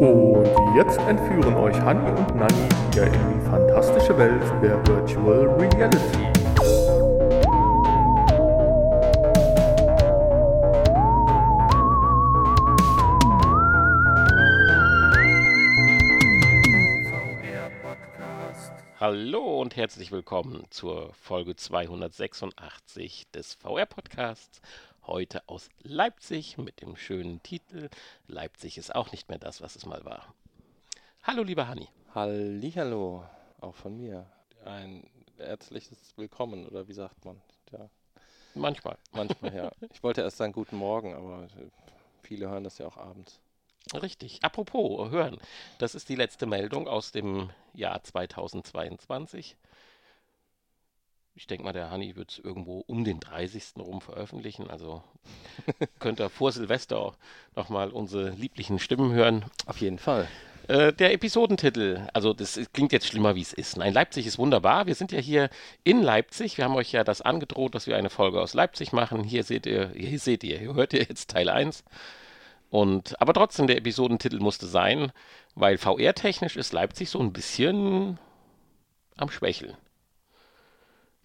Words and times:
Und 0.00 0.46
jetzt 0.74 0.98
entführen 1.00 1.54
euch 1.56 1.78
Hanni 1.78 2.08
und 2.08 2.34
Nanni 2.34 2.68
wieder 2.90 3.06
in 3.06 3.12
die 3.12 3.46
fantastische 3.50 4.16
Welt 4.16 4.42
der 4.62 4.78
Virtual 4.86 5.46
Reality. 5.58 6.26
Hallo 18.98 19.60
und 19.60 19.76
herzlich 19.76 20.12
willkommen 20.12 20.64
zur 20.70 21.12
Folge 21.12 21.56
286 21.56 23.26
des 23.34 23.54
VR-Podcasts. 23.54 24.62
Heute 25.06 25.42
aus 25.48 25.68
Leipzig 25.82 26.58
mit 26.58 26.80
dem 26.82 26.94
schönen 26.96 27.42
Titel 27.42 27.88
Leipzig 28.26 28.78
ist 28.78 28.94
auch 28.94 29.10
nicht 29.12 29.28
mehr 29.28 29.38
das, 29.38 29.60
was 29.60 29.74
es 29.76 29.86
mal 29.86 30.04
war. 30.04 30.34
Hallo, 31.22 31.42
lieber 31.42 31.66
Hanni. 31.68 31.88
Hallihallo, 32.14 33.24
auch 33.60 33.74
von 33.74 33.96
mir. 33.96 34.26
Ein 34.64 35.08
herzliches 35.38 36.16
Willkommen, 36.16 36.66
oder 36.66 36.86
wie 36.86 36.92
sagt 36.92 37.24
man? 37.24 37.40
Ja, 37.72 37.88
Manchmal. 38.54 38.98
manchmal, 39.12 39.54
ja. 39.54 39.72
Ich 39.92 40.02
wollte 40.02 40.20
erst 40.22 40.36
sagen 40.36 40.52
guten 40.52 40.76
Morgen, 40.76 41.14
aber 41.14 41.48
viele 42.22 42.48
hören 42.48 42.64
das 42.64 42.78
ja 42.78 42.86
auch 42.86 42.96
abends. 42.96 43.40
Richtig. 43.94 44.38
Apropos 44.42 45.10
hören, 45.10 45.38
das 45.78 45.94
ist 45.94 46.08
die 46.08 46.14
letzte 46.16 46.46
Meldung 46.46 46.86
aus 46.86 47.10
dem 47.10 47.50
Jahr 47.72 48.02
2022. 48.04 49.56
Ich 51.34 51.46
denke 51.46 51.64
mal, 51.64 51.72
der 51.72 51.90
Hanni 51.90 52.16
wird 52.16 52.32
es 52.32 52.38
irgendwo 52.38 52.80
um 52.86 53.04
den 53.04 53.20
30. 53.20 53.74
rum 53.78 54.00
veröffentlichen. 54.00 54.68
Also 54.68 55.02
könnt 55.98 56.20
ihr 56.20 56.28
vor 56.28 56.52
Silvester 56.52 57.14
nochmal 57.56 57.90
unsere 57.90 58.30
lieblichen 58.30 58.78
Stimmen 58.78 59.12
hören. 59.12 59.44
Auf 59.66 59.80
jeden 59.80 59.98
Fall. 59.98 60.28
Äh, 60.68 60.92
der 60.92 61.12
Episodentitel, 61.12 62.06
also 62.12 62.32
das 62.32 62.60
klingt 62.72 62.92
jetzt 62.92 63.06
schlimmer, 63.06 63.34
wie 63.34 63.40
es 63.40 63.52
ist. 63.52 63.76
Nein, 63.76 63.92
Leipzig 63.92 64.26
ist 64.26 64.38
wunderbar. 64.38 64.86
Wir 64.86 64.94
sind 64.94 65.12
ja 65.12 65.18
hier 65.18 65.50
in 65.82 66.02
Leipzig. 66.02 66.58
Wir 66.58 66.64
haben 66.64 66.76
euch 66.76 66.92
ja 66.92 67.04
das 67.04 67.22
angedroht, 67.22 67.74
dass 67.74 67.86
wir 67.86 67.96
eine 67.96 68.10
Folge 68.10 68.40
aus 68.40 68.54
Leipzig 68.54 68.92
machen. 68.92 69.24
Hier 69.24 69.42
seht 69.42 69.66
ihr, 69.66 69.90
hier 69.96 70.18
seht 70.18 70.44
ihr, 70.44 70.58
hier 70.58 70.74
hört 70.74 70.92
ihr 70.92 71.02
jetzt 71.02 71.30
Teil 71.30 71.48
1. 71.48 71.84
Und, 72.70 73.20
aber 73.20 73.34
trotzdem, 73.34 73.66
der 73.66 73.78
Episodentitel 73.78 74.38
musste 74.38 74.66
sein, 74.66 75.10
weil 75.56 75.76
VR-technisch 75.76 76.56
ist 76.56 76.72
Leipzig 76.72 77.10
so 77.10 77.18
ein 77.18 77.32
bisschen 77.32 78.18
am 79.16 79.28
Schwächeln. 79.28 79.76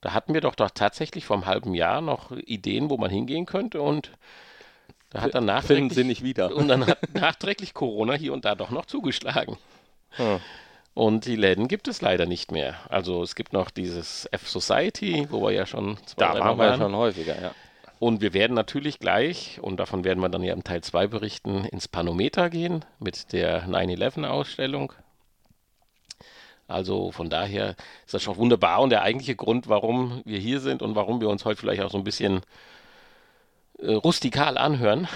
Da 0.05 0.13
hatten 0.13 0.35
wir 0.35 0.41
doch, 0.41 0.53
doch 0.53 0.69
tatsächlich 0.69 1.25
vor 1.25 1.35
einem 1.35 1.47
halben 1.47 1.73
Jahr 1.73 1.99
noch 1.99 2.29
Ideen, 2.29 2.91
wo 2.91 2.97
man 2.97 3.09
hingehen 3.09 3.47
könnte 3.47 3.81
und 3.81 4.11
da 5.09 5.21
hat 5.21 5.33
dann 5.33 5.45
nachträglich, 5.45 5.95
sie 5.95 6.03
nicht 6.03 6.23
wieder. 6.23 6.55
und 6.55 6.67
dann 6.67 6.85
hat 6.85 6.99
nachträglich 7.15 7.73
Corona 7.73 8.13
hier 8.13 8.31
und 8.31 8.45
da 8.45 8.53
doch 8.53 8.69
noch 8.69 8.85
zugeschlagen. 8.85 9.57
Hm. 10.11 10.41
Und 10.93 11.25
die 11.25 11.35
Läden 11.35 11.67
gibt 11.67 11.87
es 11.87 12.03
leider 12.03 12.27
nicht 12.27 12.51
mehr. 12.51 12.75
Also 12.87 13.23
es 13.23 13.33
gibt 13.33 13.51
noch 13.51 13.71
dieses 13.71 14.27
F-Society, 14.31 15.25
wo 15.31 15.41
wir 15.41 15.53
ja 15.53 15.65
schon 15.65 15.97
zwei, 16.05 16.23
Da 16.23 16.39
waren 16.39 16.59
wir 16.59 16.65
ja 16.67 16.77
schon 16.77 16.95
häufiger, 16.95 17.41
ja. 17.41 17.51
und 17.97 18.21
wir 18.21 18.35
werden 18.35 18.53
natürlich 18.53 18.99
gleich, 18.99 19.57
und 19.59 19.77
davon 19.77 20.03
werden 20.03 20.19
wir 20.19 20.29
dann 20.29 20.43
ja 20.43 20.53
im 20.53 20.63
Teil 20.63 20.81
2 20.81 21.07
berichten, 21.07 21.65
ins 21.65 21.87
Panometer 21.87 22.51
gehen 22.51 22.85
mit 22.99 23.33
der 23.33 23.67
9-11-Ausstellung. 23.67 24.93
Also 26.67 27.11
von 27.11 27.29
daher 27.29 27.75
ist 28.05 28.13
das 28.13 28.23
schon 28.23 28.37
wunderbar. 28.37 28.81
Und 28.81 28.89
der 28.89 29.03
eigentliche 29.03 29.35
Grund, 29.35 29.69
warum 29.69 30.21
wir 30.25 30.39
hier 30.39 30.59
sind 30.59 30.81
und 30.81 30.95
warum 30.95 31.21
wir 31.21 31.29
uns 31.29 31.45
heute 31.45 31.59
vielleicht 31.59 31.81
auch 31.81 31.91
so 31.91 31.97
ein 31.97 32.03
bisschen 32.03 32.41
äh, 33.79 33.93
rustikal 33.93 34.57
anhören, 34.57 35.07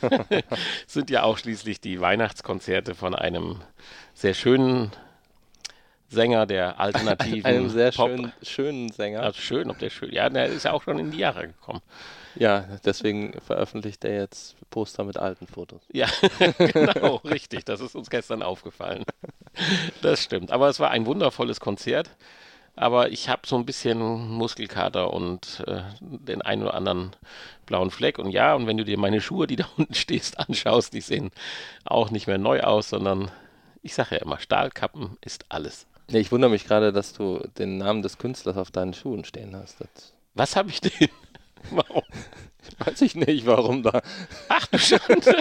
sind 0.86 1.10
ja 1.10 1.22
auch 1.22 1.38
schließlich 1.38 1.80
die 1.80 2.00
Weihnachtskonzerte 2.00 2.94
von 2.94 3.14
einem 3.14 3.60
sehr 4.14 4.34
schönen 4.34 4.92
Sänger 6.08 6.46
der 6.46 6.80
alternativen 6.80 7.44
Einem 7.44 7.68
sehr 7.68 7.92
Pop. 7.92 8.08
schönen, 8.08 8.32
schönen 8.42 8.88
Sänger. 8.90 9.22
Also 9.22 9.40
schön, 9.40 9.70
ob 9.70 9.78
der 9.78 9.90
schön. 9.90 10.12
Ja, 10.12 10.28
der 10.28 10.46
ist 10.46 10.64
ja 10.64 10.72
auch 10.72 10.82
schon 10.82 10.98
in 10.98 11.10
die 11.10 11.18
Jahre 11.18 11.48
gekommen. 11.48 11.82
Ja, 12.34 12.64
deswegen 12.84 13.32
veröffentlicht 13.40 14.04
er 14.04 14.14
jetzt 14.14 14.56
Poster 14.70 15.04
mit 15.04 15.16
alten 15.16 15.46
Fotos. 15.46 15.82
Ja, 15.92 16.06
genau, 16.58 17.16
richtig. 17.24 17.64
Das 17.64 17.80
ist 17.80 17.94
uns 17.94 18.10
gestern 18.10 18.42
aufgefallen. 18.42 19.04
Das 20.02 20.22
stimmt. 20.22 20.52
Aber 20.52 20.68
es 20.68 20.78
war 20.80 20.90
ein 20.90 21.06
wundervolles 21.06 21.60
Konzert. 21.60 22.10
Aber 22.76 23.10
ich 23.10 23.28
habe 23.28 23.42
so 23.44 23.56
ein 23.56 23.66
bisschen 23.66 23.98
Muskelkater 23.98 25.12
und 25.12 25.64
äh, 25.66 25.82
den 26.00 26.42
einen 26.42 26.62
oder 26.62 26.74
anderen 26.74 27.10
blauen 27.66 27.90
Fleck. 27.90 28.20
Und 28.20 28.30
ja, 28.30 28.54
und 28.54 28.68
wenn 28.68 28.76
du 28.76 28.84
dir 28.84 28.98
meine 28.98 29.20
Schuhe, 29.20 29.48
die 29.48 29.56
da 29.56 29.68
unten 29.76 29.94
stehst, 29.94 30.38
anschaust, 30.38 30.92
die 30.92 31.00
sehen 31.00 31.32
auch 31.84 32.12
nicht 32.12 32.28
mehr 32.28 32.38
neu 32.38 32.60
aus, 32.60 32.90
sondern 32.90 33.32
ich 33.82 33.94
sage 33.94 34.14
ja 34.14 34.22
immer, 34.22 34.38
Stahlkappen 34.38 35.16
ist 35.22 35.46
alles. 35.48 35.86
Nee, 36.10 36.20
ich 36.20 36.32
wundere 36.32 36.50
mich 36.50 36.64
gerade, 36.64 36.92
dass 36.92 37.12
du 37.12 37.38
den 37.58 37.76
Namen 37.78 38.02
des 38.02 38.18
Künstlers 38.18 38.56
auf 38.56 38.70
deinen 38.70 38.94
Schuhen 38.94 39.24
stehen 39.24 39.54
hast. 39.54 39.80
Das 39.80 40.14
Was 40.34 40.56
habe 40.56 40.70
ich 40.70 40.80
denn? 40.80 41.08
Warum? 41.70 42.02
Weiß 42.90 43.02
ich 43.02 43.14
nicht, 43.14 43.46
warum 43.46 43.82
da. 43.82 44.02
Ach 44.48 44.66
du 44.66 44.78
Schande. 44.78 45.34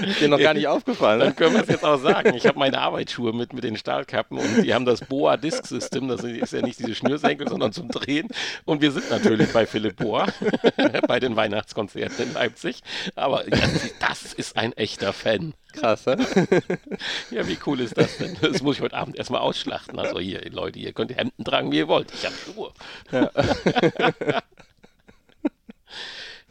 Ist 0.06 0.20
dir 0.20 0.28
noch 0.28 0.38
gar 0.38 0.54
nicht 0.54 0.66
aufgefallen. 0.68 1.20
Dann 1.20 1.28
Ne? 1.28 1.34
können 1.34 1.54
wir 1.54 1.62
es 1.62 1.68
jetzt 1.68 1.84
auch 1.84 1.98
sagen. 1.98 2.34
Ich 2.34 2.46
habe 2.46 2.58
meine 2.58 2.78
Arbeitsschuhe 2.80 3.32
mit, 3.32 3.52
mit 3.52 3.64
den 3.64 3.76
Stahlkappen 3.76 4.38
und 4.38 4.62
die 4.62 4.74
haben 4.74 4.84
das 4.84 5.00
Boa 5.00 5.36
Disc 5.36 5.66
System. 5.66 6.08
Das 6.08 6.22
ist 6.22 6.52
ja 6.52 6.62
nicht 6.62 6.78
diese 6.78 6.94
Schnürsenkel, 6.94 7.48
sondern 7.48 7.72
zum 7.72 7.88
Drehen. 7.88 8.28
Und 8.64 8.80
wir 8.80 8.92
sind 8.92 9.10
natürlich 9.10 9.52
bei 9.52 9.66
Philipp 9.66 9.96
Boa 9.96 10.26
bei 11.08 11.20
den 11.20 11.36
Weihnachtskonzerten 11.36 12.26
in 12.28 12.34
Leipzig. 12.34 12.80
Aber 13.14 13.48
ja, 13.48 13.66
das 14.00 14.32
ist 14.34 14.56
ein 14.56 14.72
echter 14.74 15.12
Fan. 15.12 15.54
Krass, 15.72 16.06
ne? 16.06 16.16
Ja, 17.30 17.46
wie 17.48 17.58
cool 17.66 17.80
ist 17.80 17.96
das 17.98 18.18
denn? 18.18 18.36
Das 18.40 18.62
muss 18.62 18.76
ich 18.76 18.82
heute 18.82 18.96
Abend 18.96 19.16
erstmal 19.16 19.40
ausschlachten. 19.40 19.98
Also 19.98 20.18
hier, 20.20 20.40
Leute, 20.50 20.78
ihr 20.78 20.92
könnt 20.92 21.14
Hemden 21.16 21.44
tragen, 21.44 21.70
wie 21.72 21.78
ihr 21.78 21.88
wollt. 21.88 22.12
Ich 22.14 22.24
habe 22.24 22.34
Schuhe. 22.34 22.72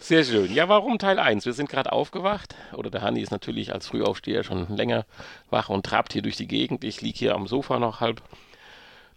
Sehr 0.05 0.23
schön. 0.23 0.53
Ja, 0.53 0.69
warum 0.69 0.99
Teil 0.99 1.17
1? 1.17 1.47
Wir 1.47 1.53
sind 1.53 1.67
gerade 1.67 1.91
aufgewacht. 1.91 2.53
Oder 2.73 2.91
der 2.91 3.01
Hanni 3.01 3.21
ist 3.21 3.31
natürlich 3.31 3.73
als 3.73 3.87
Frühaufsteher 3.87 4.43
schon 4.43 4.77
länger 4.77 5.03
wach 5.49 5.69
und 5.69 5.83
trabt 5.83 6.13
hier 6.13 6.21
durch 6.21 6.35
die 6.35 6.45
Gegend. 6.45 6.83
Ich 6.83 7.01
liege 7.01 7.17
hier 7.17 7.33
am 7.33 7.47
Sofa 7.47 7.79
noch 7.79 8.01
halb. 8.01 8.21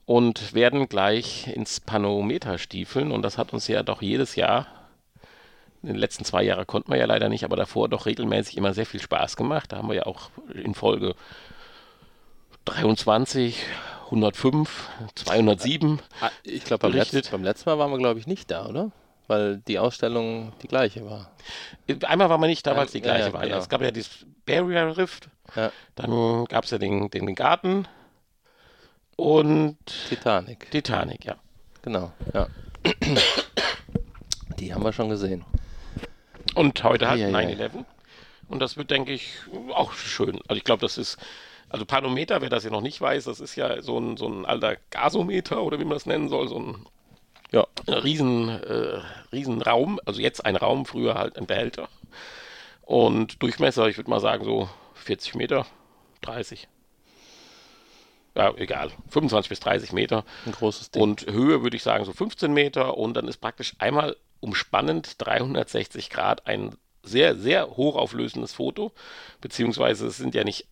Und 0.06 0.54
werden 0.54 0.88
gleich 0.88 1.46
ins 1.48 1.80
Panometer 1.80 2.56
stiefeln. 2.56 3.12
Und 3.12 3.20
das 3.20 3.36
hat 3.36 3.52
uns 3.52 3.68
ja 3.68 3.82
doch 3.82 4.00
jedes 4.00 4.34
Jahr, 4.34 4.66
in 5.82 5.88
den 5.88 5.96
letzten 5.96 6.24
zwei 6.24 6.42
Jahren 6.42 6.66
konnten 6.66 6.90
wir 6.90 6.96
ja 6.96 7.04
leider 7.04 7.28
nicht, 7.28 7.44
aber 7.44 7.56
davor 7.56 7.90
doch 7.90 8.06
regelmäßig 8.06 8.56
immer 8.56 8.72
sehr 8.72 8.86
viel 8.86 9.02
Spaß 9.02 9.36
gemacht. 9.36 9.72
Da 9.72 9.76
haben 9.76 9.88
wir 9.88 9.94
ja 9.94 10.06
auch 10.06 10.30
in 10.54 10.74
Folge 10.74 11.16
23, 12.64 13.62
105, 14.06 14.88
207 15.16 16.00
Ah, 16.22 16.30
Ich 16.44 16.64
glaube, 16.64 16.80
beim, 16.80 16.92
Berichtet. 16.92 17.12
letzt, 17.12 17.30
beim 17.30 17.44
letzten 17.44 17.68
Mal 17.68 17.78
waren 17.78 17.90
wir, 17.90 17.98
glaube 17.98 18.18
ich, 18.18 18.26
nicht 18.26 18.50
da, 18.50 18.64
oder? 18.64 18.90
Weil 19.28 19.58
die 19.58 19.78
Ausstellung 19.78 20.52
die 20.62 20.68
gleiche 20.68 21.04
war. 21.08 21.30
Einmal 22.06 22.30
war 22.30 22.38
man 22.38 22.48
nicht 22.48 22.66
da, 22.66 22.74
weil 22.76 22.86
es 22.86 22.92
die 22.92 22.98
Ja, 22.98 23.06
ja, 23.08 23.14
gleiche 23.16 23.32
war. 23.34 23.42
Ja, 23.42 23.48
genau. 23.48 23.58
es 23.60 23.68
gab 23.68 23.82
ja 23.82 23.90
dieses 23.90 24.26
Barrier 24.46 24.96
Rift, 24.96 25.28
Ja, 25.54 25.70
dann 25.94 26.46
gab 26.46 26.64
es 26.64 26.70
ja 26.70 26.78
den, 26.78 27.10
den 27.10 27.34
Garten 27.34 27.86
und 29.16 29.76
Titanic. 30.08 30.70
Titanic, 30.70 31.24
ja. 31.26 31.36
Genau, 31.82 32.12
ja. 32.32 32.48
Die 34.58 34.72
haben 34.72 34.82
wir 34.82 34.92
schon 34.92 35.08
gesehen. 35.10 35.44
Und 36.54 36.82
heute 36.82 37.08
halt 37.08 37.20
Ja, 37.20 37.28
ja. 37.28 37.36
9-11. 37.38 37.84
Und 38.48 38.60
das 38.60 38.76
wird, 38.78 38.90
denke 38.90 39.12
ich, 39.12 39.30
auch 39.74 39.92
schön. 39.92 40.40
Also 40.48 40.56
ich 40.56 40.64
glaube, 40.64 40.80
das 40.80 40.96
ist, 40.96 41.18
also 41.68 41.84
Panometer, 41.84 42.40
wer 42.40 42.48
das 42.48 42.64
ja 42.64 42.70
noch 42.70 42.80
nicht 42.80 42.98
weiß, 43.00 43.24
das 43.24 43.40
ist 43.40 43.56
ja 43.56 43.82
so 43.82 43.98
ein, 43.98 44.16
so 44.16 44.26
ein 44.26 44.46
alter 44.46 44.76
Gasometer 44.90 45.62
oder 45.62 45.78
wie 45.78 45.84
man 45.84 45.94
das 45.94 46.06
nennen 46.06 46.30
soll, 46.30 46.48
so 46.48 46.58
ein 46.58 46.86
Ja, 47.50 47.66
riesen, 47.86 48.48
äh, 48.48 49.00
riesen 49.32 49.62
Raum, 49.62 50.00
also 50.04 50.20
jetzt 50.20 50.44
ein 50.44 50.56
Raum, 50.56 50.84
früher 50.84 51.14
halt 51.14 51.38
ein 51.38 51.46
Behälter. 51.46 51.88
Und 52.82 53.42
Durchmesser, 53.42 53.88
ich 53.88 53.96
würde 53.96 54.10
mal 54.10 54.20
sagen 54.20 54.44
so 54.44 54.68
40 54.94 55.34
Meter, 55.34 55.66
30. 56.22 56.68
Ja, 58.34 58.54
egal, 58.56 58.90
25 59.08 59.48
bis 59.48 59.60
30 59.60 59.92
Meter. 59.92 60.24
ein 60.46 60.52
großes 60.52 60.90
Ding. 60.90 61.02
Und 61.02 61.26
Höhe 61.26 61.62
würde 61.62 61.76
ich 61.76 61.82
sagen 61.82 62.04
so 62.04 62.12
15 62.12 62.52
Meter. 62.52 62.96
Und 62.96 63.14
dann 63.14 63.26
ist 63.26 63.38
praktisch 63.38 63.74
einmal 63.78 64.16
umspannend 64.40 65.14
360 65.18 66.10
Grad 66.10 66.46
ein 66.46 66.76
sehr, 67.02 67.34
sehr 67.36 67.76
hochauflösendes 67.76 68.52
Foto. 68.52 68.92
Beziehungsweise 69.40 70.06
es 70.06 70.18
sind 70.18 70.34
ja 70.34 70.44
nicht, 70.44 70.68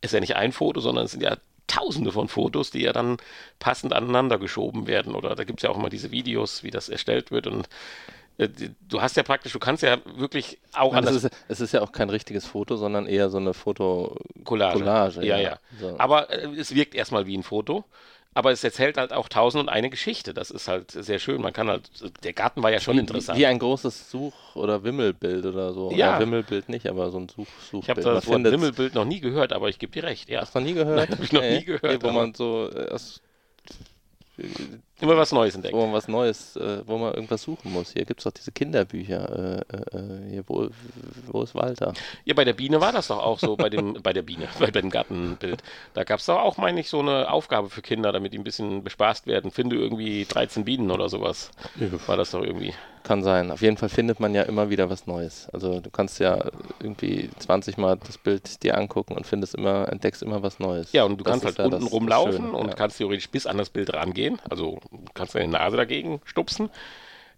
ist 0.00 0.14
ja 0.14 0.20
nicht 0.20 0.36
ein 0.36 0.52
Foto, 0.52 0.80
sondern 0.80 1.04
es 1.04 1.10
sind 1.10 1.22
ja 1.22 1.36
tausende 1.70 2.12
von 2.12 2.28
Fotos, 2.28 2.70
die 2.70 2.82
ja 2.82 2.92
dann 2.92 3.18
passend 3.58 3.92
aneinander 3.92 4.38
geschoben 4.38 4.86
werden. 4.86 5.14
Oder 5.14 5.34
da 5.34 5.44
gibt 5.44 5.60
es 5.60 5.62
ja 5.62 5.70
auch 5.70 5.78
immer 5.78 5.90
diese 5.90 6.10
Videos, 6.10 6.62
wie 6.62 6.70
das 6.70 6.88
erstellt 6.88 7.30
wird. 7.30 7.46
Und 7.46 7.68
äh, 8.38 8.48
du 8.88 9.00
hast 9.00 9.16
ja 9.16 9.22
praktisch, 9.22 9.52
du 9.52 9.58
kannst 9.58 9.82
ja 9.82 9.98
wirklich 10.16 10.58
auch 10.72 10.94
an 10.94 11.04
es, 11.04 11.14
das 11.14 11.24
ist, 11.24 11.44
es 11.48 11.60
ist 11.60 11.72
ja 11.72 11.82
auch 11.82 11.92
kein 11.92 12.10
richtiges 12.10 12.44
Foto, 12.46 12.76
sondern 12.76 13.06
eher 13.06 13.30
so 13.30 13.38
eine 13.38 13.54
Foto 13.54 14.16
Collage. 14.44 14.78
Collage, 14.78 15.24
ja, 15.24 15.36
ja. 15.36 15.50
ja. 15.50 15.58
So. 15.78 15.94
Aber 15.98 16.30
äh, 16.30 16.48
es 16.56 16.74
wirkt 16.74 16.94
erstmal 16.94 17.26
wie 17.26 17.36
ein 17.36 17.42
Foto. 17.42 17.84
Aber 18.32 18.52
es 18.52 18.62
erzählt 18.62 18.96
halt 18.96 19.12
auch 19.12 19.28
tausend 19.28 19.62
und 19.64 19.68
eine 19.68 19.90
Geschichte. 19.90 20.32
Das 20.32 20.50
ist 20.50 20.68
halt 20.68 20.92
sehr 20.92 21.18
schön. 21.18 21.40
Man 21.42 21.52
kann 21.52 21.68
halt, 21.68 21.90
der 22.22 22.32
Garten 22.32 22.62
war 22.62 22.70
ja 22.70 22.80
schon 22.80 22.96
wie, 22.96 23.00
interessant. 23.00 23.38
Wie 23.38 23.46
ein 23.46 23.58
großes 23.58 24.10
Such- 24.10 24.54
oder 24.54 24.84
Wimmelbild 24.84 25.44
oder 25.46 25.72
so. 25.72 25.90
Ja. 25.90 26.16
Äh, 26.16 26.20
Wimmelbild 26.20 26.68
nicht, 26.68 26.86
aber 26.86 27.10
so 27.10 27.18
ein 27.18 27.28
Such 27.28 27.46
Suchbild. 27.70 27.82
ich 27.82 27.90
habe 27.90 28.00
das 28.02 28.26
Wort 28.28 28.44
Wimmelbild 28.44 28.94
noch 28.94 29.04
nie 29.04 29.20
gehört, 29.20 29.52
aber 29.52 29.68
ich 29.68 29.78
gebe 29.78 29.92
dir 29.92 30.04
recht. 30.04 30.28
Ja, 30.28 30.42
Hast 30.42 30.54
du 30.54 30.60
noch 30.60 30.66
nie 30.66 30.74
gehört? 30.74 30.96
Nein, 31.10 31.18
hab 31.18 31.24
ich 31.24 31.32
noch 31.32 31.42
nie 31.42 31.64
gehört, 31.64 32.02
Nee, 32.02 32.08
wo 32.08 32.12
man 32.12 32.34
so 32.34 32.68
äh, 32.70 32.96
immer 35.00 35.16
was 35.16 35.32
Neues 35.32 35.54
entdeckt. 35.54 35.74
wo 35.74 35.82
man 35.82 35.92
was 35.92 36.08
Neues, 36.08 36.56
äh, 36.56 36.82
wo 36.86 36.98
man 36.98 37.14
irgendwas 37.14 37.42
suchen 37.42 37.72
muss. 37.72 37.92
Hier 37.92 38.04
gibt 38.04 38.20
es 38.20 38.24
doch 38.24 38.32
diese 38.32 38.52
Kinderbücher. 38.52 39.64
Äh, 39.70 39.96
äh, 39.96 40.30
hier, 40.30 40.44
wo, 40.46 40.68
wo 41.26 41.42
ist 41.42 41.54
Walter? 41.54 41.92
Ja, 42.24 42.34
bei 42.34 42.44
der 42.44 42.52
Biene 42.52 42.80
war 42.80 42.92
das 42.92 43.08
doch 43.08 43.18
auch 43.18 43.38
so, 43.38 43.56
bei 43.56 43.68
dem, 43.70 43.94
bei 44.02 44.12
der 44.12 44.22
Biene, 44.22 44.48
bei 44.58 44.70
dem 44.70 44.90
Gartenbild. 44.90 45.62
Da 45.94 46.04
gab 46.04 46.20
es 46.20 46.26
doch 46.26 46.38
auch, 46.38 46.56
meine 46.56 46.80
ich, 46.80 46.88
so 46.88 47.00
eine 47.00 47.30
Aufgabe 47.30 47.70
für 47.70 47.82
Kinder, 47.82 48.12
damit 48.12 48.32
die 48.32 48.38
ein 48.38 48.44
bisschen 48.44 48.84
bespaßt 48.84 49.26
werden. 49.26 49.50
Finde 49.50 49.76
irgendwie 49.76 50.24
13 50.24 50.64
Bienen 50.64 50.90
oder 50.90 51.08
sowas. 51.08 51.50
War 52.06 52.16
das 52.16 52.32
doch 52.32 52.42
irgendwie. 52.42 52.74
Kann 53.02 53.22
sein. 53.22 53.50
Auf 53.50 53.62
jeden 53.62 53.76
Fall 53.76 53.88
findet 53.88 54.20
man 54.20 54.34
ja 54.34 54.42
immer 54.42 54.68
wieder 54.68 54.90
was 54.90 55.06
Neues. 55.06 55.48
Also 55.52 55.80
du 55.80 55.90
kannst 55.90 56.20
ja 56.20 56.50
irgendwie 56.80 57.30
20 57.38 57.78
Mal 57.78 57.96
das 57.96 58.18
Bild 58.18 58.62
dir 58.62 58.76
angucken 58.76 59.16
und 59.16 59.26
findest 59.26 59.54
immer, 59.54 59.88
entdeckst 59.90 60.22
immer 60.22 60.42
was 60.42 60.58
Neues. 60.58 60.92
Ja, 60.92 61.04
und 61.04 61.18
du 61.18 61.24
Das 61.24 61.32
kannst 61.32 61.46
halt 61.46 61.58
ja 61.58 61.64
unten 61.64 61.86
rumlaufen 61.86 62.32
Schöne, 62.32 62.52
und 62.52 62.68
ja. 62.68 62.74
kannst 62.74 62.98
theoretisch 62.98 63.30
bis 63.30 63.46
an 63.46 63.56
das 63.58 63.70
Bild 63.70 63.92
rangehen. 63.94 64.38
Also 64.48 64.80
kannst 65.14 65.34
deine 65.34 65.48
Nase 65.48 65.76
dagegen 65.76 66.20
stupsen. 66.24 66.70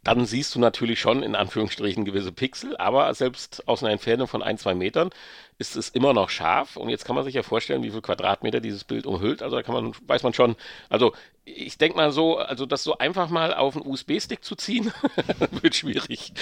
Dann 0.04 0.26
siehst 0.26 0.52
du 0.54 0.58
natürlich 0.58 0.98
schon 0.98 1.22
in 1.22 1.36
Anführungsstrichen 1.36 2.04
gewisse 2.04 2.32
Pixel, 2.32 2.76
aber 2.76 3.14
selbst 3.14 3.68
aus 3.68 3.84
einer 3.84 3.92
Entfernung 3.92 4.26
von 4.26 4.42
ein, 4.42 4.58
zwei 4.58 4.74
Metern 4.74 5.10
ist 5.58 5.76
es 5.76 5.90
immer 5.90 6.12
noch 6.12 6.28
scharf. 6.28 6.76
Und 6.76 6.88
jetzt 6.88 7.04
kann 7.04 7.14
man 7.14 7.24
sich 7.24 7.34
ja 7.34 7.44
vorstellen, 7.44 7.84
wie 7.84 7.90
viel 7.90 8.02
Quadratmeter 8.02 8.58
dieses 8.58 8.82
Bild 8.82 9.06
umhüllt. 9.06 9.42
Also 9.42 9.54
da 9.54 9.62
kann 9.62 9.74
man, 9.74 9.94
weiß 10.08 10.24
man 10.24 10.34
schon, 10.34 10.56
also 10.88 11.12
ich 11.44 11.76
denke 11.78 11.96
mal 11.96 12.12
so, 12.12 12.38
also 12.38 12.66
das 12.66 12.84
so 12.84 12.98
einfach 12.98 13.28
mal 13.30 13.52
auf 13.54 13.76
einen 13.76 13.86
USB-Stick 13.86 14.44
zu 14.44 14.54
ziehen, 14.56 14.92
wird 15.62 15.74
schwierig. 15.74 16.32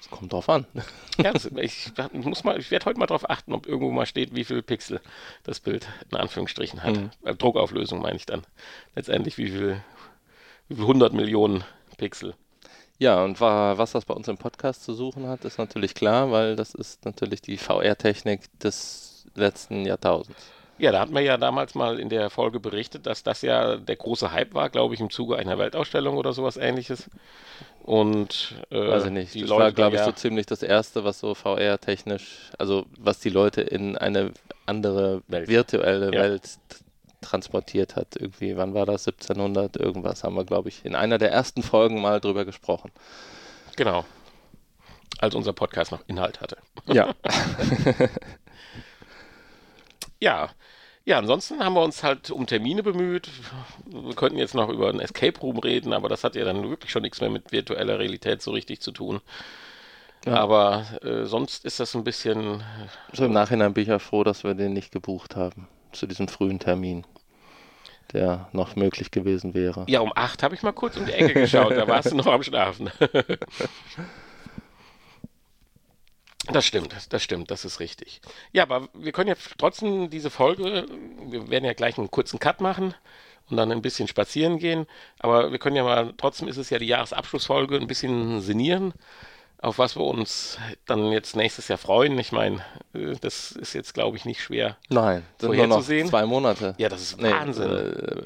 Es 0.00 0.08
kommt 0.08 0.32
drauf 0.32 0.48
an. 0.48 0.66
Ja, 1.18 1.32
das, 1.32 1.44
ich 1.46 1.92
muss 2.12 2.42
mal, 2.44 2.58
ich 2.58 2.70
werde 2.70 2.86
heute 2.86 2.98
mal 2.98 3.06
darauf 3.06 3.28
achten, 3.28 3.52
ob 3.52 3.66
irgendwo 3.66 3.90
mal 3.92 4.06
steht, 4.06 4.34
wie 4.34 4.44
viel 4.44 4.62
Pixel 4.62 5.00
das 5.42 5.60
Bild 5.60 5.86
in 6.10 6.16
Anführungsstrichen 6.16 6.82
hat. 6.82 6.96
Mhm. 6.96 7.10
Äh, 7.24 7.34
Druckauflösung 7.34 8.00
meine 8.00 8.16
ich 8.16 8.26
dann. 8.26 8.42
Letztendlich 8.94 9.36
wie 9.36 9.48
viel, 9.48 9.82
wie 10.68 10.74
viel 10.76 10.84
100 10.84 11.12
Millionen 11.12 11.64
Pixel. 11.98 12.34
Ja, 12.98 13.22
und 13.24 13.40
wa- 13.40 13.76
was 13.76 13.92
das 13.92 14.04
bei 14.06 14.14
uns 14.14 14.28
im 14.28 14.38
Podcast 14.38 14.84
zu 14.84 14.94
suchen 14.94 15.26
hat, 15.26 15.44
ist 15.44 15.58
natürlich 15.58 15.94
klar, 15.94 16.30
weil 16.30 16.56
das 16.56 16.74
ist 16.74 17.04
natürlich 17.04 17.42
die 17.42 17.56
VR-Technik 17.58 18.42
des 18.60 19.26
letzten 19.34 19.84
Jahrtausends. 19.86 20.40
Ja, 20.80 20.92
da 20.92 21.00
hatten 21.00 21.14
wir 21.14 21.20
ja 21.20 21.36
damals 21.36 21.74
mal 21.74 22.00
in 22.00 22.08
der 22.08 22.30
Folge 22.30 22.58
berichtet, 22.58 23.06
dass 23.06 23.22
das 23.22 23.42
ja 23.42 23.76
der 23.76 23.96
große 23.96 24.32
Hype 24.32 24.54
war, 24.54 24.70
glaube 24.70 24.94
ich, 24.94 25.00
im 25.00 25.10
Zuge 25.10 25.36
einer 25.36 25.58
Weltausstellung 25.58 26.16
oder 26.16 26.32
sowas 26.32 26.56
ähnliches. 26.56 27.10
Und 27.82 28.54
äh, 28.70 28.88
Weiß 28.88 29.04
ich 29.04 29.10
nicht. 29.10 29.34
die 29.34 29.40
das 29.42 29.50
Leute 29.50 29.62
war, 29.64 29.72
glaube 29.72 29.96
ich, 29.96 30.00
ja, 30.00 30.06
so 30.06 30.12
ziemlich 30.12 30.46
das 30.46 30.62
erste, 30.62 31.04
was 31.04 31.18
so 31.18 31.34
VR-technisch, 31.34 32.50
also 32.58 32.86
was 32.98 33.20
die 33.20 33.28
Leute 33.28 33.60
in 33.60 33.98
eine 33.98 34.32
andere 34.64 35.22
Welt. 35.28 35.48
virtuelle 35.48 36.06
Ja. 36.14 36.22
Welt 36.22 36.48
transportiert 37.20 37.96
hat. 37.96 38.16
Irgendwie, 38.16 38.56
wann 38.56 38.72
war 38.72 38.86
das? 38.86 39.06
1700 39.06 39.76
irgendwas 39.76 40.24
haben 40.24 40.34
wir, 40.36 40.44
glaube 40.44 40.70
ich, 40.70 40.84
in 40.86 40.94
einer 40.94 41.18
der 41.18 41.30
ersten 41.30 41.62
Folgen 41.62 42.00
mal 42.00 42.20
drüber 42.20 42.46
gesprochen. 42.46 42.90
Genau. 43.76 44.04
Als 45.18 45.34
unser 45.34 45.52
Podcast 45.52 45.92
noch 45.92 46.02
Inhalt 46.06 46.40
hatte. 46.40 46.56
Ja. 46.86 47.14
Ja, 50.20 50.50
ja, 51.04 51.18
ansonsten 51.18 51.58
haben 51.60 51.74
wir 51.74 51.82
uns 51.82 52.02
halt 52.02 52.30
um 52.30 52.46
Termine 52.46 52.82
bemüht. 52.82 53.28
Wir 53.86 54.14
könnten 54.14 54.38
jetzt 54.38 54.54
noch 54.54 54.68
über 54.68 54.90
einen 54.90 55.00
Escape 55.00 55.40
Room 55.40 55.58
reden, 55.58 55.92
aber 55.92 56.08
das 56.08 56.24
hat 56.24 56.36
ja 56.36 56.44
dann 56.44 56.68
wirklich 56.68 56.90
schon 56.90 57.02
nichts 57.02 57.20
mehr 57.20 57.30
mit 57.30 57.52
virtueller 57.52 57.98
Realität 57.98 58.42
so 58.42 58.50
richtig 58.50 58.80
zu 58.80 58.92
tun. 58.92 59.20
Ja. 60.26 60.34
Aber 60.34 60.84
äh, 61.02 61.24
sonst 61.24 61.64
ist 61.64 61.80
das 61.80 61.94
ein 61.94 62.04
bisschen, 62.04 62.62
so 63.12 63.24
im 63.24 63.32
Nachhinein 63.32 63.72
bin 63.72 63.82
ich 63.82 63.88
ja 63.88 63.98
froh, 63.98 64.22
dass 64.22 64.44
wir 64.44 64.54
den 64.54 64.74
nicht 64.74 64.92
gebucht 64.92 65.34
haben. 65.36 65.66
Zu 65.92 66.06
diesem 66.06 66.28
frühen 66.28 66.60
Termin, 66.60 67.04
der 68.12 68.48
noch 68.52 68.76
möglich 68.76 69.10
gewesen 69.10 69.54
wäre. 69.54 69.86
ja, 69.88 70.00
um 70.00 70.12
acht 70.14 70.42
habe 70.42 70.54
ich 70.54 70.62
mal 70.62 70.72
kurz 70.72 70.96
um 70.98 71.06
die 71.06 71.12
Ecke 71.12 71.32
geschaut, 71.32 71.72
da 71.72 71.88
warst 71.88 72.12
du 72.12 72.16
noch 72.16 72.26
am 72.26 72.42
Schlafen. 72.42 72.90
Das 76.52 76.64
stimmt, 76.64 76.94
das 77.10 77.22
stimmt, 77.22 77.50
das 77.50 77.64
ist 77.64 77.80
richtig. 77.80 78.20
Ja, 78.52 78.64
aber 78.64 78.88
wir 78.94 79.12
können 79.12 79.28
ja 79.28 79.36
trotzdem 79.58 80.10
diese 80.10 80.30
Folge, 80.30 80.86
wir 81.28 81.50
werden 81.50 81.64
ja 81.64 81.72
gleich 81.72 81.98
einen 81.98 82.10
kurzen 82.10 82.38
Cut 82.38 82.60
machen 82.60 82.94
und 83.48 83.56
dann 83.56 83.72
ein 83.72 83.82
bisschen 83.82 84.08
spazieren 84.08 84.58
gehen, 84.58 84.86
aber 85.18 85.50
wir 85.50 85.58
können 85.58 85.76
ja 85.76 85.84
mal, 85.84 86.14
trotzdem 86.16 86.48
ist 86.48 86.56
es 86.56 86.70
ja 86.70 86.78
die 86.78 86.86
Jahresabschlussfolge, 86.86 87.76
ein 87.76 87.86
bisschen 87.86 88.40
sinnieren, 88.40 88.94
auf 89.58 89.78
was 89.78 89.96
wir 89.96 90.04
uns 90.04 90.58
dann 90.86 91.12
jetzt 91.12 91.36
nächstes 91.36 91.68
Jahr 91.68 91.78
freuen. 91.78 92.18
Ich 92.18 92.32
meine, 92.32 92.64
äh, 92.94 93.14
das 93.20 93.52
ist 93.52 93.74
jetzt, 93.74 93.92
glaube 93.92 94.16
ich, 94.16 94.24
nicht 94.24 94.40
schwer. 94.42 94.76
Nein, 94.88 95.24
sind 95.38 95.54
nur 95.54 95.66
noch 95.66 95.82
zwei 95.82 96.24
Monate. 96.26 96.74
Ja, 96.78 96.88
das 96.88 97.02
ist 97.02 97.20
Nee, 97.20 97.30
Wahnsinn. 97.30 97.70
Äh, 97.70 98.22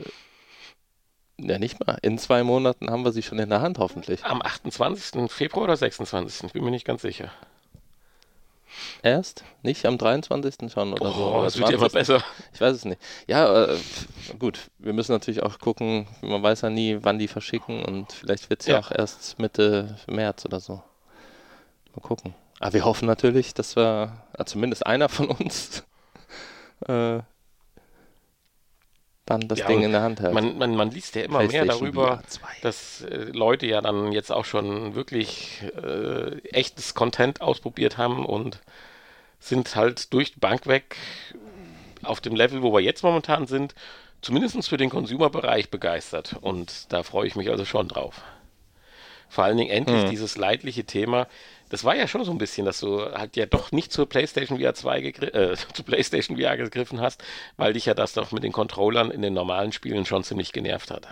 ja, 1.39 1.59
nicht 1.59 1.85
mal. 1.85 1.99
In 2.03 2.19
zwei 2.19 2.45
Monaten 2.45 2.91
haben 2.91 3.05
wir 3.05 3.11
sie 3.11 3.23
schon 3.23 3.41
in 3.41 3.51
der 3.51 3.61
Hand, 3.61 3.79
hoffentlich. 3.79 4.25
Am 4.25 4.41
28. 4.41 5.31
Februar 5.31 5.65
oder 5.65 5.77
26. 5.77 6.45
Ich 6.45 6.53
bin 6.53 6.63
mir 6.65 6.71
nicht 6.71 6.87
ganz 6.87 7.03
sicher. 7.03 7.33
Erst? 9.03 9.45
Nicht 9.63 9.85
am 9.87 9.99
23. 9.99 10.73
schon 10.73 10.93
oder 10.93 11.13
so? 11.13 11.25
Oh, 11.25 11.35
Oder 11.35 11.45
das 11.45 11.59
wird 11.59 11.69
ja 11.71 11.77
immer 11.77 11.91
20.. 11.91 11.93
besser. 11.93 12.25
Ich 12.53 12.61
weiß 12.61 12.77
es 12.77 12.85
nicht. 12.85 13.01
Ja, 13.27 13.65
äh, 13.67 13.77
gut. 14.39 14.71
Wir 14.79 14.93
müssen 14.93 15.13
natürlich 15.13 15.43
auch 15.43 15.59
gucken, 15.59 16.07
man 16.23 16.43
weiß 16.43 16.63
ja 16.63 16.71
nie, 16.71 16.99
wann 17.03 17.19
die 17.19 17.29
verschicken 17.29 17.85
und 17.85 18.13
vielleicht 18.13 18.51
wird 18.51 18.61
es 18.61 18.67
ja. 18.67 18.75
Ja. 18.75 18.81
auch 18.81 18.91
erst 18.91 19.39
Mitte 19.39 19.97
März 20.07 20.45
oder 20.45 20.61
so. 20.61 20.83
Mal 21.95 22.03
gucken. 22.03 22.35
Aber 22.61 22.73
wir 22.73 22.85
hoffen 22.85 23.07
natürlich, 23.07 23.55
dass 23.55 23.77
wir, 23.77 24.23
zumindest 24.47 24.87
einer 24.87 25.09
von 25.09 25.29
uns, 25.29 25.85
äh, 26.89 27.19
dann 29.27 29.49
das 29.49 29.61
Ja, 29.61 29.67
Ding 29.67 29.83
in 29.83 29.93
der 29.93 30.03
Hand 30.03 30.21
hält. 30.21 30.35
Man, 30.35 30.59
man, 30.59 30.77
man 30.77 30.91
liest 30.91 31.15
ja 31.15 31.23
immer 31.23 31.43
mehr 31.45 31.65
darüber, 31.65 32.19
VR 32.19 32.27
2. 32.27 32.49
dass 32.63 33.01
äh, 33.03 33.17
Leute 33.33 33.67
ja 33.67 33.81
dann 33.81 34.13
jetzt 34.13 34.31
auch 34.31 34.45
schon 34.45 34.95
wirklich 34.95 35.63
äh, 35.83 36.39
echtes 36.51 36.95
Content 36.95 37.41
ausprobiert 37.41 37.97
haben 37.99 38.27
und 38.27 38.61
sind 39.41 39.77
halt 39.77 40.13
durch 40.13 40.33
die 40.35 40.41
Bank 40.41 40.67
weg 40.67 40.97
auf 42.03 42.21
dem 42.21 42.35
Level, 42.35 42.63
wo 42.63 42.73
wir 42.73 42.81
jetzt 42.81 43.03
momentan 43.03 43.47
sind, 43.47 43.75
zumindest 44.21 44.69
für 44.69 44.77
den 44.77 44.91
Consumer-Bereich 44.91 45.71
begeistert. 45.71 46.37
Und 46.41 46.93
da 46.93 47.03
freue 47.03 47.27
ich 47.27 47.37
mich 47.37 47.51
also 47.51 47.65
schon 47.65 47.89
drauf. 47.89 48.23
Vor 49.29 49.45
allen 49.45 49.57
Dingen 49.57 49.71
endlich 49.71 50.03
Hm. 50.03 50.11
dieses 50.11 50.37
leidliche 50.37 50.85
Thema. 50.85 51.27
Das 51.75 51.83
war 51.83 51.97
ja 51.97 52.07
schon 52.07 52.25
so 52.25 52.31
ein 52.31 52.39
bisschen, 52.39 52.67
dass 52.67 52.79
du 52.79 53.01
halt 53.01 53.35
ja 53.35 53.47
doch 53.47 53.73
nicht 53.73 53.93
zur 53.93 54.09
PlayStation 54.09 54.61
VR 54.61 54.75
2 54.75 55.01
gegri 55.01 55.27
äh, 55.27 55.57
zu 55.73 55.83
PlayStation 55.83 56.39
VR 56.39 56.57
gegriffen 56.57 57.01
hast, 57.01 57.25
weil 57.57 57.73
dich 57.73 57.87
ja 57.87 57.95
das 57.95 58.13
doch 58.13 58.31
mit 58.31 58.45
den 58.45 58.53
Controllern 58.53 59.11
in 59.11 59.23
den 59.23 59.35
normalen 59.35 59.73
Spielen 59.73 60.07
schon 60.07 60.23
ziemlich 60.23 60.53
genervt 60.53 60.93
hat. 60.93 61.09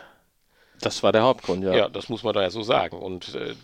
Das 0.80 1.02
war 1.02 1.10
der 1.10 1.24
Hauptgrund, 1.24 1.64
ja. 1.64 1.74
Ja, 1.74 1.88
das 1.88 2.08
muss 2.08 2.22
man 2.22 2.32
da 2.32 2.42
ja 2.42 2.50
so 2.50 2.62
sagen. 2.62 2.96
Und, 2.96 3.34
äh, 3.34 3.56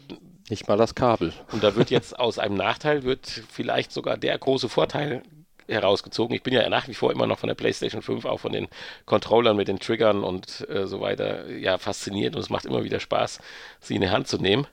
Nicht 0.50 0.66
mal 0.66 0.76
das 0.76 0.96
Kabel. 0.96 1.32
und 1.52 1.62
da 1.62 1.76
wird 1.76 1.90
jetzt 1.90 2.18
aus 2.18 2.40
einem 2.40 2.56
Nachteil 2.56 3.04
wird 3.04 3.28
vielleicht 3.49 3.92
sogar 3.92 4.16
der 4.16 4.37
große 4.37 4.68
Vorteil 4.68 5.22
herausgezogen. 5.68 6.34
Ich 6.34 6.42
bin 6.42 6.52
ja 6.52 6.68
nach 6.68 6.88
wie 6.88 6.94
vor 6.94 7.12
immer 7.12 7.28
noch 7.28 7.38
von 7.38 7.46
der 7.46 7.54
PlayStation 7.54 8.02
5, 8.02 8.25
auch 8.25 8.40
von 8.40 8.50
den 8.50 8.66
Controllern 9.06 9.56
mit 9.56 9.68
den 9.68 9.78
Triggern 9.78 10.25
und 10.25 10.68
äh, 10.68 10.88
so 10.88 11.00
weiter, 11.00 11.49
ja, 11.49 11.78
fasziniert 11.78 12.34
und 12.34 12.42
es 12.42 12.50
macht 12.50 12.64
immer 12.64 12.82
wieder 12.82 12.99
Spaß, 12.99 13.38
sie 13.78 13.94
in 13.94 14.00
die 14.00 14.11
Hand 14.11 14.26
zu 14.26 14.38
nehmen. 14.38 14.66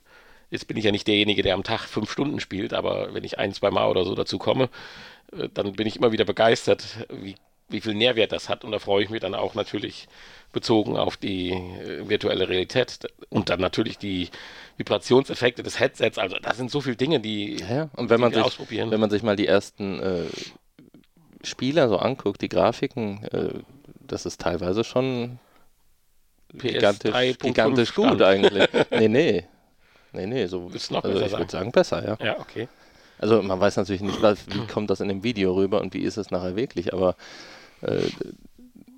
Jetzt 0.49 0.67
bin 0.67 0.77
ich 0.77 0.85
ja 0.85 0.91
nicht 0.91 1.07
derjenige, 1.07 1.41
der 1.41 1.53
am 1.53 1.63
Tag 1.63 1.81
fünf 1.81 2.11
Stunden 2.11 2.39
spielt, 2.39 2.73
aber 2.73 3.13
wenn 3.13 3.23
ich 3.23 3.39
ein, 3.39 3.53
zwei 3.53 3.71
Mal 3.71 3.87
oder 3.87 4.05
so 4.05 4.15
dazu 4.15 4.37
komme, 4.37 4.69
äh, 5.31 5.49
dann 5.53 5.73
bin 5.73 5.87
ich 5.87 5.97
immer 5.97 6.11
wieder 6.11 6.25
begeistert, 6.25 7.05
wie, 7.09 7.35
wie 7.69 7.81
viel 7.81 7.93
Nährwert 7.93 8.31
das 8.31 8.49
hat. 8.49 8.63
Und 8.63 8.71
da 8.71 8.79
freue 8.79 9.03
ich 9.03 9.09
mich 9.09 9.21
dann 9.21 9.35
auch 9.35 9.55
natürlich 9.55 10.07
bezogen 10.51 10.97
auf 10.97 11.17
die 11.17 11.51
äh, 11.51 12.07
virtuelle 12.07 12.47
Realität 12.47 12.99
und 13.29 13.49
dann 13.49 13.59
natürlich 13.59 13.97
die 13.97 14.29
Vibrationseffekte 14.77 15.63
des 15.63 15.79
Headsets. 15.79 16.17
Also 16.17 16.37
da 16.41 16.53
sind 16.53 16.71
so 16.71 16.81
viele 16.81 16.95
Dinge, 16.95 17.19
die, 17.19 17.57
Ja. 17.57 17.89
Und 17.95 18.09
wenn 18.09 18.21
man 18.21 18.33
sich, 18.33 18.43
ausprobieren. 18.43 18.91
wenn 18.91 18.99
man 18.99 19.09
sich 19.09 19.23
mal 19.23 19.35
die 19.35 19.47
ersten 19.47 19.99
äh, 19.99 20.25
Spieler 21.43 21.89
so 21.89 21.97
anguckt, 21.97 22.41
die 22.41 22.49
Grafiken, 22.49 23.23
äh, 23.25 23.49
das 23.99 24.25
ist 24.25 24.41
teilweise 24.41 24.83
schon 24.83 25.39
gigantisch, 26.53 27.13
3.5 27.13 27.39
gigantisch 27.39 27.93
gut 27.93 28.21
eigentlich. 28.21 28.67
nee, 28.91 29.07
nee. 29.07 29.45
Nee, 30.15 30.25
nee, 30.25 30.45
so 30.47 30.69
du 30.69 30.93
noch 30.93 31.03
also 31.03 31.19
besser 31.19 31.25
ich 31.25 31.37
würde 31.37 31.51
sagen 31.51 31.71
besser, 31.71 32.05
ja. 32.07 32.25
Ja, 32.25 32.39
okay. 32.39 32.67
Also 33.17 33.41
man 33.41 33.59
weiß 33.59 33.77
natürlich 33.77 34.01
nicht, 34.01 34.21
was, 34.21 34.45
wie 34.47 34.65
kommt 34.67 34.89
das 34.89 34.99
in 34.99 35.07
dem 35.07 35.23
Video 35.23 35.53
rüber 35.53 35.81
und 35.81 35.93
wie 35.93 36.01
ist 36.01 36.17
es 36.17 36.31
nachher 36.31 36.55
wirklich, 36.55 36.93
aber 36.93 37.15
äh, 37.81 38.01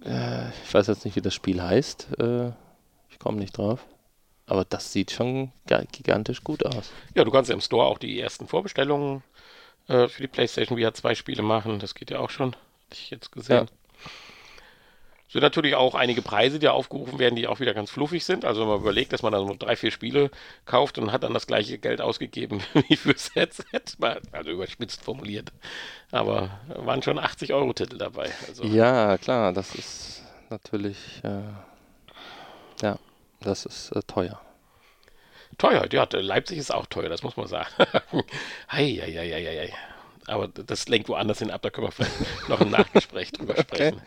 äh, 0.06 0.50
ich 0.66 0.74
weiß 0.74 0.88
jetzt 0.88 1.06
nicht, 1.06 1.16
wie 1.16 1.22
das 1.22 1.34
Spiel 1.34 1.62
heißt. 1.62 2.08
Äh, 2.20 2.48
ich 3.10 3.20
komme 3.20 3.38
nicht 3.38 3.58
drauf. 3.58 3.86
Aber 4.46 4.64
das 4.66 4.94
sieht 4.94 5.12
schon 5.12 5.52
ga- 5.68 5.84
gigantisch 5.92 6.44
gut 6.44 6.66
aus. 6.66 6.90
Ja, 7.16 7.24
du 7.26 7.32
kannst 7.32 7.50
ja 7.50 7.56
im 7.56 7.62
Store 7.62 7.86
auch 7.86 7.98
die 7.98 8.20
ersten 8.20 8.48
Vorbestellungen 8.48 9.24
äh, 9.88 10.08
für 10.08 10.22
die 10.22 10.28
PlayStation 10.28 10.78
VR 10.80 10.94
2 10.94 11.16
Spiele 11.16 11.44
machen. 11.44 11.80
Das 11.80 11.96
geht 11.96 12.12
ja 12.12 12.20
auch 12.20 12.30
schon. 12.30 12.54
Hatte 12.54 12.94
ich 12.94 13.10
jetzt 13.10 13.32
gesehen. 13.32 13.66
Es 13.66 13.87
sind 15.30 15.42
natürlich 15.42 15.76
auch 15.76 15.94
einige 15.94 16.22
Preise, 16.22 16.58
die 16.58 16.70
aufgerufen 16.70 17.20
werden, 17.20 17.36
die 17.36 17.48
auch 17.48 17.60
wieder 17.60 17.74
ganz 17.74 17.92
fluffig 17.92 18.24
sind. 18.24 18.46
Also 18.46 18.62
wenn 18.62 18.70
man 18.70 18.80
überlegt, 18.80 19.12
dass 19.12 19.24
man 19.24 19.34
dann 19.34 19.46
so 19.46 19.56
drei, 19.58 19.76
vier 19.76 19.92
Spiele 19.92 20.32
kauft 20.66 20.98
und 20.98 21.12
hat 21.12 21.24
dann 21.24 21.34
das 21.34 21.48
gleiche 21.48 21.78
Geld 21.78 22.00
ausgegeben 22.00 22.62
wie 22.88 22.96
fürs 22.96 23.36
Headset, 23.36 23.82
also 24.32 24.52
überspitzt 24.52 25.04
formuliert. 25.04 25.52
Aber 26.12 26.60
waren 26.68 27.04
schon 27.04 27.20
80 27.20 27.54
Euro 27.54 27.74
Titel 27.74 27.98
dabei. 27.98 28.32
Also. 28.48 28.64
Ja, 28.64 29.18
klar, 29.18 29.52
das 29.52 29.76
ist 29.76 30.24
natürlich, 30.50 30.98
äh, 31.24 31.42
ja, 32.82 32.98
das 33.42 33.66
ist 33.66 33.92
äh, 33.92 34.02
teuer. 34.08 34.40
Teuer, 35.58 35.88
ja, 35.92 36.08
Leipzig 36.12 36.58
ist 36.58 36.74
auch 36.74 36.86
teuer, 36.86 37.10
das 37.10 37.24
muss 37.24 37.36
man 37.36 37.48
sagen. 37.48 37.70
hei, 38.72 38.98
hei, 39.02 39.12
hei, 39.12 39.32
hei, 39.32 39.68
hei. 39.68 39.74
Aber 40.28 40.48
das 40.48 40.88
lenkt 40.88 41.10
woanders 41.10 41.40
hin 41.40 41.52
ab, 41.52 41.62
da 41.62 41.70
können 41.70 41.88
wir 41.88 41.92
vielleicht 41.92 42.50
noch 42.50 42.62
im 42.62 42.70
Nachgespräch 42.70 43.32
drüber 43.32 43.56
sprechen. 43.62 43.96
Okay. 43.96 44.06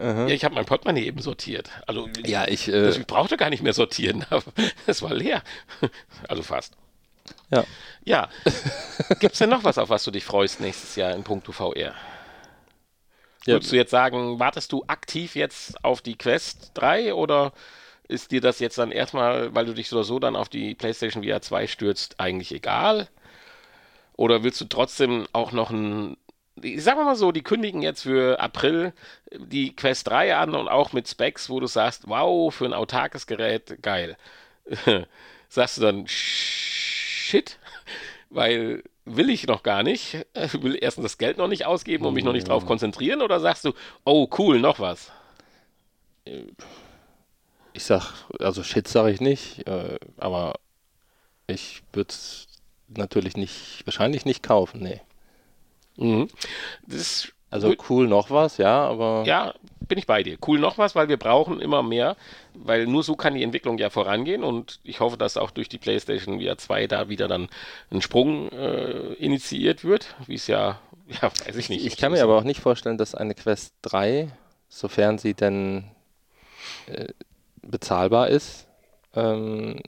Ja, 0.00 0.26
ich 0.28 0.44
habe 0.44 0.54
mein 0.54 0.64
Portemonnaie 0.64 1.04
eben 1.06 1.20
sortiert. 1.20 1.70
Also 1.86 2.08
ja, 2.24 2.46
ich, 2.48 2.68
äh, 2.68 2.90
ich 2.90 3.06
brauchte 3.06 3.36
gar 3.36 3.50
nicht 3.50 3.62
mehr 3.62 3.72
sortieren, 3.72 4.24
es 4.86 5.02
war 5.02 5.14
leer. 5.14 5.42
Also 6.28 6.42
fast. 6.42 6.74
Ja. 7.50 7.64
Ja. 8.04 8.28
Gibt 9.20 9.32
es 9.32 9.38
denn 9.38 9.50
noch 9.50 9.64
was, 9.64 9.78
auf 9.78 9.88
was 9.88 10.04
du 10.04 10.10
dich 10.10 10.24
freust 10.24 10.60
nächstes 10.60 10.96
Jahr 10.96 11.14
in 11.14 11.24
puncto 11.24 11.52
VR? 11.52 11.94
Ja. 13.46 13.54
Würdest 13.54 13.72
du 13.72 13.76
jetzt 13.76 13.90
sagen, 13.90 14.38
wartest 14.38 14.72
du 14.72 14.84
aktiv 14.86 15.36
jetzt 15.36 15.82
auf 15.84 16.00
die 16.00 16.16
Quest 16.16 16.70
3 16.74 17.14
oder 17.14 17.52
ist 18.08 18.30
dir 18.30 18.40
das 18.40 18.58
jetzt 18.58 18.78
dann 18.78 18.90
erstmal, 18.90 19.54
weil 19.54 19.66
du 19.66 19.74
dich 19.74 19.88
so 19.88 19.96
oder 19.96 20.04
so 20.04 20.18
dann 20.18 20.36
auf 20.36 20.48
die 20.48 20.74
PlayStation 20.74 21.24
VR 21.24 21.42
2 21.42 21.66
stürzt, 21.66 22.20
eigentlich 22.20 22.52
egal? 22.52 23.08
Oder 24.16 24.44
willst 24.44 24.60
du 24.60 24.66
trotzdem 24.66 25.26
auch 25.32 25.52
noch 25.52 25.70
ein, 25.70 26.16
sagen 26.56 26.98
wir 26.98 27.04
mal 27.04 27.16
so, 27.16 27.32
die 27.32 27.42
kündigen 27.42 27.82
jetzt 27.82 28.02
für 28.02 28.38
April 28.40 28.92
die 29.32 29.74
Quest 29.74 30.08
3 30.08 30.36
an 30.36 30.54
und 30.54 30.68
auch 30.68 30.92
mit 30.92 31.08
Specs, 31.08 31.50
wo 31.50 31.60
du 31.60 31.66
sagst, 31.66 32.08
wow, 32.08 32.54
für 32.54 32.64
ein 32.64 32.72
autarkes 32.72 33.26
Gerät, 33.26 33.82
geil. 33.82 34.16
sagst 35.48 35.78
du 35.78 35.82
dann, 35.82 36.06
shit, 36.06 37.58
weil 38.30 38.82
will 39.04 39.30
ich 39.30 39.46
noch 39.46 39.62
gar 39.62 39.82
nicht, 39.82 40.14
will 40.52 40.78
erstens 40.80 41.04
das 41.04 41.18
Geld 41.18 41.38
noch 41.38 41.48
nicht 41.48 41.66
ausgeben 41.66 42.06
und 42.06 42.14
mich 42.14 42.24
noch 42.24 42.32
nicht 42.32 42.48
drauf 42.48 42.66
konzentrieren 42.66 43.22
oder 43.22 43.40
sagst 43.40 43.64
du, 43.64 43.72
oh 44.04 44.28
cool, 44.38 44.60
noch 44.60 44.78
was? 44.78 45.10
Ich 47.72 47.84
sag, 47.84 48.12
also 48.38 48.62
shit 48.62 48.88
sage 48.88 49.10
ich 49.10 49.20
nicht, 49.20 49.66
äh, 49.66 49.98
aber 50.16 50.54
ich 51.46 51.82
würde 51.92 52.10
es 52.10 52.46
natürlich 52.88 53.36
nicht, 53.36 53.82
wahrscheinlich 53.84 54.24
nicht 54.24 54.42
kaufen, 54.42 54.80
nee. 54.80 55.00
Mhm. 55.96 56.28
also 57.50 57.74
cool 57.88 58.08
noch 58.08 58.30
was, 58.30 58.58
ja, 58.58 58.84
aber. 58.86 59.24
Ja, 59.26 59.54
bin 59.86 59.98
ich 59.98 60.06
bei 60.06 60.22
dir. 60.22 60.38
Cool 60.46 60.58
noch 60.58 60.78
was, 60.78 60.94
weil 60.94 61.08
wir 61.08 61.16
brauchen 61.16 61.60
immer 61.60 61.82
mehr, 61.82 62.16
weil 62.54 62.86
nur 62.86 63.02
so 63.02 63.16
kann 63.16 63.34
die 63.34 63.42
Entwicklung 63.42 63.78
ja 63.78 63.90
vorangehen 63.90 64.44
und 64.44 64.80
ich 64.82 65.00
hoffe, 65.00 65.16
dass 65.16 65.36
auch 65.36 65.50
durch 65.50 65.68
die 65.68 65.78
PlayStation 65.78 66.40
VR 66.40 66.58
2 66.58 66.86
da 66.86 67.08
wieder 67.08 67.28
dann 67.28 67.48
ein 67.90 68.02
Sprung 68.02 68.48
äh, 68.50 69.14
initiiert 69.14 69.84
wird, 69.84 70.14
wie 70.26 70.34
es 70.34 70.46
ja, 70.46 70.80
ja, 71.22 71.30
weiß 71.46 71.56
ich 71.56 71.68
nicht. 71.68 71.84
Ich 71.86 71.96
kann 71.96 72.12
mir 72.12 72.22
aber 72.22 72.38
auch 72.38 72.44
nicht 72.44 72.60
vorstellen, 72.60 72.98
dass 72.98 73.14
eine 73.14 73.34
Quest 73.34 73.74
3, 73.82 74.28
sofern 74.68 75.18
sie 75.18 75.34
denn 75.34 75.84
äh, 76.86 77.08
bezahlbar 77.62 78.28
ist, 78.28 78.66
ähm, 79.14 79.80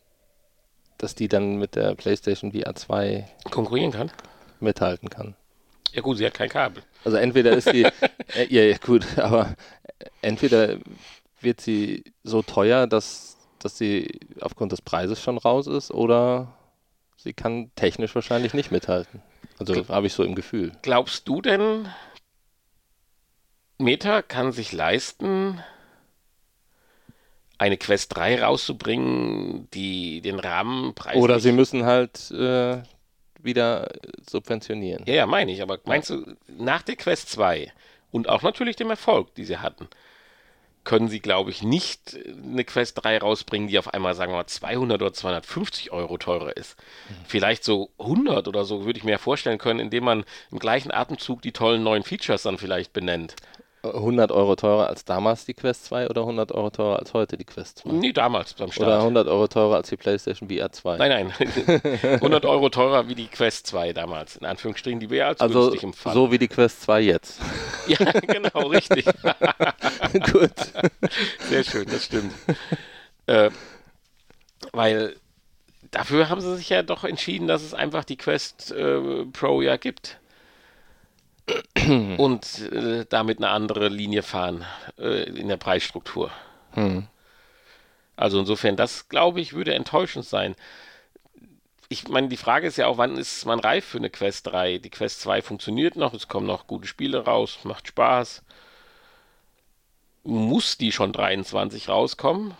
dass 0.98 1.14
die 1.14 1.28
dann 1.28 1.56
mit 1.56 1.74
der 1.74 1.94
PlayStation 1.94 2.52
VR 2.52 2.74
2 2.74 3.28
konkurrieren 3.50 3.92
kann, 3.92 4.10
mithalten 4.60 5.10
kann. 5.10 5.34
Ja 5.96 6.02
gut, 6.02 6.18
sie 6.18 6.26
hat 6.26 6.34
kein 6.34 6.50
Kabel. 6.50 6.82
Also 7.04 7.16
entweder 7.16 7.56
ist 7.56 7.70
sie, 7.70 7.84
äh, 8.36 8.46
ja, 8.50 8.62
ja 8.62 8.76
gut, 8.76 9.18
aber 9.18 9.56
entweder 10.20 10.76
wird 11.40 11.62
sie 11.62 12.04
so 12.22 12.42
teuer, 12.42 12.86
dass, 12.86 13.38
dass 13.58 13.78
sie 13.78 14.20
aufgrund 14.40 14.72
des 14.72 14.82
Preises 14.82 15.22
schon 15.22 15.38
raus 15.38 15.66
ist, 15.66 15.90
oder 15.90 16.52
sie 17.16 17.32
kann 17.32 17.70
technisch 17.76 18.14
wahrscheinlich 18.14 18.52
nicht 18.52 18.70
mithalten. 18.70 19.22
Also 19.58 19.88
habe 19.88 20.06
ich 20.06 20.12
so 20.12 20.22
im 20.22 20.34
Gefühl. 20.34 20.72
Glaubst 20.82 21.26
du 21.28 21.40
denn, 21.40 21.88
Meta 23.78 24.20
kann 24.20 24.52
sich 24.52 24.72
leisten, 24.72 25.62
eine 27.56 27.78
Quest 27.78 28.14
3 28.14 28.42
rauszubringen, 28.42 29.70
die 29.70 30.20
den 30.20 30.40
Rahmenpreis. 30.40 31.16
Oder 31.16 31.40
sie 31.40 31.52
müssen 31.52 31.86
halt 31.86 32.30
äh, 32.32 32.82
wieder 33.46 33.88
subventionieren. 34.28 35.04
Ja, 35.06 35.14
ja, 35.14 35.26
meine 35.26 35.52
ich. 35.52 35.62
Aber 35.62 35.78
meinst 35.84 36.10
du, 36.10 36.36
nach 36.48 36.82
der 36.82 36.96
Quest 36.96 37.30
2 37.30 37.72
und 38.10 38.28
auch 38.28 38.42
natürlich 38.42 38.76
dem 38.76 38.90
Erfolg, 38.90 39.34
die 39.34 39.44
sie 39.44 39.58
hatten, 39.58 39.88
können 40.84 41.08
sie, 41.08 41.20
glaube 41.20 41.50
ich, 41.50 41.62
nicht 41.62 42.16
eine 42.44 42.64
Quest 42.64 43.02
3 43.02 43.18
rausbringen, 43.18 43.68
die 43.68 43.78
auf 43.78 43.92
einmal, 43.92 44.14
sagen 44.14 44.32
wir 44.32 44.36
mal, 44.36 44.46
200 44.46 45.02
oder 45.02 45.12
250 45.12 45.90
Euro 45.90 46.16
teurer 46.16 46.56
ist. 46.56 46.78
Mhm. 47.08 47.14
Vielleicht 47.26 47.64
so 47.64 47.90
100 47.98 48.46
oder 48.46 48.64
so 48.64 48.84
würde 48.84 48.98
ich 48.98 49.04
mir 49.04 49.18
vorstellen 49.18 49.58
können, 49.58 49.80
indem 49.80 50.04
man 50.04 50.24
im 50.52 50.60
gleichen 50.60 50.92
Atemzug 50.92 51.42
die 51.42 51.52
tollen 51.52 51.82
neuen 51.82 52.04
Features 52.04 52.42
dann 52.42 52.56
vielleicht 52.56 52.92
benennt. 52.92 53.34
100 53.94 54.32
Euro 54.32 54.56
teurer 54.56 54.88
als 54.88 55.04
damals 55.04 55.44
die 55.44 55.54
Quest 55.54 55.86
2 55.86 56.08
oder 56.08 56.22
100 56.22 56.52
Euro 56.52 56.70
teurer 56.70 56.98
als 56.98 57.14
heute 57.14 57.36
die 57.36 57.44
Quest 57.44 57.78
2? 57.78 57.90
Nee, 57.92 58.12
damals 58.12 58.54
beim 58.54 58.70
Start. 58.72 58.88
Oder 58.88 58.98
100 58.98 59.28
Euro 59.28 59.46
teurer 59.48 59.76
als 59.76 59.88
die 59.88 59.96
PlayStation 59.96 60.48
VR 60.48 60.70
2? 60.70 60.96
Nein, 60.96 61.32
nein. 61.38 61.82
100 62.02 62.44
Euro 62.44 62.68
teurer 62.68 63.08
wie 63.08 63.14
die 63.14 63.28
Quest 63.28 63.66
2 63.68 63.92
damals. 63.92 64.36
In 64.36 64.46
Anführungsstrichen, 64.46 65.00
die 65.00 65.10
wir 65.10 65.26
als 65.26 65.40
also 65.40 65.62
günstig 65.62 65.82
empfanden. 65.82 66.20
so 66.20 66.32
wie 66.32 66.38
die 66.38 66.48
Quest 66.48 66.82
2 66.82 67.00
jetzt. 67.00 67.40
ja, 67.86 67.98
genau, 68.12 68.66
richtig. 68.68 69.06
Gut. 70.32 70.52
Sehr 71.48 71.64
schön, 71.64 71.86
das 71.86 72.04
stimmt. 72.04 72.32
Äh, 73.26 73.50
weil 74.72 75.16
dafür 75.90 76.28
haben 76.28 76.40
sie 76.40 76.56
sich 76.56 76.68
ja 76.68 76.82
doch 76.82 77.04
entschieden, 77.04 77.46
dass 77.46 77.62
es 77.62 77.74
einfach 77.74 78.04
die 78.04 78.16
Quest 78.16 78.72
äh, 78.72 79.24
Pro 79.32 79.62
ja 79.62 79.76
gibt. 79.76 80.18
und 82.16 82.72
äh, 82.72 83.06
damit 83.08 83.38
eine 83.38 83.48
andere 83.48 83.88
Linie 83.88 84.22
fahren 84.22 84.64
äh, 84.98 85.24
in 85.24 85.48
der 85.48 85.56
Preisstruktur. 85.56 86.30
Hm. 86.72 87.06
Also 88.16 88.40
insofern, 88.40 88.76
das 88.76 89.08
glaube 89.08 89.40
ich, 89.40 89.52
würde 89.52 89.74
enttäuschend 89.74 90.24
sein. 90.24 90.56
Ich 91.88 92.08
meine, 92.08 92.28
die 92.28 92.36
Frage 92.36 92.66
ist 92.66 92.78
ja 92.78 92.86
auch, 92.86 92.98
wann 92.98 93.16
ist 93.16 93.44
man 93.44 93.60
reif 93.60 93.84
für 93.84 93.98
eine 93.98 94.10
Quest 94.10 94.48
3? 94.48 94.78
Die 94.78 94.90
Quest 94.90 95.20
2 95.20 95.42
funktioniert 95.42 95.96
noch, 95.96 96.14
es 96.14 96.26
kommen 96.26 96.46
noch 96.46 96.66
gute 96.66 96.88
Spiele 96.88 97.24
raus, 97.24 97.58
macht 97.62 97.86
Spaß. 97.86 98.42
Muss 100.24 100.76
die 100.78 100.90
schon 100.90 101.12
23 101.12 101.88
rauskommen? 101.88 102.56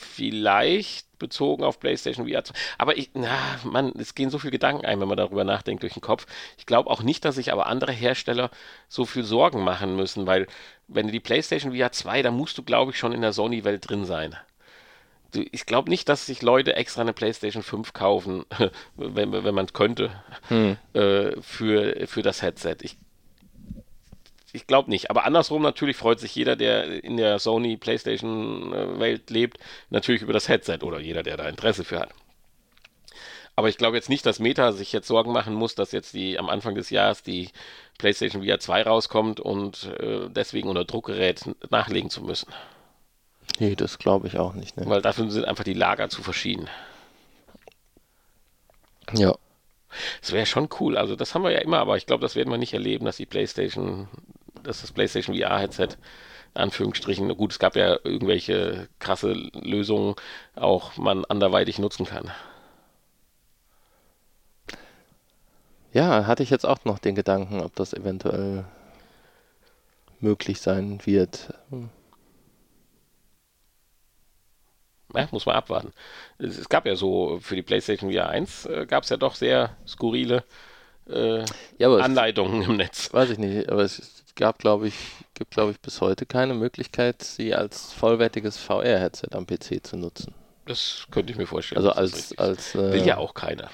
Vielleicht 0.00 1.18
bezogen 1.18 1.62
auf 1.62 1.78
PlayStation 1.78 2.26
VR 2.26 2.42
2. 2.42 2.54
Aber 2.78 2.96
ich, 2.96 3.10
na, 3.14 3.38
man, 3.64 3.92
es 3.98 4.14
gehen 4.14 4.30
so 4.30 4.38
viele 4.38 4.50
Gedanken 4.50 4.86
ein, 4.86 4.98
wenn 5.00 5.08
man 5.08 5.18
darüber 5.18 5.44
nachdenkt 5.44 5.82
durch 5.82 5.92
den 5.92 6.00
Kopf. 6.02 6.26
Ich 6.58 6.66
glaube 6.66 6.90
auch 6.90 7.02
nicht, 7.02 7.24
dass 7.24 7.36
sich 7.36 7.52
aber 7.52 7.66
andere 7.66 7.92
Hersteller 7.92 8.50
so 8.88 9.04
viel 9.04 9.22
Sorgen 9.22 9.62
machen 9.62 9.94
müssen, 9.94 10.26
weil 10.26 10.46
wenn 10.88 11.06
du 11.06 11.12
die 11.12 11.20
PlayStation 11.20 11.76
VR 11.76 11.92
2, 11.92 12.22
da 12.22 12.30
musst 12.30 12.58
du, 12.58 12.62
glaube 12.62 12.92
ich, 12.92 12.98
schon 12.98 13.12
in 13.12 13.20
der 13.20 13.32
Sony-Welt 13.32 13.88
drin 13.88 14.04
sein. 14.04 14.36
Ich 15.52 15.66
glaube 15.66 15.90
nicht, 15.90 16.08
dass 16.08 16.26
sich 16.26 16.42
Leute 16.42 16.74
extra 16.74 17.02
eine 17.02 17.12
PlayStation 17.12 17.62
5 17.62 17.92
kaufen, 17.92 18.44
wenn, 18.96 19.32
wenn 19.32 19.54
man 19.54 19.66
es 19.66 19.72
könnte, 19.74 20.10
hm. 20.48 20.76
äh, 20.94 21.40
für, 21.40 22.06
für 22.08 22.22
das 22.22 22.42
Headset. 22.42 22.78
Ich 22.80 22.96
ich 24.52 24.66
glaube 24.66 24.90
nicht. 24.90 25.10
Aber 25.10 25.24
andersrum 25.24 25.62
natürlich 25.62 25.96
freut 25.96 26.20
sich 26.20 26.34
jeder, 26.34 26.56
der 26.56 27.04
in 27.04 27.16
der 27.16 27.38
Sony 27.38 27.76
PlayStation-Welt 27.76 29.30
lebt, 29.30 29.58
natürlich 29.90 30.22
über 30.22 30.32
das 30.32 30.48
Headset 30.48 30.78
oder 30.82 31.00
jeder, 31.00 31.22
der 31.22 31.36
da 31.36 31.48
Interesse 31.48 31.84
für 31.84 32.00
hat. 32.00 32.10
Aber 33.56 33.68
ich 33.68 33.76
glaube 33.76 33.96
jetzt 33.96 34.08
nicht, 34.08 34.24
dass 34.24 34.38
Meta 34.38 34.72
sich 34.72 34.92
jetzt 34.92 35.06
Sorgen 35.06 35.32
machen 35.32 35.54
muss, 35.54 35.74
dass 35.74 35.92
jetzt 35.92 36.14
die 36.14 36.38
am 36.38 36.48
Anfang 36.48 36.74
des 36.74 36.90
Jahres 36.90 37.22
die 37.22 37.50
PlayStation 37.98 38.42
VR 38.42 38.58
2 38.58 38.82
rauskommt 38.84 39.40
und 39.40 39.84
äh, 39.98 40.28
deswegen 40.30 40.68
unter 40.68 40.84
Druckgerät 40.84 41.42
nachlegen 41.70 42.08
zu 42.08 42.22
müssen. 42.22 42.50
Nee, 43.58 43.74
das 43.74 43.98
glaube 43.98 44.28
ich 44.28 44.38
auch 44.38 44.54
nicht. 44.54 44.76
Ne? 44.76 44.84
Weil 44.86 45.02
dafür 45.02 45.30
sind 45.30 45.44
einfach 45.44 45.64
die 45.64 45.74
Lager 45.74 46.08
zu 46.08 46.22
verschieden. 46.22 46.68
Ja. 49.12 49.34
Das 50.20 50.32
wäre 50.32 50.46
schon 50.46 50.68
cool. 50.78 50.96
Also 50.96 51.16
das 51.16 51.34
haben 51.34 51.42
wir 51.42 51.50
ja 51.50 51.60
immer, 51.60 51.80
aber 51.80 51.96
ich 51.96 52.06
glaube, 52.06 52.22
das 52.22 52.36
werden 52.36 52.50
wir 52.50 52.58
nicht 52.58 52.72
erleben, 52.72 53.04
dass 53.04 53.16
die 53.16 53.26
PlayStation 53.26 54.08
dass 54.70 54.80
das 54.80 54.92
PlayStation 54.92 55.36
VR-Headset 55.36 55.96
Anführungsstrichen, 56.54 57.28
gut, 57.36 57.52
es 57.52 57.58
gab 57.58 57.76
ja 57.76 57.98
irgendwelche 58.02 58.88
krasse 58.98 59.32
Lösungen, 59.32 60.14
auch 60.56 60.96
man 60.96 61.24
anderweitig 61.24 61.78
nutzen 61.78 62.06
kann. 62.06 62.30
Ja, 65.92 66.26
hatte 66.26 66.42
ich 66.42 66.50
jetzt 66.50 66.66
auch 66.66 66.84
noch 66.84 66.98
den 66.98 67.14
Gedanken, 67.14 67.60
ob 67.60 67.74
das 67.74 67.92
eventuell 67.92 68.64
möglich 70.20 70.60
sein 70.60 71.00
wird. 71.04 71.54
Ja, 75.14 75.28
muss 75.32 75.46
man 75.46 75.56
abwarten. 75.56 75.92
Es, 76.38 76.58
es, 76.58 76.68
gab 76.68 76.86
ja 76.86 76.94
so, 76.94 77.38
für 77.40 77.56
die 77.56 77.62
PlayStation 77.62 78.12
VR 78.12 78.28
1 78.28 78.66
äh, 78.66 78.86
gab 78.86 79.02
es 79.04 79.10
ja 79.10 79.16
doch 79.16 79.34
sehr 79.34 79.76
skurrile 79.86 80.44
äh, 81.10 81.44
Ja, 81.78 81.88
aber 81.88 81.98
es, 81.98 82.04
Anleitungen 82.04 82.62
im 82.62 82.76
Netz. 82.76 83.12
weiß 83.12 83.30
ich 83.30 83.38
nicht, 83.38 83.68
aber 83.70 83.82
es 83.82 84.24
gab, 84.36 84.58
glaube 84.58 84.88
ich, 84.88 84.94
gibt, 85.34 85.50
glaube 85.52 85.72
ich, 85.72 85.80
bis 85.80 86.00
heute 86.00 86.26
keine 86.26 86.54
Möglichkeit, 86.54 87.22
sie 87.22 87.54
als 87.54 87.92
vollwertiges 87.92 88.58
VR-Headset 88.58 89.28
am 89.32 89.46
PC 89.46 89.84
zu 89.86 89.96
nutzen. 89.96 90.34
Das 90.66 91.06
könnte 91.10 91.32
ich 91.32 91.38
mir 91.38 91.46
vorstellen. 91.46 91.78
Also 91.78 91.92
als, 91.92 92.36
als 92.38 92.74
Will 92.74 92.94
äh, 92.94 93.06
ja 93.06 93.16
auch 93.16 93.34
keiner. 93.34 93.70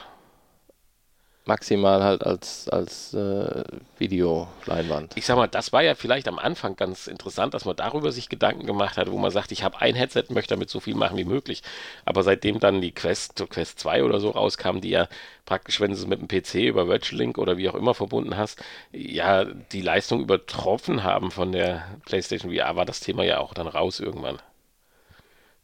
Maximal 1.46 2.02
halt 2.02 2.24
als, 2.24 2.68
als 2.68 3.14
äh, 3.14 3.64
Videoleinwand. 3.98 5.16
Ich 5.16 5.26
sag 5.26 5.36
mal, 5.36 5.46
das 5.46 5.72
war 5.72 5.82
ja 5.82 5.94
vielleicht 5.94 6.26
am 6.28 6.38
Anfang 6.38 6.74
ganz 6.76 7.06
interessant, 7.06 7.54
dass 7.54 7.64
man 7.64 7.76
darüber 7.76 8.10
sich 8.10 8.28
Gedanken 8.28 8.66
gemacht 8.66 8.96
hat, 8.96 9.10
wo 9.10 9.16
man 9.16 9.30
sagt, 9.30 9.52
ich 9.52 9.62
habe 9.62 9.80
ein 9.80 9.94
Headset, 9.94 10.24
möchte 10.30 10.54
damit 10.54 10.70
so 10.70 10.80
viel 10.80 10.96
machen 10.96 11.16
wie 11.16 11.24
möglich. 11.24 11.62
Aber 12.04 12.22
seitdem 12.24 12.58
dann 12.58 12.80
die 12.80 12.92
Quest, 12.92 13.44
Quest 13.48 13.78
2 13.78 14.02
oder 14.02 14.18
so 14.18 14.30
rauskam, 14.30 14.80
die 14.80 14.90
ja 14.90 15.08
praktisch, 15.44 15.80
wenn 15.80 15.92
du 15.92 15.96
es 15.96 16.06
mit 16.06 16.20
dem 16.20 16.28
PC 16.28 16.66
über 16.66 16.88
Virtual 16.88 17.18
Link 17.18 17.38
oder 17.38 17.56
wie 17.56 17.68
auch 17.68 17.76
immer 17.76 17.94
verbunden 17.94 18.36
hast, 18.36 18.62
ja, 18.92 19.44
die 19.44 19.82
Leistung 19.82 20.20
übertroffen 20.20 21.04
haben 21.04 21.30
von 21.30 21.52
der 21.52 21.86
PlayStation 22.06 22.52
VR, 22.52 22.74
war 22.74 22.84
das 22.84 23.00
Thema 23.00 23.24
ja 23.24 23.38
auch 23.38 23.54
dann 23.54 23.68
raus 23.68 24.00
irgendwann. 24.00 24.38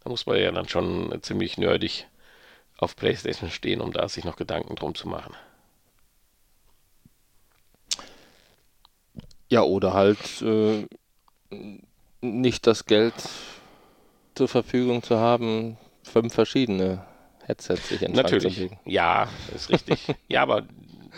Da 0.04 0.10
muss 0.10 0.26
man 0.26 0.38
ja 0.38 0.50
dann 0.52 0.68
schon 0.68 1.18
ziemlich 1.22 1.58
nerdig 1.58 2.06
auf 2.76 2.96
PlayStation 2.96 3.50
stehen, 3.50 3.80
um 3.80 3.92
da 3.92 4.08
sich 4.08 4.24
noch 4.24 4.36
Gedanken 4.36 4.76
drum 4.76 4.94
zu 4.94 5.08
machen. 5.08 5.34
Ja, 9.52 9.60
oder 9.64 9.92
halt 9.92 10.40
äh, 10.40 10.86
nicht 12.22 12.66
das 12.66 12.86
Geld 12.86 13.14
zur 14.34 14.48
Verfügung 14.48 15.02
zu 15.02 15.18
haben, 15.18 15.76
fünf 16.02 16.32
verschiedene 16.32 17.04
Headsets 17.44 17.90
sich 17.90 18.00
in 18.00 18.12
den 18.12 18.14
Schrank 18.14 18.28
zu 18.28 18.34
Natürlich. 18.48 18.70
Ja, 18.86 19.28
ist 19.54 19.68
richtig. 19.68 20.06
ja, 20.28 20.40
aber 20.40 20.62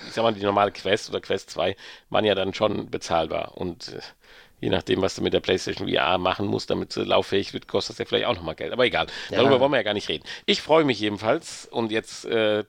ich 0.09 0.15
sag 0.15 0.23
mal, 0.25 0.35
die 0.35 0.43
normale 0.43 0.73
Quest 0.73 1.11
oder 1.11 1.21
Quest 1.21 1.51
2 1.51 1.77
waren 2.11 2.25
ja 2.25 2.35
dann 2.35 2.53
schon 2.55 2.91
bezahlbar. 2.91 3.57
Und 3.57 3.91
äh, 3.93 4.01
je 4.61 4.69
nachdem, 4.69 5.01
was 5.01 5.15
du 5.15 5.23
mit 5.23 5.33
der 5.33 5.39
PlayStation 5.39 5.89
VR 5.89 6.19
machen 6.19 6.47
musst, 6.49 6.71
damit 6.71 6.93
sie 6.93 7.05
lauffähig 7.05 7.53
wird, 7.53 7.69
kostet 7.69 7.95
das 7.95 7.99
ja 8.01 8.05
vielleicht 8.07 8.27
auch 8.27 8.35
nochmal 8.35 8.57
Geld. 8.57 8.73
Aber 8.73 8.85
egal, 8.85 9.07
Ja. 9.31 9.37
darüber 9.37 9.61
wollen 9.61 9.71
wir 9.71 9.77
ja 9.77 9.85
gar 9.85 9.95
nicht 9.95 10.09
reden. 10.09 10.25
Ich 10.47 10.61
freue 10.61 10.83
mich 10.85 10.99
jedenfalls 10.99 11.67
und 11.67 11.93
jetzt 11.93 12.25
äh, 12.25 12.65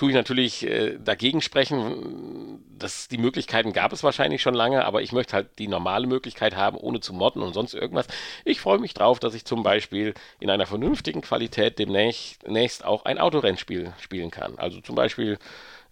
tue 0.00 0.08
ich 0.08 0.14
natürlich 0.16 0.66
äh, 0.66 0.98
dagegen 0.98 1.42
sprechen. 1.42 2.64
Das, 2.78 3.08
die 3.08 3.18
Möglichkeiten 3.18 3.74
gab 3.74 3.92
es 3.92 4.02
wahrscheinlich 4.02 4.40
schon 4.40 4.54
lange, 4.54 4.86
aber 4.86 5.02
ich 5.02 5.12
möchte 5.12 5.34
halt 5.34 5.58
die 5.58 5.68
normale 5.68 6.06
Möglichkeit 6.06 6.56
haben, 6.56 6.78
ohne 6.78 7.00
zu 7.00 7.12
modden 7.12 7.42
und 7.42 7.52
sonst 7.52 7.74
irgendwas. 7.74 8.06
Ich 8.46 8.62
freue 8.62 8.78
mich 8.78 8.94
drauf, 8.94 9.18
dass 9.18 9.34
ich 9.34 9.44
zum 9.44 9.62
Beispiel 9.62 10.14
in 10.38 10.48
einer 10.48 10.64
vernünftigen 10.64 11.20
Qualität 11.20 11.78
demnächst 11.78 12.82
auch 12.82 13.04
ein 13.04 13.18
Autorennspiel 13.18 13.92
spielen 14.00 14.30
kann. 14.30 14.58
Also 14.58 14.80
zum 14.80 14.94
Beispiel, 14.94 15.38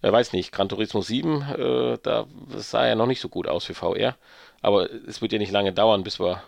äh, 0.01 0.11
weiß 0.11 0.33
nicht, 0.33 0.51
Gran 0.51 0.69
Turismo 0.69 1.01
7, 1.03 1.43
äh, 1.43 1.97
da 2.01 2.25
das 2.51 2.71
sah 2.71 2.87
ja 2.87 2.95
noch 2.95 3.05
nicht 3.05 3.21
so 3.21 3.29
gut 3.29 3.47
aus 3.47 3.65
für 3.65 3.75
VR, 3.75 4.15
aber 4.63 4.89
es 5.07 5.21
wird 5.21 5.33
ja 5.33 5.37
nicht 5.37 5.51
lange 5.51 5.71
dauern, 5.71 6.01
bis 6.01 6.19
wir 6.19 6.41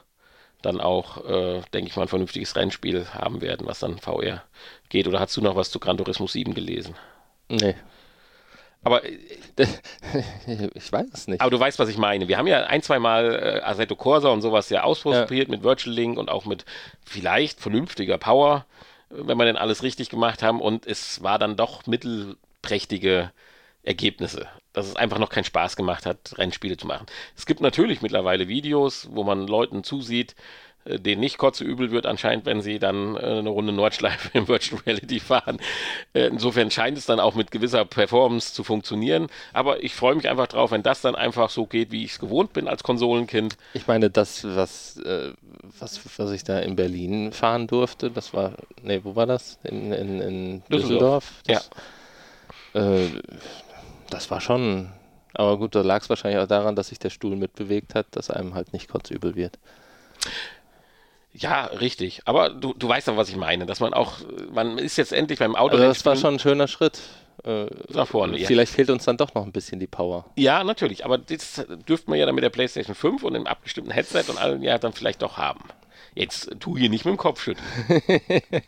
dann 0.63 0.81
auch, 0.81 1.23
äh, 1.25 1.61
denke 1.73 1.91
ich 1.91 1.95
mal, 1.95 2.03
ein 2.03 2.07
vernünftiges 2.07 2.55
Rennspiel 2.55 3.05
haben 3.13 3.41
werden, 3.41 3.67
was 3.67 3.77
dann 3.77 3.99
VR 3.99 4.41
geht. 4.89 5.07
Oder 5.07 5.19
hast 5.19 5.37
du 5.37 5.41
noch 5.41 5.55
was 5.55 5.69
zu 5.69 5.79
Gran 5.79 5.97
Turismo 5.97 6.25
7 6.25 6.55
gelesen? 6.55 6.95
Nee, 7.51 7.75
Aber, 8.83 9.03
äh, 9.03 9.17
ich 10.73 10.91
weiß 10.91 11.07
es 11.13 11.27
nicht. 11.27 11.41
aber 11.41 11.51
du 11.51 11.59
weißt, 11.59 11.77
was 11.79 11.89
ich 11.89 11.97
meine. 11.97 12.27
Wir 12.27 12.37
haben 12.37 12.47
ja 12.47 12.63
ein, 12.65 12.81
zwei 12.81 12.97
Mal 12.99 13.35
äh, 13.35 13.61
Assetto 13.61 13.95
Corsa 13.95 14.29
und 14.29 14.41
sowas 14.41 14.69
ja 14.69 14.83
ausprobiert 14.83 15.49
mit 15.49 15.63
Virtual 15.63 15.93
Link 15.93 16.17
und 16.17 16.29
auch 16.29 16.45
mit 16.45 16.65
vielleicht 17.05 17.59
vernünftiger 17.59 18.17
Power, 18.17 18.65
wenn 19.09 19.37
wir 19.37 19.45
denn 19.45 19.57
alles 19.57 19.83
richtig 19.83 20.09
gemacht 20.09 20.41
haben. 20.41 20.61
Und 20.61 20.87
es 20.87 21.21
war 21.21 21.37
dann 21.37 21.57
doch 21.57 21.85
mittelprächtige 21.85 23.31
Ergebnisse, 23.83 24.47
dass 24.73 24.87
es 24.87 24.95
einfach 24.95 25.19
noch 25.19 25.29
keinen 25.29 25.43
Spaß 25.43 25.75
gemacht 25.75 26.05
hat, 26.05 26.37
Rennspiele 26.37 26.77
zu 26.77 26.87
machen. 26.87 27.05
Es 27.35 27.45
gibt 27.45 27.61
natürlich 27.61 28.01
mittlerweile 28.01 28.47
Videos, 28.47 29.09
wo 29.11 29.23
man 29.23 29.47
Leuten 29.47 29.83
zusieht, 29.83 30.35
äh, 30.85 30.99
denen 30.99 31.21
nicht 31.21 31.37
kotzeübel 31.37 31.91
wird 31.91 32.05
anscheinend, 32.05 32.45
wenn 32.45 32.61
sie 32.61 32.79
dann 32.79 33.15
äh, 33.15 33.19
eine 33.19 33.49
Runde 33.49 33.71
Nordschleife 33.71 34.29
im 34.37 34.47
Virtual 34.47 34.81
Reality 34.85 35.19
fahren. 35.19 35.59
Äh, 36.13 36.27
Insofern 36.27 36.71
scheint 36.71 36.97
es 36.97 37.05
dann 37.05 37.19
auch 37.19 37.35
mit 37.35 37.51
gewisser 37.51 37.85
Performance 37.85 38.53
zu 38.53 38.63
funktionieren. 38.63 39.27
Aber 39.53 39.83
ich 39.83 39.93
freue 39.93 40.15
mich 40.15 40.27
einfach 40.29 40.47
drauf, 40.47 40.71
wenn 40.71 40.83
das 40.83 41.01
dann 41.01 41.15
einfach 41.15 41.49
so 41.49 41.65
geht, 41.65 41.91
wie 41.91 42.03
ich 42.03 42.11
es 42.13 42.19
gewohnt 42.19 42.53
bin 42.53 42.67
als 42.67 42.83
Konsolenkind. 42.83 43.57
Ich 43.73 43.87
meine, 43.87 44.09
das, 44.09 44.43
was, 44.43 44.97
äh, 44.97 45.33
was, 45.79 45.99
was 46.17 46.31
ich 46.31 46.43
da 46.43 46.59
in 46.59 46.75
Berlin 46.75 47.31
fahren 47.31 47.67
durfte, 47.67 48.11
das 48.11 48.33
war, 48.33 48.53
nee, 48.81 49.01
wo 49.03 49.15
war 49.15 49.25
das? 49.25 49.59
In, 49.63 49.91
in, 49.91 50.21
in 50.21 50.63
Düsseldorf. 50.71 51.41
Düsseldorf? 51.47 51.69
Das, 52.73 52.81
äh, 52.81 53.21
das 54.09 54.29
war 54.31 54.41
schon, 54.41 54.91
aber 55.33 55.57
gut, 55.57 55.75
da 55.75 55.81
lag 55.81 56.01
es 56.01 56.09
wahrscheinlich 56.09 56.41
auch 56.41 56.47
daran, 56.47 56.75
dass 56.75 56.89
sich 56.89 56.99
der 56.99 57.09
Stuhl 57.09 57.35
mitbewegt 57.35 57.95
hat, 57.95 58.07
dass 58.11 58.29
einem 58.29 58.53
halt 58.53 58.73
nicht 58.73 58.89
kotzübel 58.89 59.35
wird. 59.35 59.57
Ja, 61.33 61.65
richtig. 61.65 62.21
Aber 62.25 62.49
du, 62.49 62.73
du 62.73 62.89
weißt 62.89 63.07
doch, 63.07 63.17
was 63.17 63.29
ich 63.29 63.37
meine, 63.37 63.65
dass 63.65 63.79
man 63.79 63.93
auch, 63.93 64.17
man 64.51 64.77
ist 64.77 64.97
jetzt 64.97 65.13
endlich 65.13 65.39
beim 65.39 65.55
Auto. 65.55 65.75
Also 65.75 65.85
das 65.87 66.05
war 66.05 66.15
schon 66.15 66.35
ein 66.35 66.39
schöner 66.39 66.67
Schritt. 66.67 66.99
Äh, 67.43 67.65
nach 67.89 68.07
vorne. 68.07 68.37
Ja. 68.37 68.45
Vielleicht 68.45 68.73
fehlt 68.73 68.89
uns 68.91 69.05
dann 69.05 69.17
doch 69.17 69.33
noch 69.33 69.43
ein 69.45 69.51
bisschen 69.51 69.79
die 69.79 69.87
Power. 69.87 70.25
ja, 70.35 70.63
natürlich. 70.63 71.05
Aber 71.05 71.17
das 71.17 71.65
dürfte 71.87 72.09
man 72.09 72.19
ja 72.19 72.25
dann 72.25 72.35
mit 72.35 72.43
der 72.43 72.49
PlayStation 72.49 72.93
5 72.95 73.23
und 73.23 73.33
dem 73.33 73.47
abgestimmten 73.47 73.91
Headset 73.91 74.25
und 74.27 74.37
allem 74.37 74.61
ja 74.61 74.77
dann 74.77 74.93
vielleicht 74.93 75.21
doch 75.21 75.37
haben. 75.37 75.63
Jetzt 76.13 76.51
tu 76.59 76.77
hier 76.77 76.89
nicht 76.89 77.05
mit 77.05 77.13
dem 77.13 77.17
Kopf 77.17 77.41
schütteln. 77.41 77.65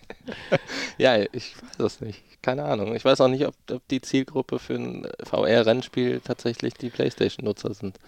Ja, 0.97 1.17
ich 1.17 1.55
weiß 1.57 1.79
es 1.79 2.01
nicht. 2.01 2.21
Keine 2.41 2.63
Ahnung. 2.63 2.95
Ich 2.95 3.03
weiß 3.03 3.19
auch 3.21 3.27
nicht, 3.27 3.45
ob, 3.45 3.55
ob 3.71 3.85
die 3.89 3.99
Zielgruppe 4.01 4.59
für 4.59 4.75
ein 4.75 5.07
VR-Rennspiel 5.23 6.21
tatsächlich 6.23 6.75
die 6.75 6.89
PlayStation-Nutzer 6.89 7.73
sind. 7.73 7.99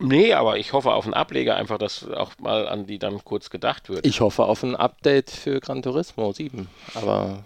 Nee, 0.00 0.32
aber 0.32 0.58
ich 0.58 0.72
hoffe 0.72 0.92
auf 0.92 1.04
einen 1.04 1.14
Ableger 1.14 1.56
einfach, 1.56 1.78
dass 1.78 2.08
auch 2.08 2.32
mal 2.38 2.66
an 2.66 2.86
die 2.86 2.98
dann 2.98 3.22
kurz 3.24 3.50
gedacht 3.50 3.88
wird. 3.88 4.06
Ich 4.06 4.20
hoffe 4.20 4.44
auf 4.44 4.62
ein 4.62 4.74
Update 4.74 5.30
für 5.30 5.60
Gran 5.60 5.82
Turismo 5.82 6.32
7, 6.32 6.68
aber 6.94 7.44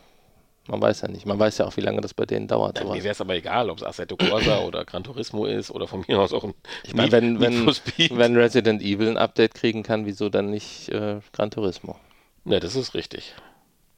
man 0.69 0.81
weiß 0.81 1.03
ja 1.03 1.09
nicht. 1.09 1.27
Man 1.27 1.39
weiß 1.39 1.59
ja 1.59 1.67
auch, 1.67 1.77
wie 1.77 1.83
lange 1.83 2.01
das 2.01 2.15
bei 2.15 2.25
denen 2.25 2.47
dauert. 2.47 2.79
Ja, 2.79 2.85
mir 2.85 3.03
wäre 3.03 3.13
es 3.13 3.21
aber 3.21 3.35
egal, 3.35 3.69
ob 3.69 3.79
es 3.79 3.85
Assetto 3.85 4.17
Corsa 4.17 4.61
oder 4.61 4.85
Gran 4.85 5.05
Turismo 5.05 5.47
ist 5.47 5.71
oder 5.71 5.87
von 5.87 6.05
mir 6.07 6.19
aus 6.21 6.33
auch 6.33 6.45
ein 6.45 6.55
Ich 6.85 6.95
meine, 6.95 7.13
wenn, 7.13 7.41
wenn, 7.41 7.67
wenn 7.67 8.37
Resident 8.37 8.81
Evil 8.83 9.09
ein 9.09 9.19
Update 9.19 9.55
kriegen 9.55 9.83
kann, 9.83 10.07
wieso 10.07 10.29
dann 10.31 10.51
nicht 10.51 10.89
äh, 10.91 11.21
Gran 11.33 11.51
Turismo? 11.51 11.97
Ne, 12.45 12.61
das 12.61 12.77
ist 12.77 12.95
richtig. 12.95 13.35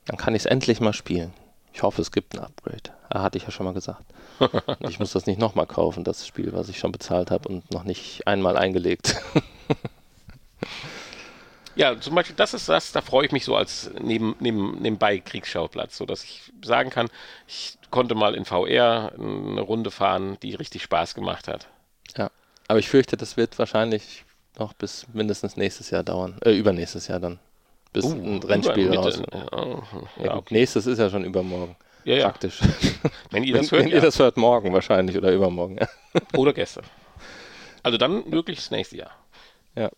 Dann 0.06 0.16
kann 0.16 0.34
ich 0.34 0.42
es 0.42 0.46
endlich 0.46 0.80
mal 0.80 0.92
spielen. 0.92 1.32
Ich 1.76 1.82
hoffe, 1.82 2.00
es 2.00 2.10
gibt 2.10 2.34
ein 2.34 2.40
Upgrade. 2.42 2.90
Ah, 3.10 3.20
hatte 3.20 3.36
ich 3.36 3.44
ja 3.44 3.50
schon 3.50 3.66
mal 3.66 3.74
gesagt. 3.74 4.02
ich 4.88 4.98
muss 4.98 5.12
das 5.12 5.26
nicht 5.26 5.38
nochmal 5.38 5.66
kaufen, 5.66 6.04
das 6.04 6.26
Spiel, 6.26 6.54
was 6.54 6.70
ich 6.70 6.78
schon 6.78 6.90
bezahlt 6.90 7.30
habe 7.30 7.50
und 7.50 7.70
noch 7.70 7.84
nicht 7.84 8.26
einmal 8.26 8.56
eingelegt. 8.56 9.16
Ja, 11.74 12.00
zum 12.00 12.14
Beispiel, 12.14 12.34
das 12.34 12.54
ist 12.54 12.70
das, 12.70 12.92
da 12.92 13.02
freue 13.02 13.26
ich 13.26 13.32
mich 13.32 13.44
so 13.44 13.54
als 13.54 13.90
neben, 14.00 14.34
neben, 14.40 14.80
nebenbei 14.80 15.18
Kriegsschauplatz, 15.18 15.98
so 15.98 16.06
dass 16.06 16.24
ich 16.24 16.50
sagen 16.64 16.88
kann, 16.88 17.10
ich 17.46 17.76
konnte 17.90 18.14
mal 18.14 18.34
in 18.34 18.46
VR 18.46 19.12
eine 19.18 19.60
Runde 19.60 19.90
fahren, 19.90 20.38
die 20.42 20.54
richtig 20.54 20.82
Spaß 20.82 21.14
gemacht 21.14 21.48
hat. 21.48 21.68
ja. 22.16 22.30
Aber 22.66 22.78
ich 22.78 22.88
fürchte, 22.88 23.18
das 23.18 23.36
wird 23.36 23.58
wahrscheinlich 23.58 24.24
noch 24.58 24.72
bis 24.72 25.06
mindestens 25.12 25.58
nächstes 25.58 25.90
Jahr 25.90 26.02
dauern. 26.02 26.38
Äh, 26.42 26.56
übernächstes 26.56 27.08
Jahr 27.08 27.20
dann. 27.20 27.38
Bis 27.96 28.04
ein 28.12 28.42
Rennspiel 28.42 28.90
Uh, 28.90 28.94
raus. 28.94 29.22
Ja, 30.18 30.24
Ja, 30.24 30.36
okay. 30.36 30.54
Nächstes 30.54 30.86
ist 30.86 30.98
ja 30.98 31.08
schon 31.08 31.24
übermorgen. 31.24 31.76
ja, 32.04 32.16
ja. 32.16 32.24
Praktisch. 32.24 32.60
Wenn 33.30 33.42
ihr 33.42 33.54
das 33.54 33.70
hört, 33.72 33.82
wenn 33.82 33.88
ja. 33.88 33.96
ihr 33.96 34.00
das 34.02 34.18
hört, 34.18 34.36
morgen 34.36 34.72
wahrscheinlich 34.72 35.16
oder 35.16 35.32
übermorgen. 35.32 35.78
Oder 36.36 36.52
gestern. 36.52 36.84
Also 37.82 37.98
dann 37.98 38.30
wirklich 38.30 38.58
das 38.58 38.70
nächste 38.70 38.96
Jahr. 38.96 39.12
ja. 39.76 39.90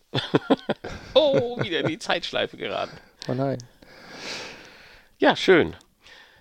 Oh, 1.13 1.57
wieder 1.61 1.79
in 1.81 1.87
die 1.87 1.99
Zeitschleife 1.99 2.55
geraten. 2.57 2.97
Oh 3.27 3.33
nein. 3.33 3.57
Ja, 5.17 5.35
schön. 5.35 5.75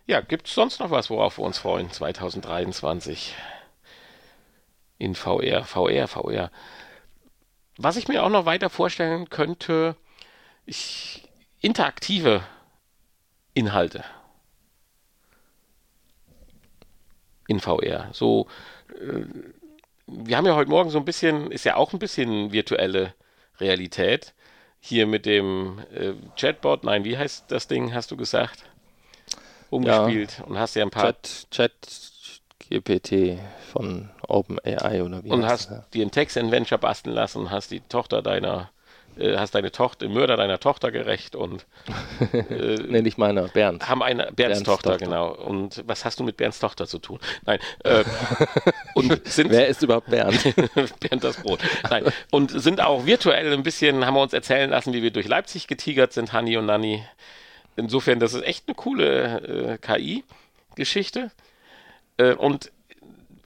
Ja, 0.06 0.20
gibt 0.20 0.46
es 0.46 0.54
sonst 0.54 0.80
noch 0.80 0.90
was, 0.90 1.10
worauf 1.10 1.38
wir 1.38 1.44
uns 1.44 1.58
freuen 1.58 1.90
2023 1.90 3.34
in 4.98 5.14
VR, 5.14 5.64
VR, 5.64 6.06
VR? 6.08 6.50
Was 7.76 7.96
ich 7.96 8.08
mir 8.08 8.22
auch 8.24 8.30
noch 8.30 8.44
weiter 8.46 8.70
vorstellen 8.70 9.28
könnte, 9.30 9.96
ich, 10.66 11.27
interaktive 11.60 12.42
Inhalte 13.54 14.04
in 17.48 17.60
VR. 17.60 18.08
So, 18.12 18.46
äh, 19.00 19.24
wir 20.06 20.36
haben 20.36 20.46
ja 20.46 20.54
heute 20.54 20.70
Morgen 20.70 20.90
so 20.90 20.98
ein 20.98 21.04
bisschen, 21.04 21.50
ist 21.50 21.64
ja 21.64 21.76
auch 21.76 21.92
ein 21.92 21.98
bisschen 21.98 22.52
virtuelle 22.52 23.14
Realität. 23.58 24.34
Hier 24.80 25.06
mit 25.06 25.26
dem 25.26 25.80
äh, 25.92 26.12
Chatbot, 26.36 26.84
nein, 26.84 27.04
wie 27.04 27.18
heißt 27.18 27.50
das 27.50 27.66
Ding, 27.66 27.92
hast 27.92 28.10
du 28.12 28.16
gesagt? 28.16 28.64
Umgespielt 29.70 30.42
und 30.46 30.58
hast 30.58 30.76
ja 30.76 30.84
ein 30.84 30.90
paar 30.90 31.20
Chat, 31.20 31.50
Chat 31.50 31.72
GPT 32.70 33.38
von 33.72 34.08
OpenAI 34.26 35.02
oder 35.02 35.24
wie 35.24 35.30
und 35.30 35.44
hast 35.44 35.70
das? 35.70 35.90
dir 35.90 36.06
ein 36.06 36.10
Text-Adventure 36.10 36.78
basteln 36.78 37.14
lassen 37.14 37.38
und 37.40 37.50
hast 37.50 37.70
die 37.70 37.80
Tochter 37.80 38.22
deiner 38.22 38.70
äh, 39.18 39.36
hast 39.36 39.54
deine 39.54 39.72
Tochter, 39.72 40.08
Mörder 40.08 40.36
deiner 40.36 40.60
Tochter 40.60 40.90
gerecht 40.90 41.36
und 41.36 41.66
äh, 42.32 42.76
nee, 42.88 43.02
nicht 43.02 43.18
meiner, 43.18 43.48
Bernd. 43.48 43.88
Haben 43.88 44.02
eine 44.02 44.24
Bernds, 44.24 44.36
Bernds 44.36 44.62
Tochter, 44.62 44.90
Tochter, 44.90 45.04
genau. 45.04 45.34
Und 45.34 45.82
was 45.86 46.04
hast 46.04 46.20
du 46.20 46.24
mit 46.24 46.36
Bernds 46.36 46.58
Tochter 46.58 46.86
zu 46.86 46.98
tun? 46.98 47.18
Nein. 47.44 47.58
Äh, 47.84 48.04
und 48.94 49.26
sind, 49.26 49.50
Wer 49.50 49.68
ist 49.68 49.82
überhaupt 49.82 50.10
Bernd? 50.10 50.42
Bernd 51.00 51.24
das 51.24 51.36
Brot. 51.42 51.60
Nein. 51.90 52.04
Und 52.30 52.50
sind 52.50 52.80
auch 52.80 53.06
virtuell 53.06 53.52
ein 53.52 53.62
bisschen, 53.62 54.06
haben 54.06 54.14
wir 54.14 54.22
uns 54.22 54.32
erzählen 54.32 54.70
lassen, 54.70 54.92
wie 54.92 55.02
wir 55.02 55.10
durch 55.10 55.26
Leipzig 55.28 55.66
getigert 55.66 56.12
sind, 56.12 56.32
Hanni 56.32 56.56
und 56.56 56.66
Nanni. 56.66 57.04
Insofern, 57.76 58.18
das 58.18 58.34
ist 58.34 58.42
echt 58.42 58.64
eine 58.66 58.74
coole 58.74 59.76
äh, 59.76 59.78
KI-Geschichte. 59.78 61.30
Äh, 62.16 62.34
und 62.34 62.72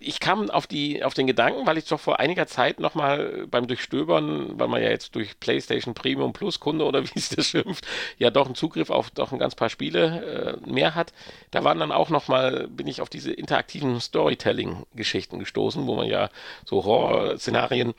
ich 0.04 0.20
kam 0.20 0.50
auf, 0.50 0.66
die, 0.66 1.04
auf 1.04 1.14
den 1.14 1.26
Gedanken, 1.26 1.66
weil 1.66 1.78
ich 1.78 1.86
doch 1.86 2.00
vor 2.00 2.20
einiger 2.20 2.46
Zeit 2.46 2.80
nochmal 2.80 3.46
beim 3.50 3.66
Durchstöbern, 3.66 4.58
weil 4.58 4.68
man 4.68 4.82
ja 4.82 4.90
jetzt 4.90 5.14
durch 5.14 5.38
PlayStation 5.38 5.94
Premium 5.94 6.32
Plus 6.32 6.60
Kunde 6.60 6.84
oder 6.84 7.04
wie 7.04 7.12
es 7.18 7.30
das 7.30 7.46
schimpft, 7.46 7.86
ja 8.18 8.30
doch 8.30 8.46
einen 8.46 8.54
Zugriff 8.54 8.90
auf 8.90 9.10
doch 9.10 9.32
ein 9.32 9.38
ganz 9.38 9.54
paar 9.54 9.70
Spiele 9.70 10.58
äh, 10.66 10.70
mehr 10.70 10.94
hat. 10.94 11.12
Da 11.50 11.64
waren 11.64 11.78
dann 11.78 11.92
auch 11.92 12.10
nochmal, 12.10 12.68
bin 12.68 12.86
ich 12.86 13.00
auf 13.00 13.08
diese 13.08 13.32
interaktiven 13.32 14.00
Storytelling-Geschichten 14.00 15.38
gestoßen, 15.38 15.86
wo 15.86 15.94
man 15.94 16.06
ja 16.06 16.28
so 16.64 16.84
Horror-Szenarien 16.84 17.94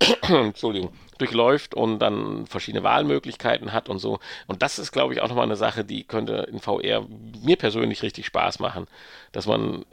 Entschuldigung, 0.22 0.92
durchläuft 1.18 1.74
und 1.74 1.98
dann 1.98 2.46
verschiedene 2.46 2.82
Wahlmöglichkeiten 2.82 3.72
hat 3.72 3.88
und 3.88 3.98
so. 3.98 4.18
Und 4.46 4.62
das 4.62 4.78
ist, 4.78 4.92
glaube 4.92 5.12
ich, 5.12 5.20
auch 5.20 5.28
nochmal 5.28 5.44
eine 5.44 5.56
Sache, 5.56 5.84
die 5.84 6.04
könnte 6.04 6.48
in 6.50 6.60
VR 6.60 7.06
mir 7.42 7.56
persönlich 7.56 8.02
richtig 8.02 8.26
Spaß 8.26 8.58
machen, 8.60 8.86
dass 9.32 9.46
man 9.46 9.84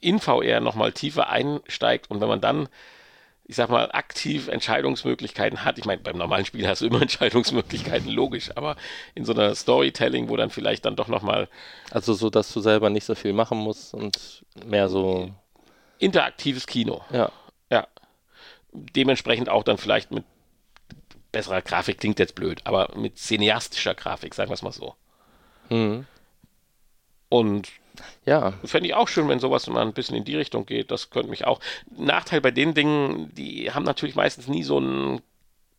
in 0.00 0.18
VR 0.18 0.60
nochmal 0.60 0.92
tiefer 0.92 1.28
einsteigt 1.28 2.10
und 2.10 2.20
wenn 2.20 2.28
man 2.28 2.40
dann, 2.40 2.68
ich 3.44 3.56
sag 3.56 3.70
mal, 3.70 3.90
aktiv 3.92 4.48
Entscheidungsmöglichkeiten 4.48 5.64
hat, 5.64 5.78
ich 5.78 5.84
meine, 5.84 6.00
beim 6.00 6.16
normalen 6.16 6.44
Spiel 6.44 6.68
hast 6.68 6.82
du 6.82 6.86
immer 6.86 7.02
Entscheidungsmöglichkeiten, 7.02 8.08
logisch, 8.08 8.50
aber 8.56 8.76
in 9.14 9.24
so 9.24 9.32
einer 9.32 9.54
Storytelling, 9.54 10.28
wo 10.28 10.36
dann 10.36 10.50
vielleicht 10.50 10.84
dann 10.84 10.96
doch 10.96 11.08
nochmal. 11.08 11.48
Also 11.90 12.14
so, 12.14 12.30
dass 12.30 12.52
du 12.52 12.60
selber 12.60 12.90
nicht 12.90 13.04
so 13.04 13.14
viel 13.14 13.32
machen 13.32 13.58
musst 13.58 13.94
und 13.94 14.44
mehr 14.64 14.88
so. 14.88 15.30
Interaktives 15.98 16.66
Kino. 16.66 17.02
Ja. 17.10 17.32
Ja. 17.70 17.88
Dementsprechend 18.72 19.48
auch 19.48 19.64
dann 19.64 19.78
vielleicht 19.78 20.12
mit 20.12 20.24
besserer 21.32 21.62
Grafik, 21.62 21.98
klingt 21.98 22.18
jetzt 22.18 22.34
blöd, 22.34 22.60
aber 22.64 22.90
mit 22.96 23.18
cineastischer 23.18 23.94
Grafik, 23.94 24.34
sagen 24.34 24.50
wir 24.50 24.54
es 24.54 24.62
mal 24.62 24.72
so. 24.72 24.94
Mhm. 25.70 26.06
Und 27.28 27.68
ja. 28.24 28.52
Fände 28.64 28.88
ich 28.88 28.94
auch 28.94 29.08
schön, 29.08 29.28
wenn 29.28 29.40
sowas 29.40 29.66
mal 29.68 29.82
ein 29.82 29.92
bisschen 29.92 30.16
in 30.16 30.24
die 30.24 30.36
Richtung 30.36 30.66
geht. 30.66 30.90
Das 30.90 31.10
könnte 31.10 31.30
mich 31.30 31.46
auch. 31.46 31.60
Nachteil 31.96 32.40
bei 32.40 32.50
den 32.50 32.74
Dingen, 32.74 33.32
die 33.34 33.70
haben 33.72 33.84
natürlich 33.84 34.14
meistens 34.14 34.48
nie 34.48 34.62
so 34.62 34.78
einen 34.78 35.20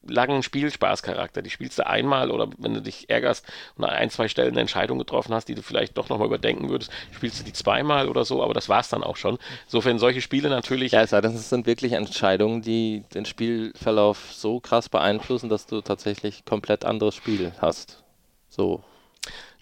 langen 0.07 0.43
Spielspaßcharakter. 0.43 1.41
Die 1.41 1.49
spielst 1.49 1.79
du 1.79 1.87
einmal 1.87 2.31
oder 2.31 2.49
wenn 2.57 2.73
du 2.73 2.81
dich 2.81 3.09
ärgerst 3.09 3.45
und 3.75 3.83
an 3.83 3.91
ein, 3.91 4.09
zwei 4.09 4.27
Stellen 4.27 4.51
eine 4.51 4.61
Entscheidung 4.61 4.97
getroffen 4.97 5.33
hast, 5.33 5.47
die 5.47 5.55
du 5.55 5.61
vielleicht 5.61 5.97
doch 5.97 6.09
nochmal 6.09 6.27
überdenken 6.27 6.69
würdest, 6.69 6.91
spielst 7.11 7.39
du 7.39 7.43
die 7.43 7.53
zweimal 7.53 8.07
oder 8.07 8.25
so, 8.25 8.41
aber 8.43 8.53
das 8.53 8.69
war 8.69 8.79
es 8.79 8.89
dann 8.89 9.03
auch 9.03 9.17
schon. 9.17 9.37
Insofern 9.65 9.99
solche 9.99 10.21
Spiele 10.21 10.49
natürlich. 10.49 10.93
Ja, 10.93 11.01
es 11.01 11.09
sei 11.09 11.21
denn, 11.21 11.35
es 11.35 11.49
sind 11.49 11.65
wirklich 11.65 11.93
Entscheidungen, 11.93 12.61
die 12.61 13.03
den 13.13 13.25
Spielverlauf 13.25 14.31
so 14.31 14.59
krass 14.59 14.89
beeinflussen, 14.89 15.49
dass 15.49 15.65
du 15.65 15.81
tatsächlich 15.81 16.45
komplett 16.45 16.85
anderes 16.85 17.15
Spiel 17.15 17.51
hast. 17.59 18.03
So 18.49 18.83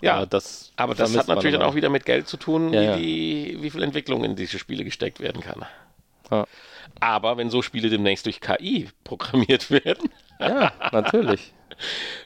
ja, 0.01 0.15
aber 0.15 0.25
das, 0.27 0.71
aber 0.75 0.95
das 0.95 1.17
hat 1.17 1.27
natürlich 1.27 1.57
dann 1.57 1.67
auch 1.67 1.75
wieder 1.75 1.89
mit 1.89 2.05
Geld 2.05 2.27
zu 2.27 2.37
tun, 2.37 2.71
ja, 2.73 2.97
wie, 2.97 3.01
die, 3.01 3.57
wie 3.61 3.69
viel 3.69 3.83
Entwicklung 3.83 4.23
in 4.23 4.35
diese 4.35 4.59
Spiele 4.59 4.83
gesteckt 4.83 5.19
werden 5.19 5.41
kann. 5.41 5.65
Ja. 6.31 6.45
Aber 6.99 7.37
wenn 7.37 7.49
so 7.49 7.61
Spiele 7.61 7.89
demnächst 7.89 8.25
durch 8.25 8.39
KI 8.41 8.89
programmiert 9.03 9.71
werden, 9.71 10.09
ja, 10.39 10.71
natürlich. 10.91 11.53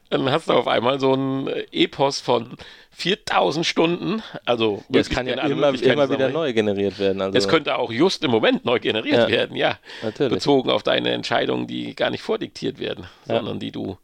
Dann 0.09 0.29
hast 0.29 0.49
du 0.49 0.53
auf 0.53 0.67
einmal 0.67 0.99
so 0.99 1.13
ein 1.13 1.47
Epos 1.71 2.19
von 2.19 2.57
4000 2.91 3.65
Stunden. 3.65 4.21
Also 4.45 4.83
ja, 4.89 5.01
es 5.01 5.09
kann 5.09 5.27
ja 5.27 5.35
immer, 5.45 5.73
immer 5.73 6.09
wieder 6.09 6.29
neu 6.29 6.53
generiert 6.53 6.99
werden. 6.99 7.21
Also 7.21 7.37
es 7.37 7.47
könnte 7.47 7.77
auch 7.77 7.91
just 7.91 8.23
im 8.23 8.31
Moment 8.31 8.65
neu 8.65 8.79
generiert 8.79 9.17
ja, 9.17 9.27
werden, 9.29 9.55
ja. 9.55 9.77
Natürlich. 10.03 10.33
Bezogen 10.33 10.69
auf 10.69 10.83
deine 10.83 11.11
Entscheidungen, 11.11 11.67
die 11.67 11.95
gar 11.95 12.09
nicht 12.09 12.21
vordiktiert 12.21 12.79
werden, 12.79 13.07
sondern 13.25 13.59
die 13.59 13.71
du 13.71 13.97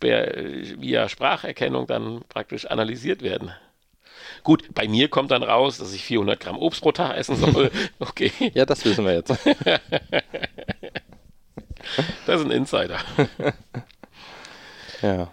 via 0.00 1.08
Spracherkennung 1.08 1.86
dann 1.86 2.22
praktisch 2.28 2.66
analysiert 2.66 3.22
werden. 3.22 3.52
Gut, 4.42 4.74
bei 4.74 4.88
mir 4.88 5.08
kommt 5.08 5.30
dann 5.30 5.42
raus, 5.42 5.78
dass 5.78 5.94
ich 5.94 6.04
400 6.04 6.40
Gramm 6.40 6.58
Obst 6.58 6.82
pro 6.82 6.92
Tag 6.92 7.16
essen 7.16 7.36
soll. 7.36 7.70
Okay. 7.98 8.32
ja, 8.54 8.66
das 8.66 8.84
wissen 8.84 9.04
wir 9.04 9.14
jetzt. 9.14 9.30
das 12.26 12.40
ist 12.40 12.46
ein 12.46 12.50
Insider. 12.50 12.98
ja. 15.00 15.28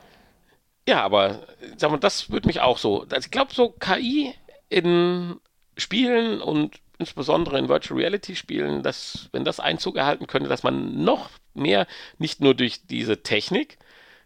Ja, 0.88 1.04
aber 1.04 1.46
sag 1.78 1.92
mal, 1.92 1.98
das 1.98 2.32
würde 2.32 2.48
mich 2.48 2.62
auch 2.62 2.78
so. 2.78 3.06
Also 3.10 3.26
ich 3.26 3.32
glaube, 3.32 3.54
so 3.54 3.70
KI 3.70 4.34
in 4.70 5.40
Spielen 5.78 6.42
und 6.42 6.80
insbesondere 6.98 7.58
in 7.58 7.70
Virtual 7.70 8.00
Reality 8.00 8.36
Spielen, 8.36 8.84
dass, 8.84 9.30
wenn 9.32 9.46
das 9.46 9.60
Einzug 9.60 9.96
erhalten 9.96 10.28
könnte, 10.28 10.50
dass 10.50 10.64
man 10.64 11.04
noch 11.04 11.30
mehr, 11.54 11.88
nicht 12.18 12.42
nur 12.42 12.56
durch 12.56 12.86
diese 12.88 13.24
Technik, 13.24 13.78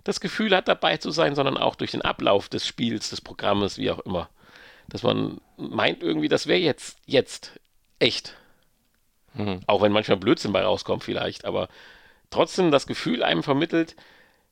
das 0.03 0.19
Gefühl 0.19 0.55
hat, 0.55 0.67
dabei 0.67 0.97
zu 0.97 1.11
sein, 1.11 1.35
sondern 1.35 1.57
auch 1.57 1.75
durch 1.75 1.91
den 1.91 2.01
Ablauf 2.01 2.49
des 2.49 2.67
Spiels, 2.67 3.09
des 3.09 3.21
Programmes, 3.21 3.77
wie 3.77 3.91
auch 3.91 3.99
immer. 3.99 4.29
Dass 4.89 5.03
man 5.03 5.39
meint 5.57 6.03
irgendwie, 6.03 6.27
das 6.27 6.47
wäre 6.47 6.59
jetzt, 6.59 6.97
jetzt 7.05 7.59
echt. 7.99 8.35
Mhm. 9.33 9.61
Auch 9.65 9.81
wenn 9.81 9.93
manchmal 9.93 10.17
Blödsinn 10.17 10.51
bei 10.51 10.63
rauskommt 10.63 11.03
vielleicht, 11.03 11.45
aber 11.45 11.69
trotzdem 12.29 12.71
das 12.71 12.85
Gefühl 12.85 13.23
einem 13.23 13.43
vermittelt, 13.43 13.95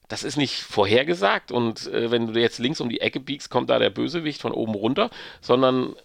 das 0.08 0.24
ist 0.24 0.38
nicht 0.38 0.62
vorhergesagt 0.62 1.52
und 1.52 1.88
äh, 1.88 2.12
wenn 2.12 2.34
du 2.34 2.40
jetzt 2.40 2.60
links 2.60 2.82
um 2.82 2.90
die 2.90 3.02
Ecke 3.02 3.20
biegst, 3.20 3.50
kommt 3.50 3.70
da 3.70 3.80
der 3.80 3.90
Bösewicht 3.90 4.42
von 4.42 4.52
oben 4.52 4.74
runter, 4.74 5.10
sondern 5.42 5.96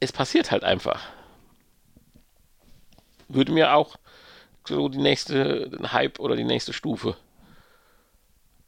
es 0.00 0.12
passiert 0.12 0.50
halt 0.50 0.64
einfach. 0.64 1.00
Würde 3.28 3.52
mir 3.52 3.74
auch 3.74 3.96
so 4.66 4.88
die 4.88 4.98
nächste 4.98 5.70
Hype 5.92 6.18
oder 6.20 6.36
die 6.36 6.44
nächste 6.44 6.72
Stufe 6.72 7.16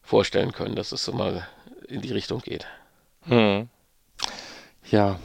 vorstellen 0.07 0.53
können, 0.53 0.77
dass 0.77 0.93
es 0.93 1.05
so 1.05 1.13
mal 1.13 1.47
in 1.89 2.01
die 2.01 2.13
Richtung 2.13 2.41
geht. 2.41 2.67
Hm. 3.23 3.69
Ja. 4.91 5.19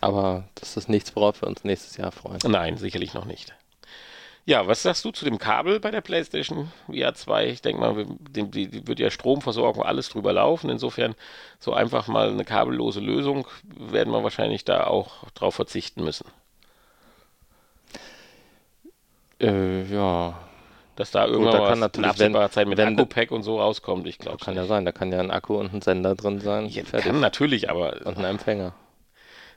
Aber 0.00 0.44
das 0.54 0.76
ist 0.76 0.88
nichts, 0.88 1.14
worauf 1.14 1.42
wir 1.42 1.48
uns 1.48 1.64
nächstes 1.64 1.96
Jahr 1.96 2.10
freuen. 2.10 2.38
Nein, 2.44 2.78
sicherlich 2.78 3.14
noch 3.14 3.24
nicht. 3.24 3.54
Ja, 4.46 4.66
was 4.66 4.82
sagst 4.82 5.04
du 5.04 5.10
zu 5.10 5.26
dem 5.26 5.38
Kabel 5.38 5.78
bei 5.78 5.90
der 5.90 6.00
PlayStation 6.00 6.72
VR 6.86 7.12
2? 7.12 7.48
Ich 7.48 7.60
denke 7.60 7.80
mal, 7.82 8.06
die, 8.30 8.50
die 8.50 8.86
wird 8.86 8.98
ja 8.98 9.10
Stromversorgung 9.10 9.82
alles 9.82 10.08
drüber 10.08 10.32
laufen. 10.32 10.70
Insofern 10.70 11.14
so 11.58 11.74
einfach 11.74 12.08
mal 12.08 12.30
eine 12.30 12.46
kabellose 12.46 13.00
Lösung 13.00 13.46
werden 13.62 14.10
wir 14.10 14.22
wahrscheinlich 14.22 14.64
da 14.64 14.86
auch 14.86 15.28
drauf 15.34 15.54
verzichten 15.54 16.02
müssen. 16.02 16.26
Äh, 19.38 19.84
ja, 19.92 20.47
dass 20.98 21.12
da 21.12 21.26
irgendwann 21.26 21.52
da 21.52 21.68
kann 21.68 21.78
natürlich, 21.78 22.06
in 22.06 22.10
absehbarer 22.10 22.50
Zeit 22.50 22.66
mit 22.66 22.80
Akku-Pack 22.80 23.30
und 23.30 23.44
so 23.44 23.60
rauskommt. 23.60 24.06
Ich 24.08 24.18
glaube. 24.18 24.44
Kann 24.44 24.56
ja 24.56 24.66
sein, 24.66 24.84
da 24.84 24.90
kann 24.90 25.12
ja 25.12 25.20
ein 25.20 25.30
Akku 25.30 25.54
und 25.54 25.72
ein 25.72 25.80
Sender 25.80 26.16
drin 26.16 26.40
sein. 26.40 26.66
Ja, 26.66 26.82
kann 26.82 27.20
natürlich, 27.20 27.70
aber. 27.70 28.04
Und 28.04 28.18
ein 28.18 28.24
Empfänger. 28.24 28.74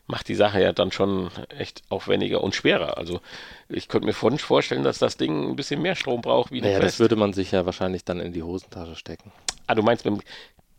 Macht 0.06 0.28
die 0.28 0.36
Sache 0.36 0.62
ja 0.62 0.72
dann 0.72 0.92
schon 0.92 1.32
echt 1.58 1.82
aufwendiger 1.90 2.44
und 2.44 2.54
schwerer. 2.54 2.98
Also 2.98 3.22
ich 3.70 3.88
könnte 3.88 4.06
mir 4.06 4.14
vorstellen, 4.14 4.84
dass 4.84 5.00
das 5.00 5.18
Ding 5.18 5.50
ein 5.50 5.56
bisschen 5.56 5.82
mehr 5.82 5.96
Strom 5.96 6.22
braucht 6.22 6.52
wie 6.52 6.62
Naja, 6.62 6.80
das 6.80 7.00
würde 7.00 7.16
man 7.16 7.34
sich 7.34 7.52
ja 7.52 7.66
wahrscheinlich 7.66 8.04
dann 8.04 8.20
in 8.20 8.34
die 8.34 8.44
Hosentasche 8.44 8.96
stecken. 8.96 9.32
Ah, 9.68 9.76
du 9.76 9.82
meinst 9.82 10.06
mit 10.06 10.16
dem 10.16 10.22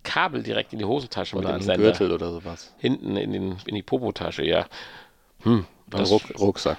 Kabel 0.03 0.43
direkt 0.43 0.73
in 0.73 0.79
die 0.79 0.85
Hosentasche 0.85 1.37
oder 1.37 1.53
mit 1.53 1.63
dem 1.63 1.65
Sender. 1.65 1.83
Gürtel 1.83 2.13
oder 2.13 2.31
sowas. 2.31 2.73
Hinten 2.79 3.17
in, 3.17 3.33
den, 3.33 3.57
in 3.67 3.75
die 3.75 3.83
Popotasche, 3.83 4.45
ja. 4.45 4.67
Hm, 5.43 5.67
Ruck, 5.93 6.23
Rucksack. 6.39 6.79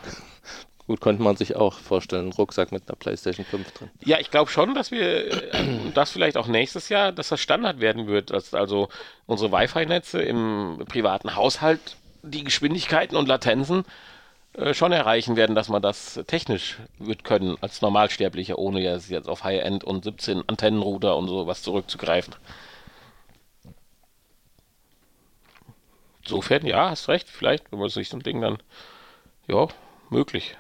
Gut, 0.86 1.00
könnte 1.00 1.24
man 1.24 1.38
sich 1.38 1.56
auch 1.56 1.76
vorstellen, 1.76 2.24
einen 2.24 2.34
Rucksack 2.34 2.74
mit 2.74 2.90
einer 2.90 2.98
PlayStation 2.98 3.46
5 3.46 3.72
drin. 3.72 3.90
Ja, 4.04 4.20
ich 4.20 4.32
glaube 4.32 4.52
schon, 4.52 4.76
dass 4.76 4.92
wir 4.92 5.54
äh, 5.54 5.66
das 5.94 6.12
vielleicht 6.12 6.36
auch 6.36 6.48
nächstes 6.48 6.90
Jahr, 6.90 7.14
dass 7.14 7.30
das 7.30 7.40
Standard 7.40 7.80
werden 7.80 8.08
wird, 8.08 8.32
dass 8.32 8.54
also 8.54 8.90
unsere 9.26 9.52
Wi-Fi-Netze 9.52 10.22
im 10.22 10.84
privaten 10.88 11.36
Haushalt 11.36 11.96
die 12.22 12.44
Geschwindigkeiten 12.44 13.16
und 13.16 13.30
Latenzen 13.30 13.86
äh, 14.54 14.74
schon 14.74 14.92
erreichen 14.92 15.38
werden, 15.38 15.56
dass 15.56 15.70
man 15.70 15.82
das 15.82 16.20
technisch 16.28 16.78
wird 17.00 17.24
können 17.24 17.58
als 17.62 17.82
Normalsterblicher, 17.82 18.60
ohne 18.60 18.82
jetzt 18.82 19.30
auf 19.30 19.46
High-End 19.46 19.86
und 19.86 20.04
17 20.04 20.44
Antennenrouter 20.48 21.16
und 21.16 21.30
sowas 21.30 21.64
zurückzugreifen. 21.64 22.36
Insofern, 26.24 26.66
ja, 26.66 26.90
hast 26.90 27.08
recht, 27.08 27.30
vielleicht, 27.30 27.72
wenn 27.72 27.80
man 27.80 27.90
sich 27.90 28.10
so 28.10 28.18
ein 28.18 28.24
Ding 28.24 28.42
dann, 28.42 28.58
ja, 29.48 29.68
möglich. 30.10 30.56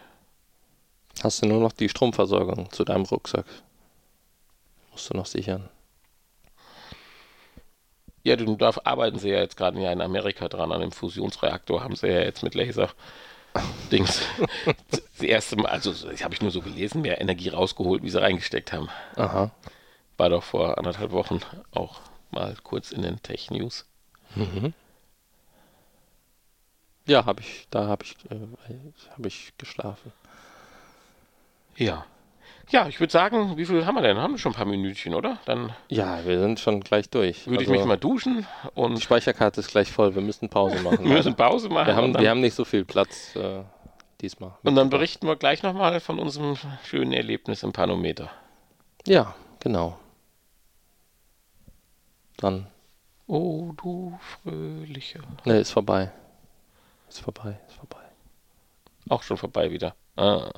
Hast 1.21 1.41
du 1.41 1.47
nur 1.47 1.59
noch 1.59 1.71
die 1.71 1.89
Stromversorgung 1.89 2.71
zu 2.71 2.83
deinem 2.83 3.03
Rucksack? 3.05 3.45
Musst 4.91 5.09
du 5.09 5.17
noch 5.17 5.25
sichern. 5.25 5.69
Ja, 8.23 8.37
da 8.37 8.71
arbeiten 8.85 9.19
sie 9.19 9.29
ja 9.29 9.39
jetzt 9.39 9.57
gerade 9.57 9.77
in 9.79 10.01
Amerika 10.01 10.47
dran, 10.47 10.71
an 10.71 10.79
dem 10.79 10.93
Fusionsreaktor 10.93 11.83
haben 11.83 11.95
sie 11.95 12.07
ja 12.07 12.21
jetzt 12.21 12.41
mit 12.41 12.55
Laser 12.55 12.89
Dings. 13.91 14.21
Das 14.89 15.21
erste 15.21 15.57
Mal, 15.57 15.67
also 15.67 15.91
das 15.91 16.23
habe 16.23 16.33
ich 16.33 16.41
nur 16.41 16.51
so 16.51 16.61
gelesen, 16.61 17.01
mehr 17.01 17.19
Energie 17.19 17.49
rausgeholt, 17.49 18.01
wie 18.01 18.09
sie 18.09 18.21
reingesteckt 18.21 18.71
haben. 18.71 18.89
Aha. 19.17 19.51
War 20.17 20.29
doch 20.29 20.43
vor 20.43 20.77
anderthalb 20.77 21.11
Wochen 21.11 21.41
auch 21.71 21.99
mal 22.31 22.55
kurz 22.63 22.91
in 22.91 23.01
den 23.01 23.21
Tech 23.21 23.51
News. 23.51 23.85
Ja, 27.05 27.25
habe 27.25 27.41
ich, 27.41 27.67
da 27.69 27.87
habe 27.87 28.05
ich, 28.05 28.15
äh, 28.31 28.37
habe 29.11 29.27
ich 29.27 29.53
geschlafen. 29.57 30.13
Ja. 31.75 32.05
Ja, 32.69 32.87
ich 32.87 32.99
würde 32.99 33.11
sagen, 33.11 33.57
wie 33.57 33.65
viel 33.65 33.85
haben 33.85 33.95
wir 33.95 34.01
denn? 34.01 34.17
Haben 34.17 34.33
wir 34.33 34.37
schon 34.39 34.53
ein 34.53 34.55
paar 34.55 34.65
Minütchen, 34.65 35.13
oder? 35.13 35.37
Dann 35.45 35.73
Ja, 35.89 36.25
wir 36.25 36.39
sind 36.39 36.59
schon 36.59 36.79
gleich 36.81 37.09
durch. 37.09 37.45
würde 37.45 37.63
ich 37.63 37.69
Also, 37.69 37.79
mich 37.79 37.87
mal 37.87 37.97
duschen 37.97 38.47
Die 38.63 38.79
und 38.79 38.99
Speicherkarte 39.01 39.59
ist 39.59 39.69
gleich 39.71 39.91
voll. 39.91 40.15
Wir 40.15 40.21
müssen 40.21 40.49
Pause 40.49 40.81
machen. 40.81 41.03
wir 41.03 41.13
müssen 41.13 41.35
Pause 41.35 41.69
machen. 41.69 41.87
wir, 41.87 41.95
haben, 41.95 42.17
wir 42.17 42.29
haben 42.29 42.39
nicht 42.41 42.55
so 42.55 42.63
viel 42.65 42.85
Platz 42.85 43.35
äh, 43.35 43.63
diesmal. 44.21 44.53
und 44.63 44.75
dann 44.75 44.89
berichten 44.89 45.27
wir 45.27 45.35
gleich 45.35 45.61
nochmal 45.61 45.99
von 45.99 46.19
unserem 46.19 46.57
schönen 46.85 47.11
Erlebnis 47.11 47.63
im 47.63 47.73
Panometer. 47.73 48.29
Ja, 49.05 49.35
genau. 49.59 49.99
Dann, 52.37 52.67
Oh, 53.27 53.71
du 53.77 54.17
fröhlicher. 54.41 55.19
ne, 55.45 55.59
ist 55.59 55.71
vorbei. 55.71 56.11
Ist 57.09 57.19
vorbei, 57.19 57.57
ist 57.67 57.75
vorbei. 57.77 58.01
Auch 59.09 59.21
schon 59.23 59.37
vorbei 59.37 59.69
wieder. 59.71 59.95
Ah. 60.15 60.49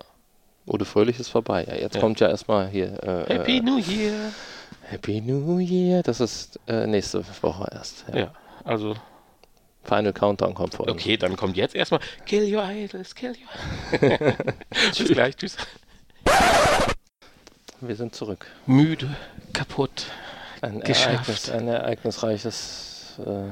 Ode 0.67 0.86
Fröhlich 0.86 1.19
ist 1.19 1.30
vorbei. 1.30 1.65
Ja, 1.67 1.75
jetzt 1.75 1.95
Ja. 1.95 2.01
kommt 2.01 2.19
ja 2.19 2.28
erstmal 2.28 2.67
hier. 2.67 3.01
Äh, 3.04 3.34
Happy 3.38 3.58
äh, 3.58 3.62
New 3.62 3.78
Year. 3.78 4.32
Happy 4.84 5.21
New 5.21 5.60
Year. 5.60 6.01
Das 6.04 6.19
ist 6.19 6.60
äh, 6.67 6.88
nächste 6.88 7.23
Woche 7.41 7.67
erst. 7.71 8.06
Ja. 8.12 8.17
Ja, 8.17 8.34
also, 8.63 8.95
Final 9.84 10.13
Countdown 10.13 10.54
kommt 10.56 10.73
vor. 10.75 10.88
okay, 10.89 11.17
dann 11.17 11.36
kommt 11.36 11.56
jetzt 11.58 11.75
erstmal 11.75 11.99
Kill 12.25 12.54
Your 12.54 12.67
Idols, 12.69 13.13
Kill 13.13 13.34
Your 13.34 13.99
Bis 14.97 15.08
gleich, 15.08 15.36
tschüss. 15.36 15.58
Wir 17.82 17.95
sind 17.95 18.15
zurück. 18.15 18.47
Müde, 18.65 19.15
kaputt. 19.54 20.08
Ein, 20.62 20.80
Geschafft. 20.80 21.10
Ereignis, 21.13 21.49
ein 21.51 21.67
ereignisreiches, 21.67 23.19
äh, 23.23 23.51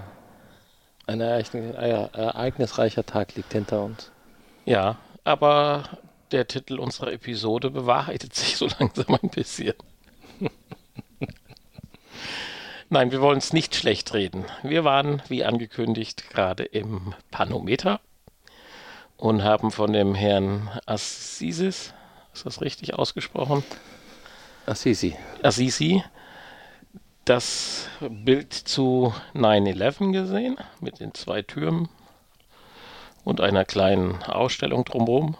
ein 1.11 1.21
äh, 1.21 2.07
ereignisreicher 2.13 3.05
Tag 3.05 3.35
liegt 3.35 3.53
hinter 3.53 3.83
uns. 3.83 4.11
Ja, 4.65 4.97
aber 5.23 5.83
der 6.33 6.47
Titel 6.47 6.79
unserer 6.79 7.13
Episode 7.13 7.69
bewahrheitet 7.69 8.35
sich 8.35 8.57
so 8.57 8.67
langsam 8.79 9.17
ein 9.21 9.29
bisschen. 9.29 9.73
Nein, 12.89 13.11
wir 13.11 13.21
wollen 13.21 13.37
es 13.37 13.53
nicht 13.53 13.75
schlecht 13.75 14.13
reden. 14.13 14.45
Wir 14.61 14.83
waren, 14.83 15.21
wie 15.27 15.43
angekündigt, 15.43 16.29
gerade 16.29 16.63
im 16.63 17.15
Panometer 17.31 18.01
und 19.17 19.43
haben 19.43 19.71
von 19.71 19.93
dem 19.93 20.15
Herrn 20.15 20.69
Assisis, 20.85 21.93
ist 22.33 22.45
das 22.45 22.61
richtig 22.61 22.93
ausgesprochen? 22.93 23.63
Assisi. 24.65 25.15
Assisi, 25.41 26.03
das 27.25 27.87
Bild 27.99 28.53
zu 28.53 29.13
9-11 29.33 30.11
gesehen, 30.11 30.57
mit 30.81 30.99
den 30.99 31.13
zwei 31.13 31.41
Türmen 31.41 31.89
und 33.23 33.41
einer 33.41 33.65
kleinen 33.65 34.21
Ausstellung 34.23 34.85
drumherum. 34.85 35.37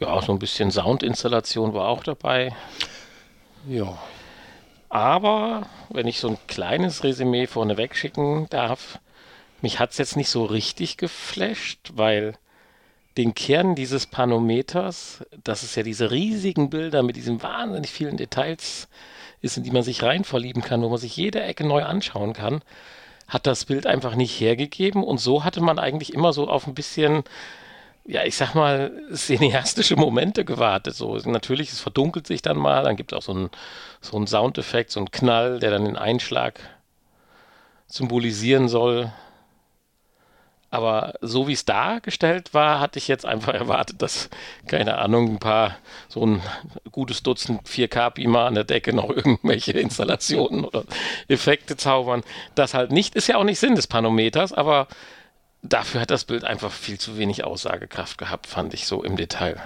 Ja, 0.00 0.20
so 0.22 0.32
ein 0.32 0.38
bisschen 0.38 0.70
Soundinstallation 0.70 1.74
war 1.74 1.88
auch 1.88 2.02
dabei. 2.02 2.54
Ja. 3.68 3.98
Aber 4.88 5.66
wenn 5.90 6.08
ich 6.08 6.18
so 6.18 6.28
ein 6.30 6.38
kleines 6.48 7.04
Resümee 7.04 7.46
vorneweg 7.46 7.94
schicken 7.94 8.48
darf, 8.48 8.98
mich 9.60 9.78
hat 9.78 9.90
es 9.90 9.98
jetzt 9.98 10.16
nicht 10.16 10.30
so 10.30 10.44
richtig 10.46 10.96
geflasht, 10.96 11.92
weil 11.94 12.34
den 13.16 13.34
Kern 13.34 13.74
dieses 13.74 14.06
Panometers, 14.06 15.24
dass 15.44 15.62
es 15.62 15.74
ja 15.74 15.82
diese 15.82 16.10
riesigen 16.10 16.70
Bilder 16.70 17.02
mit 17.02 17.16
diesen 17.16 17.42
wahnsinnig 17.42 17.90
vielen 17.90 18.16
Details 18.16 18.88
ist, 19.42 19.58
in 19.58 19.64
die 19.64 19.70
man 19.70 19.82
sich 19.82 20.02
rein 20.02 20.24
verlieben 20.24 20.62
kann, 20.62 20.82
wo 20.82 20.88
man 20.88 20.98
sich 20.98 21.16
jede 21.16 21.42
Ecke 21.42 21.66
neu 21.66 21.84
anschauen 21.84 22.32
kann, 22.32 22.62
hat 23.28 23.46
das 23.46 23.66
Bild 23.66 23.86
einfach 23.86 24.14
nicht 24.14 24.40
hergegeben. 24.40 25.04
Und 25.04 25.18
so 25.18 25.44
hatte 25.44 25.60
man 25.60 25.78
eigentlich 25.78 26.14
immer 26.14 26.32
so 26.32 26.48
auf 26.48 26.66
ein 26.66 26.74
bisschen, 26.74 27.22
ja, 28.04 28.24
ich 28.24 28.36
sag 28.36 28.54
mal, 28.54 28.92
cineastische 29.12 29.96
Momente 29.96 30.44
gewartet. 30.44 30.94
So, 30.94 31.16
natürlich, 31.16 31.70
es 31.70 31.80
verdunkelt 31.80 32.26
sich 32.26 32.42
dann 32.42 32.56
mal, 32.56 32.84
dann 32.84 32.96
gibt 32.96 33.12
es 33.12 33.18
auch 33.18 33.22
so 33.22 33.32
einen 33.32 33.50
so 34.00 34.16
einen 34.16 34.26
Soundeffekt, 34.26 34.90
so 34.90 35.00
einen 35.00 35.10
Knall, 35.10 35.60
der 35.60 35.70
dann 35.70 35.84
den 35.84 35.96
Einschlag 35.96 36.60
symbolisieren 37.86 38.68
soll. 38.68 39.12
Aber 40.72 41.14
so 41.20 41.48
wie 41.48 41.52
es 41.52 41.64
dargestellt 41.64 42.54
war, 42.54 42.78
hatte 42.78 42.98
ich 42.98 43.08
jetzt 43.08 43.26
einfach 43.26 43.54
erwartet, 43.54 44.00
dass, 44.02 44.30
keine 44.68 44.98
Ahnung, 44.98 45.30
ein 45.32 45.38
paar, 45.40 45.76
so 46.08 46.24
ein 46.24 46.40
gutes 46.92 47.24
Dutzend 47.24 47.68
4K-Beamer 47.68 48.44
an 48.44 48.54
der 48.54 48.62
Decke 48.62 48.94
noch 48.94 49.10
irgendwelche 49.10 49.72
Installationen 49.72 50.64
oder 50.64 50.84
Effekte 51.26 51.76
zaubern. 51.76 52.22
Das 52.54 52.72
halt 52.72 52.92
nicht, 52.92 53.16
ist 53.16 53.26
ja 53.26 53.36
auch 53.36 53.44
nicht 53.44 53.58
Sinn 53.58 53.74
des 53.74 53.88
Panometers, 53.88 54.52
aber 54.52 54.86
dafür 55.62 56.00
hat 56.00 56.10
das 56.10 56.24
Bild 56.24 56.44
einfach 56.44 56.72
viel 56.72 56.98
zu 56.98 57.18
wenig 57.18 57.44
Aussagekraft 57.44 58.18
gehabt, 58.18 58.46
fand 58.46 58.74
ich 58.74 58.86
so 58.86 59.02
im 59.02 59.16
Detail. 59.16 59.60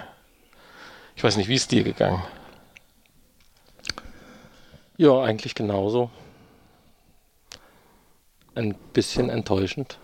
Ich 1.15 1.23
weiß 1.23 1.37
nicht, 1.37 1.47
wie 1.47 1.55
ist 1.55 1.71
dir 1.71 1.83
gegangen? 1.83 2.21
Ja, 4.97 5.21
eigentlich 5.21 5.55
genauso. 5.55 6.09
Ein 8.53 8.75
bisschen 8.93 9.29
enttäuschend. 9.29 9.99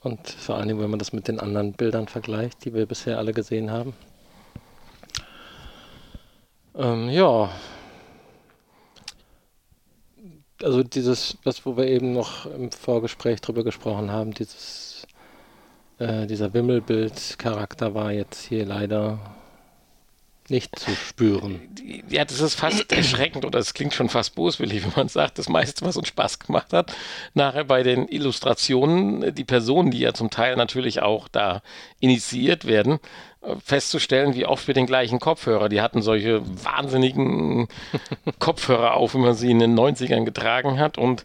Und 0.00 0.28
vor 0.28 0.56
allen 0.56 0.68
Dingen, 0.68 0.80
wenn 0.80 0.90
man 0.90 0.98
das 0.98 1.12
mit 1.12 1.28
den 1.28 1.40
anderen 1.40 1.72
Bildern 1.72 2.08
vergleicht, 2.08 2.64
die 2.64 2.74
wir 2.74 2.86
bisher 2.86 3.18
alle 3.18 3.32
gesehen 3.32 3.70
haben. 3.70 3.94
Ähm, 6.76 7.08
ja. 7.08 7.50
Also 10.62 10.82
dieses, 10.82 11.36
das, 11.44 11.66
wo 11.66 11.76
wir 11.76 11.86
eben 11.86 12.12
noch 12.12 12.46
im 12.46 12.70
Vorgespräch 12.70 13.40
drüber 13.40 13.64
gesprochen 13.64 14.10
haben, 14.10 14.32
dieses, 14.32 15.06
äh, 15.98 16.26
dieser 16.26 16.54
Wimmelbild-Charakter 16.54 17.94
war 17.94 18.12
jetzt 18.12 18.44
hier 18.44 18.64
leider 18.64 19.18
nicht 20.50 20.78
zu 20.78 20.90
spüren. 20.90 21.60
Ja, 22.10 22.24
das 22.24 22.40
ist 22.40 22.54
fast 22.54 22.92
erschreckend 22.92 23.44
oder 23.44 23.58
es 23.58 23.72
klingt 23.72 23.94
schon 23.94 24.10
fast 24.10 24.34
boswillig, 24.34 24.84
wenn 24.84 24.92
man 24.94 25.08
sagt, 25.08 25.38
das 25.38 25.48
meiste, 25.48 25.84
was 25.86 25.96
uns 25.96 26.08
Spaß 26.08 26.38
gemacht 26.38 26.72
hat, 26.72 26.94
nachher 27.32 27.64
bei 27.64 27.82
den 27.82 28.08
Illustrationen, 28.08 29.34
die 29.34 29.44
Personen, 29.44 29.90
die 29.90 30.00
ja 30.00 30.12
zum 30.12 30.30
Teil 30.30 30.56
natürlich 30.56 31.00
auch 31.00 31.28
da 31.28 31.62
initiiert 31.98 32.66
werden, 32.66 32.98
festzustellen, 33.64 34.34
wie 34.34 34.46
oft 34.46 34.66
wir 34.66 34.74
den 34.74 34.86
gleichen 34.86 35.20
Kopfhörer, 35.20 35.68
die 35.68 35.80
hatten 35.80 36.02
solche 36.02 36.42
wahnsinnigen 36.64 37.68
Kopfhörer 38.38 38.94
auf, 38.94 39.14
wie 39.14 39.18
man 39.18 39.34
sie 39.34 39.50
in 39.50 39.58
den 39.58 39.78
90ern 39.78 40.24
getragen 40.24 40.78
hat. 40.78 40.98
Und 40.98 41.24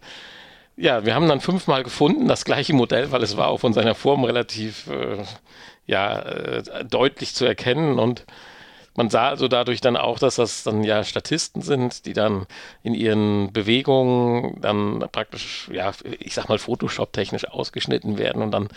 ja, 0.76 1.06
wir 1.06 1.16
haben 1.16 1.28
dann 1.28 1.42
fünfmal 1.42 1.84
gefunden, 1.84 2.28
das 2.28 2.46
gleiche 2.46 2.74
Modell, 2.74 3.12
weil 3.12 3.24
es 3.24 3.38
war 3.38 3.48
auch 3.48 3.60
von 3.60 3.74
seiner 3.74 3.96
Form 3.96 4.24
relativ 4.24 4.88
äh, 4.88 5.24
ja, 5.86 6.20
äh, 6.20 6.86
deutlich 6.86 7.36
zu 7.36 7.46
erkennen. 7.46 8.00
Und 8.00 8.26
man 9.00 9.10
sah 9.10 9.30
also 9.30 9.48
dadurch 9.48 9.80
dann 9.80 9.96
auch, 9.96 10.20
dass 10.20 10.36
das 10.36 10.64
dann 10.64 10.84
ja 10.84 11.06
Statisten 11.06 11.62
sind, 11.62 12.06
die 12.06 12.12
dann 12.12 12.48
in 12.84 12.94
ihren 12.94 13.54
Bewegungen 13.54 14.60
dann 14.60 15.00
praktisch, 15.14 15.70
ja, 15.72 15.94
ich 16.20 16.34
sag 16.34 16.50
mal, 16.50 16.60
Photoshop-technisch 16.60 17.48
ausgeschnitten 17.48 18.18
werden 18.18 18.42
und 18.42 18.52
dann 18.52 18.68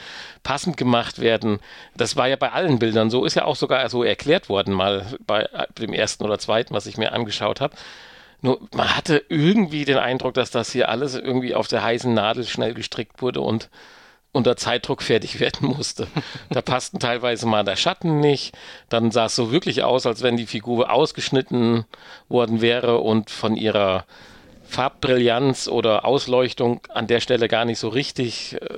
passend 0.44 0.76
gemacht 0.76 1.18
werden. 1.18 1.58
Das 1.96 2.14
war 2.14 2.28
ja 2.28 2.36
bei 2.36 2.52
allen 2.52 2.78
Bildern 2.78 3.10
so, 3.10 3.24
ist 3.24 3.34
ja 3.34 3.46
auch 3.46 3.56
sogar 3.56 3.88
so 3.88 4.04
erklärt 4.04 4.48
worden, 4.48 4.74
mal 4.74 5.06
bei 5.26 5.48
dem 5.76 5.92
ersten 5.92 6.22
oder 6.22 6.38
zweiten, 6.38 6.72
was 6.72 6.86
ich 6.86 6.96
mir 6.96 7.12
angeschaut 7.12 7.60
habe. 7.60 7.74
Nur 8.42 8.60
man 8.72 8.96
hatte 8.96 9.24
irgendwie 9.28 9.84
den 9.84 9.98
Eindruck, 9.98 10.34
dass 10.34 10.52
das 10.52 10.70
hier 10.70 10.88
alles 10.88 11.16
irgendwie 11.16 11.56
auf 11.56 11.66
der 11.66 11.82
heißen 11.82 12.14
Nadel 12.14 12.44
schnell 12.44 12.74
gestrickt 12.74 13.22
wurde 13.22 13.40
und 13.40 13.70
unter 14.32 14.56
Zeitdruck 14.56 15.02
fertig 15.02 15.40
werden 15.40 15.68
musste. 15.68 16.06
Da 16.50 16.62
passten 16.62 16.98
teilweise 16.98 17.46
mal 17.46 17.64
der 17.64 17.76
Schatten 17.76 18.20
nicht. 18.20 18.54
Dann 18.88 19.10
sah 19.10 19.26
es 19.26 19.36
so 19.36 19.52
wirklich 19.52 19.82
aus, 19.84 20.06
als 20.06 20.22
wenn 20.22 20.36
die 20.36 20.46
Figur 20.46 20.90
ausgeschnitten 20.90 21.84
worden 22.28 22.60
wäre 22.60 22.98
und 22.98 23.30
von 23.30 23.56
ihrer 23.56 24.04
Farbbrillanz 24.64 25.68
oder 25.68 26.04
Ausleuchtung 26.06 26.80
an 26.88 27.06
der 27.06 27.20
Stelle 27.20 27.46
gar 27.48 27.64
nicht 27.66 27.78
so 27.78 27.88
richtig. 27.88 28.54
Äh, 28.60 28.68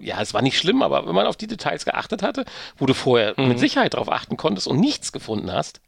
ja, 0.00 0.20
es 0.22 0.32
war 0.32 0.42
nicht 0.42 0.56
schlimm, 0.56 0.80
aber 0.82 1.06
wenn 1.06 1.14
man 1.14 1.26
auf 1.26 1.36
die 1.36 1.48
Details 1.48 1.84
geachtet 1.84 2.22
hatte, 2.22 2.44
wo 2.78 2.86
du 2.86 2.94
vorher 2.94 3.34
Mhm. 3.36 3.48
mit 3.48 3.58
Sicherheit 3.58 3.94
darauf 3.94 4.10
achten 4.10 4.36
konntest 4.36 4.66
und 4.68 4.78
nichts 4.80 5.12
gefunden 5.12 5.52
hast, 5.52 5.80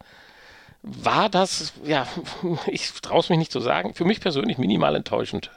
war 0.83 1.29
das, 1.29 1.73
ja, 1.85 2.07
ich 2.67 2.91
traue 3.01 3.21
es 3.21 3.29
mich 3.31 3.39
nicht 3.39 3.53
zu 3.53 3.61
sagen, 3.61 3.95
für 3.95 4.05
mich 4.05 4.21
persönlich 4.21 4.59
minimal 4.59 4.95
enttäuschend. 4.97 5.51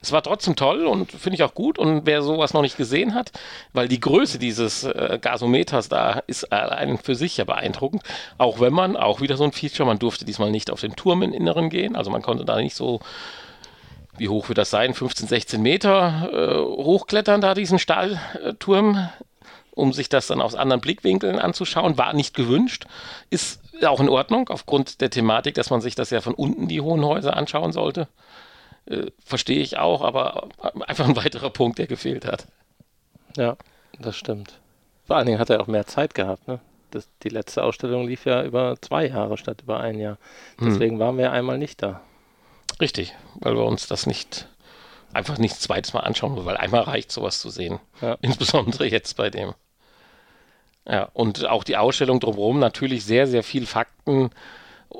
Es 0.00 0.12
war 0.12 0.22
trotzdem 0.22 0.56
toll 0.56 0.86
und 0.86 1.12
finde 1.12 1.34
ich 1.34 1.42
auch 1.42 1.54
gut. 1.54 1.78
Und 1.78 2.06
wer 2.06 2.22
sowas 2.22 2.52
noch 2.52 2.62
nicht 2.62 2.76
gesehen 2.76 3.14
hat, 3.14 3.32
weil 3.72 3.88
die 3.88 4.00
Größe 4.00 4.38
dieses 4.38 4.84
äh, 4.84 5.18
Gasometers 5.20 5.88
da 5.88 6.22
ist 6.26 6.52
allein 6.52 6.98
für 6.98 7.14
sich 7.14 7.36
ja 7.36 7.44
beeindruckend. 7.44 8.02
Auch 8.38 8.60
wenn 8.60 8.72
man, 8.72 8.96
auch 8.96 9.20
wieder 9.20 9.36
so 9.36 9.44
ein 9.44 9.52
Feature, 9.52 9.86
man 9.86 9.98
durfte 9.98 10.24
diesmal 10.24 10.50
nicht 10.50 10.70
auf 10.70 10.80
den 10.80 10.96
Turm 10.96 11.22
im 11.22 11.32
Inneren 11.32 11.70
gehen. 11.70 11.96
Also 11.96 12.10
man 12.10 12.22
konnte 12.22 12.44
da 12.44 12.56
nicht 12.56 12.76
so 12.76 13.00
wie 14.16 14.28
hoch 14.28 14.48
wird 14.48 14.58
das 14.58 14.68
sein? 14.68 14.92
15, 14.92 15.28
16 15.28 15.62
Meter 15.62 16.28
äh, 16.32 16.58
hochklettern 16.58 17.40
da 17.40 17.54
diesen 17.54 17.78
Stahlturm, 17.78 19.08
um 19.70 19.94
sich 19.94 20.10
das 20.10 20.26
dann 20.26 20.42
aus 20.42 20.54
anderen 20.54 20.82
Blickwinkeln 20.82 21.38
anzuschauen. 21.38 21.96
War 21.96 22.12
nicht 22.12 22.34
gewünscht, 22.34 22.84
ist 23.30 23.62
auch 23.82 23.98
in 23.98 24.10
Ordnung 24.10 24.50
aufgrund 24.50 25.00
der 25.00 25.10
Thematik, 25.10 25.54
dass 25.54 25.70
man 25.70 25.80
sich 25.80 25.94
das 25.94 26.10
ja 26.10 26.20
von 26.20 26.34
unten 26.34 26.68
die 26.68 26.80
hohen 26.80 27.04
Häuser 27.04 27.36
anschauen 27.36 27.72
sollte. 27.72 28.08
Äh, 28.90 29.12
verstehe 29.24 29.60
ich 29.60 29.78
auch, 29.78 30.02
aber 30.02 30.48
einfach 30.86 31.08
ein 31.08 31.16
weiterer 31.16 31.50
Punkt, 31.50 31.78
der 31.78 31.86
gefehlt 31.86 32.26
hat. 32.26 32.46
Ja, 33.36 33.56
das 33.98 34.16
stimmt. 34.16 34.58
Vor 35.06 35.16
allen 35.16 35.26
Dingen 35.26 35.38
hat 35.38 35.50
er 35.50 35.60
auch 35.60 35.68
mehr 35.68 35.86
Zeit 35.86 36.14
gehabt. 36.14 36.48
Ne? 36.48 36.60
Das, 36.90 37.08
die 37.22 37.28
letzte 37.28 37.62
Ausstellung 37.62 38.06
lief 38.06 38.26
ja 38.26 38.42
über 38.42 38.76
zwei 38.80 39.06
Jahre 39.06 39.38
statt 39.38 39.62
über 39.62 39.78
ein 39.78 39.98
Jahr. 39.98 40.18
Hm. 40.58 40.68
Deswegen 40.68 40.94
hm. 40.94 40.98
waren 41.00 41.18
wir 41.18 41.30
einmal 41.30 41.56
nicht 41.56 41.82
da. 41.82 42.00
Richtig, 42.80 43.14
weil 43.34 43.54
wir 43.54 43.64
uns 43.64 43.86
das 43.86 44.06
nicht 44.06 44.48
einfach 45.12 45.38
nicht 45.38 45.60
zweites 45.60 45.92
Mal 45.92 46.00
anschauen, 46.00 46.44
weil 46.44 46.56
einmal 46.56 46.82
reicht 46.82 47.12
sowas 47.12 47.40
zu 47.40 47.50
sehen. 47.50 47.78
Ja. 48.00 48.16
Insbesondere 48.22 48.86
jetzt 48.86 49.16
bei 49.16 49.30
dem. 49.30 49.54
Ja, 50.86 51.08
und 51.12 51.46
auch 51.46 51.62
die 51.62 51.76
Ausstellung 51.76 52.18
drumherum 52.18 52.58
natürlich 52.58 53.04
sehr, 53.04 53.26
sehr 53.28 53.44
viel 53.44 53.66
Fakten. 53.66 54.30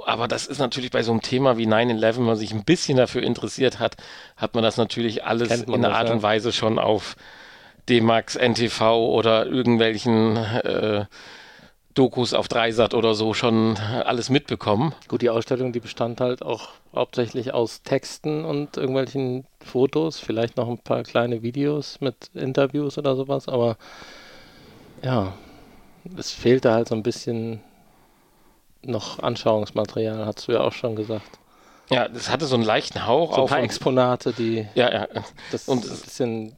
Aber 0.07 0.29
das 0.29 0.47
ist 0.47 0.59
natürlich 0.59 0.91
bei 0.91 1.03
so 1.03 1.13
einem 1.13 1.21
Thema 1.21 1.57
wie 1.57 1.67
9-11, 1.67 2.17
wenn 2.17 2.25
man 2.25 2.37
sich 2.37 2.53
ein 2.53 2.65
bisschen 2.65 2.97
dafür 2.97 3.23
interessiert 3.23 3.79
hat, 3.79 3.97
hat 4.37 4.55
man 4.55 4.63
das 4.63 4.77
natürlich 4.77 5.25
alles 5.25 5.63
in 5.63 5.75
einer 5.75 5.95
Art 5.95 6.09
ja. 6.09 6.15
und 6.15 6.23
Weise 6.23 6.53
schon 6.53 6.79
auf 6.79 7.17
D-Max, 7.89 8.37
NTV 8.37 8.81
oder 8.81 9.47
irgendwelchen 9.47 10.37
äh, 10.37 11.07
Dokus 11.95 12.35
auf 12.35 12.47
Dreisat 12.47 12.95
oder 12.95 13.15
so 13.15 13.35
schon 13.35 13.77
alles 13.77 14.31
mitbekommen. 14.31 14.95
Gut, 15.09 15.23
die 15.23 15.31
Ausstellung, 15.31 15.73
die 15.73 15.81
bestand 15.81 16.21
halt 16.21 16.43
auch 16.43 16.69
hauptsächlich 16.95 17.53
aus 17.53 17.83
Texten 17.83 18.45
und 18.45 18.77
irgendwelchen 18.77 19.45
Fotos, 19.65 20.21
vielleicht 20.21 20.57
noch 20.57 20.69
ein 20.69 20.79
paar 20.79 21.03
kleine 21.03 21.43
Videos 21.43 22.01
mit 22.01 22.31
Interviews 22.35 22.97
oder 22.97 23.17
sowas, 23.17 23.49
aber 23.49 23.77
ja, 25.03 25.35
es 26.17 26.31
fehlte 26.31 26.73
halt 26.73 26.89
so 26.89 26.95
ein 26.95 27.03
bisschen 27.03 27.61
noch 28.83 29.19
Anschauungsmaterial, 29.23 30.27
hast 30.27 30.49
du 30.49 30.53
ja 30.53 30.61
auch 30.61 30.73
schon 30.73 30.97
gesagt. 30.97 31.39
Ja, 31.91 32.09
das 32.09 32.31
hatte 32.31 32.47
so 32.47 32.55
einen 32.55 32.65
leichten 32.65 33.07
Hauch. 33.07 33.35
So 33.35 33.43
ein 33.43 33.49
paar 33.49 33.63
Exponate, 33.63 34.33
die 34.33 34.67
ja, 34.75 34.93
ja. 34.93 35.09
das 35.51 35.69
und 35.69 35.85
ein 35.85 35.91
bisschen 35.91 36.57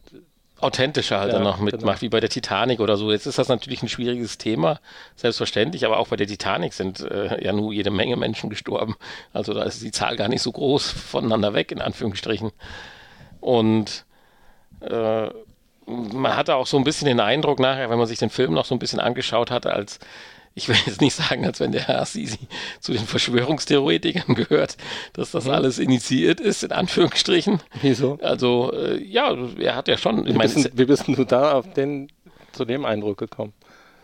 authentischer 0.62 1.18
halt 1.18 1.32
ja, 1.32 1.38
dann 1.38 1.44
noch 1.44 1.58
mitmacht, 1.58 1.82
genau. 1.82 2.00
wie 2.02 2.08
bei 2.08 2.20
der 2.20 2.28
Titanic 2.28 2.80
oder 2.80 2.96
so. 2.96 3.10
Jetzt 3.10 3.26
ist 3.26 3.38
das 3.38 3.48
natürlich 3.48 3.82
ein 3.82 3.88
schwieriges 3.88 4.38
Thema, 4.38 4.78
selbstverständlich, 5.16 5.84
aber 5.84 5.98
auch 5.98 6.08
bei 6.08 6.16
der 6.16 6.26
Titanic 6.26 6.72
sind 6.72 7.00
äh, 7.00 7.42
ja 7.42 7.52
nur 7.52 7.72
jede 7.72 7.90
Menge 7.90 8.16
Menschen 8.16 8.48
gestorben. 8.48 8.94
Also 9.32 9.54
da 9.54 9.64
ist 9.64 9.82
die 9.82 9.90
Zahl 9.90 10.16
gar 10.16 10.28
nicht 10.28 10.42
so 10.42 10.52
groß 10.52 10.90
voneinander 10.90 11.52
weg, 11.54 11.72
in 11.72 11.80
Anführungsstrichen. 11.80 12.52
Und 13.40 14.04
äh, 14.80 15.30
man 15.86 16.36
hatte 16.36 16.54
auch 16.54 16.66
so 16.66 16.76
ein 16.76 16.84
bisschen 16.84 17.06
den 17.06 17.20
Eindruck 17.20 17.58
nachher, 17.58 17.90
wenn 17.90 17.98
man 17.98 18.06
sich 18.06 18.18
den 18.18 18.30
Film 18.30 18.54
noch 18.54 18.64
so 18.64 18.74
ein 18.74 18.78
bisschen 18.78 19.00
angeschaut 19.00 19.50
hatte, 19.50 19.72
als 19.72 19.98
ich 20.54 20.68
will 20.68 20.76
jetzt 20.86 21.00
nicht 21.00 21.14
sagen, 21.14 21.46
als 21.46 21.60
wenn 21.60 21.72
der 21.72 21.86
Herr 21.86 22.04
Sisi 22.04 22.38
zu 22.80 22.92
den 22.92 23.06
Verschwörungstheoretikern 23.06 24.34
gehört, 24.34 24.76
dass 25.12 25.30
das 25.30 25.44
mhm. 25.44 25.52
alles 25.52 25.78
initiiert 25.78 26.40
ist, 26.40 26.62
in 26.62 26.72
Anführungsstrichen. 26.72 27.60
Wieso? 27.80 28.18
Also, 28.22 28.72
äh, 28.72 29.02
ja, 29.02 29.34
er 29.58 29.74
hat 29.74 29.88
ja 29.88 29.96
schon. 29.96 30.26
Wie, 30.26 30.32
bist, 30.32 30.76
wie 30.76 30.84
bist 30.84 31.08
du 31.08 31.24
da 31.24 31.52
auf 31.52 31.72
den, 31.72 32.08
zu 32.52 32.64
dem 32.64 32.84
Eindruck 32.84 33.18
gekommen? 33.18 33.52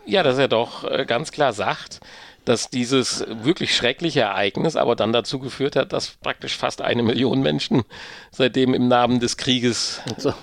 Ja, 0.05 0.23
dass 0.23 0.37
er 0.37 0.47
doch 0.47 0.89
äh, 0.89 1.05
ganz 1.05 1.31
klar 1.31 1.53
sagt, 1.53 1.99
dass 2.45 2.69
dieses 2.69 3.25
wirklich 3.27 3.75
schreckliche 3.75 4.21
Ereignis 4.21 4.75
aber 4.75 4.95
dann 4.95 5.13
dazu 5.13 5.37
geführt 5.37 5.75
hat, 5.75 5.93
dass 5.93 6.15
praktisch 6.15 6.57
fast 6.57 6.81
eine 6.81 7.03
Million 7.03 7.41
Menschen 7.41 7.83
seitdem 8.31 8.73
im 8.73 8.87
Namen 8.87 9.19
des 9.19 9.37
Krieges 9.37 10.01
so 10.17 10.33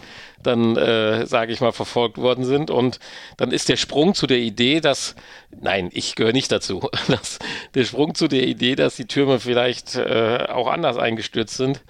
dann, 0.46 0.76
äh, 0.76 1.26
sage 1.26 1.52
ich 1.52 1.60
mal, 1.60 1.72
verfolgt 1.72 2.18
worden 2.18 2.44
sind. 2.44 2.70
Und 2.70 2.98
dann 3.36 3.50
ist 3.50 3.68
der 3.68 3.76
Sprung 3.76 4.14
zu 4.14 4.26
der 4.26 4.38
Idee, 4.38 4.80
dass, 4.80 5.14
nein, 5.60 5.90
ich 5.92 6.14
gehöre 6.14 6.32
nicht 6.32 6.52
dazu, 6.52 6.88
dass 7.08 7.38
der 7.74 7.84
Sprung 7.84 8.14
zu 8.14 8.28
der 8.28 8.46
Idee, 8.46 8.76
dass 8.76 8.96
die 8.96 9.06
Türme 9.06 9.40
vielleicht 9.40 9.96
äh, 9.96 10.46
auch 10.48 10.68
anders 10.68 10.96
eingestürzt 10.96 11.56
sind, 11.56 11.82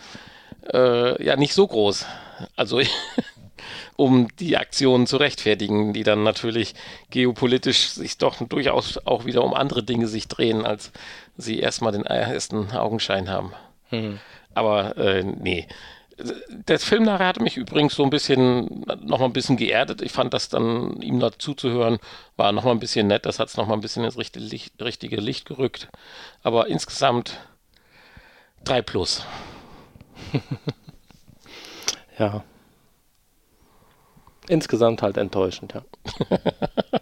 äh, 0.73 1.23
ja, 1.23 1.37
nicht 1.37 1.55
so 1.55 1.67
groß. 1.67 2.07
Also 2.57 2.81
um 3.97 4.29
die 4.39 4.57
Aktionen 4.57 5.07
zu 5.07 5.17
rechtfertigen, 5.17 5.93
die 5.93 6.03
dann 6.03 6.23
natürlich 6.23 6.75
geopolitisch 7.11 7.89
sich 7.89 8.19
doch 8.19 8.37
durchaus 8.47 8.99
auch 9.07 9.25
wieder 9.25 9.45
um 9.45 9.55
andere 9.55 9.83
Dinge 9.83 10.07
sich 10.07 10.29
drehen, 10.29 10.65
als 10.67 10.93
sie 11.37 11.59
erstmal 11.59 11.93
den 11.93 12.05
ersten 12.05 12.73
Augenschein 12.73 13.31
haben. 13.31 13.53
Hm. 13.91 14.19
Aber 14.55 14.97
äh, 14.97 15.23
nee, 15.23 15.67
der 16.19 16.79
Film 16.79 17.05
nachher 17.05 17.27
hatte 17.27 17.43
mich 17.43 17.57
übrigens 17.57 17.95
so 17.95 18.03
ein 18.03 18.11
bisschen, 18.11 18.85
noch 19.03 19.19
mal 19.19 19.27
ein 19.27 19.33
bisschen 19.33 19.57
geerdet. 19.57 20.01
Ich 20.01 20.13
fand 20.13 20.33
das 20.33 20.49
dann, 20.49 21.01
ihm 21.03 21.21
dazu 21.21 21.55
zu 21.55 21.69
hören, 21.71 21.99
war 22.37 22.53
noch 22.53 22.65
mal 22.65 22.71
ein 22.71 22.81
bisschen 22.81 23.07
nett. 23.07 23.27
Das 23.27 23.39
hat 23.39 23.49
es 23.49 23.57
noch 23.57 23.67
mal 23.67 23.75
ein 23.75 23.81
bisschen 23.81 24.05
ins 24.05 24.17
richtige 24.17 24.45
Licht, 24.45 24.81
richtige 24.81 25.17
Licht 25.17 25.45
gerückt. 25.45 25.89
Aber 26.43 26.69
insgesamt 26.69 27.39
3 28.65 28.83
plus. 28.83 29.25
ja. 32.19 32.43
Insgesamt 34.49 35.03
halt 35.03 35.17
enttäuschend, 35.19 35.75
ja. 35.75 35.83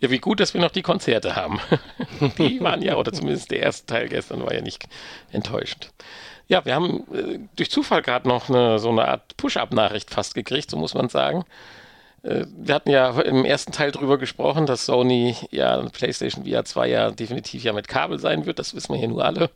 ja, 0.00 0.10
wie 0.10 0.18
gut, 0.18 0.40
dass 0.40 0.54
wir 0.54 0.60
noch 0.60 0.70
die 0.70 0.82
Konzerte 0.82 1.36
haben. 1.36 1.60
die 2.38 2.60
waren 2.60 2.82
ja, 2.82 2.96
oder 2.96 3.12
zumindest 3.12 3.50
der 3.50 3.60
erste 3.60 3.86
Teil 3.86 4.08
gestern 4.08 4.42
war 4.42 4.54
ja 4.54 4.62
nicht 4.62 4.88
enttäuschend. 5.30 5.92
Ja, 6.48 6.64
wir 6.64 6.74
haben 6.74 7.04
äh, 7.12 7.38
durch 7.56 7.70
Zufall 7.70 8.02
gerade 8.02 8.28
noch 8.28 8.48
eine, 8.48 8.78
so 8.78 8.90
eine 8.90 9.08
Art 9.08 9.36
Push-Up-Nachricht 9.36 10.10
fast 10.10 10.34
gekriegt, 10.34 10.70
so 10.70 10.76
muss 10.76 10.94
man 10.94 11.08
sagen. 11.08 11.44
Äh, 12.22 12.46
wir 12.56 12.74
hatten 12.74 12.90
ja 12.90 13.20
im 13.20 13.44
ersten 13.44 13.72
Teil 13.72 13.90
drüber 13.90 14.18
gesprochen, 14.18 14.66
dass 14.66 14.86
Sony 14.86 15.36
ja 15.50 15.82
PlayStation 15.92 16.44
VR 16.44 16.64
2 16.64 16.88
ja 16.88 17.10
definitiv 17.10 17.64
ja 17.64 17.72
mit 17.72 17.88
Kabel 17.88 18.18
sein 18.18 18.46
wird, 18.46 18.58
das 18.58 18.74
wissen 18.74 18.92
wir 18.92 18.98
hier 18.98 19.08
nur 19.08 19.24
alle. 19.24 19.50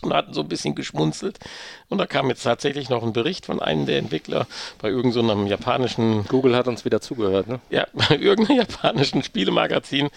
Und 0.00 0.14
hatten 0.14 0.32
so 0.32 0.42
ein 0.42 0.48
bisschen 0.48 0.76
geschmunzelt. 0.76 1.40
Und 1.88 1.98
da 1.98 2.06
kam 2.06 2.28
jetzt 2.28 2.44
tatsächlich 2.44 2.88
noch 2.88 3.02
ein 3.02 3.12
Bericht 3.12 3.46
von 3.46 3.60
einem 3.60 3.84
der 3.84 3.98
Entwickler 3.98 4.46
bei 4.80 4.88
irgendeinem 4.90 5.42
so 5.42 5.46
japanischen. 5.46 6.24
Google 6.28 6.54
hat 6.54 6.68
uns 6.68 6.84
wieder 6.84 7.00
zugehört, 7.00 7.48
ne? 7.48 7.58
Ja, 7.68 7.88
bei 7.92 8.16
irgendeinem 8.16 8.58
japanischen 8.58 9.24
Spielemagazin, 9.24 10.08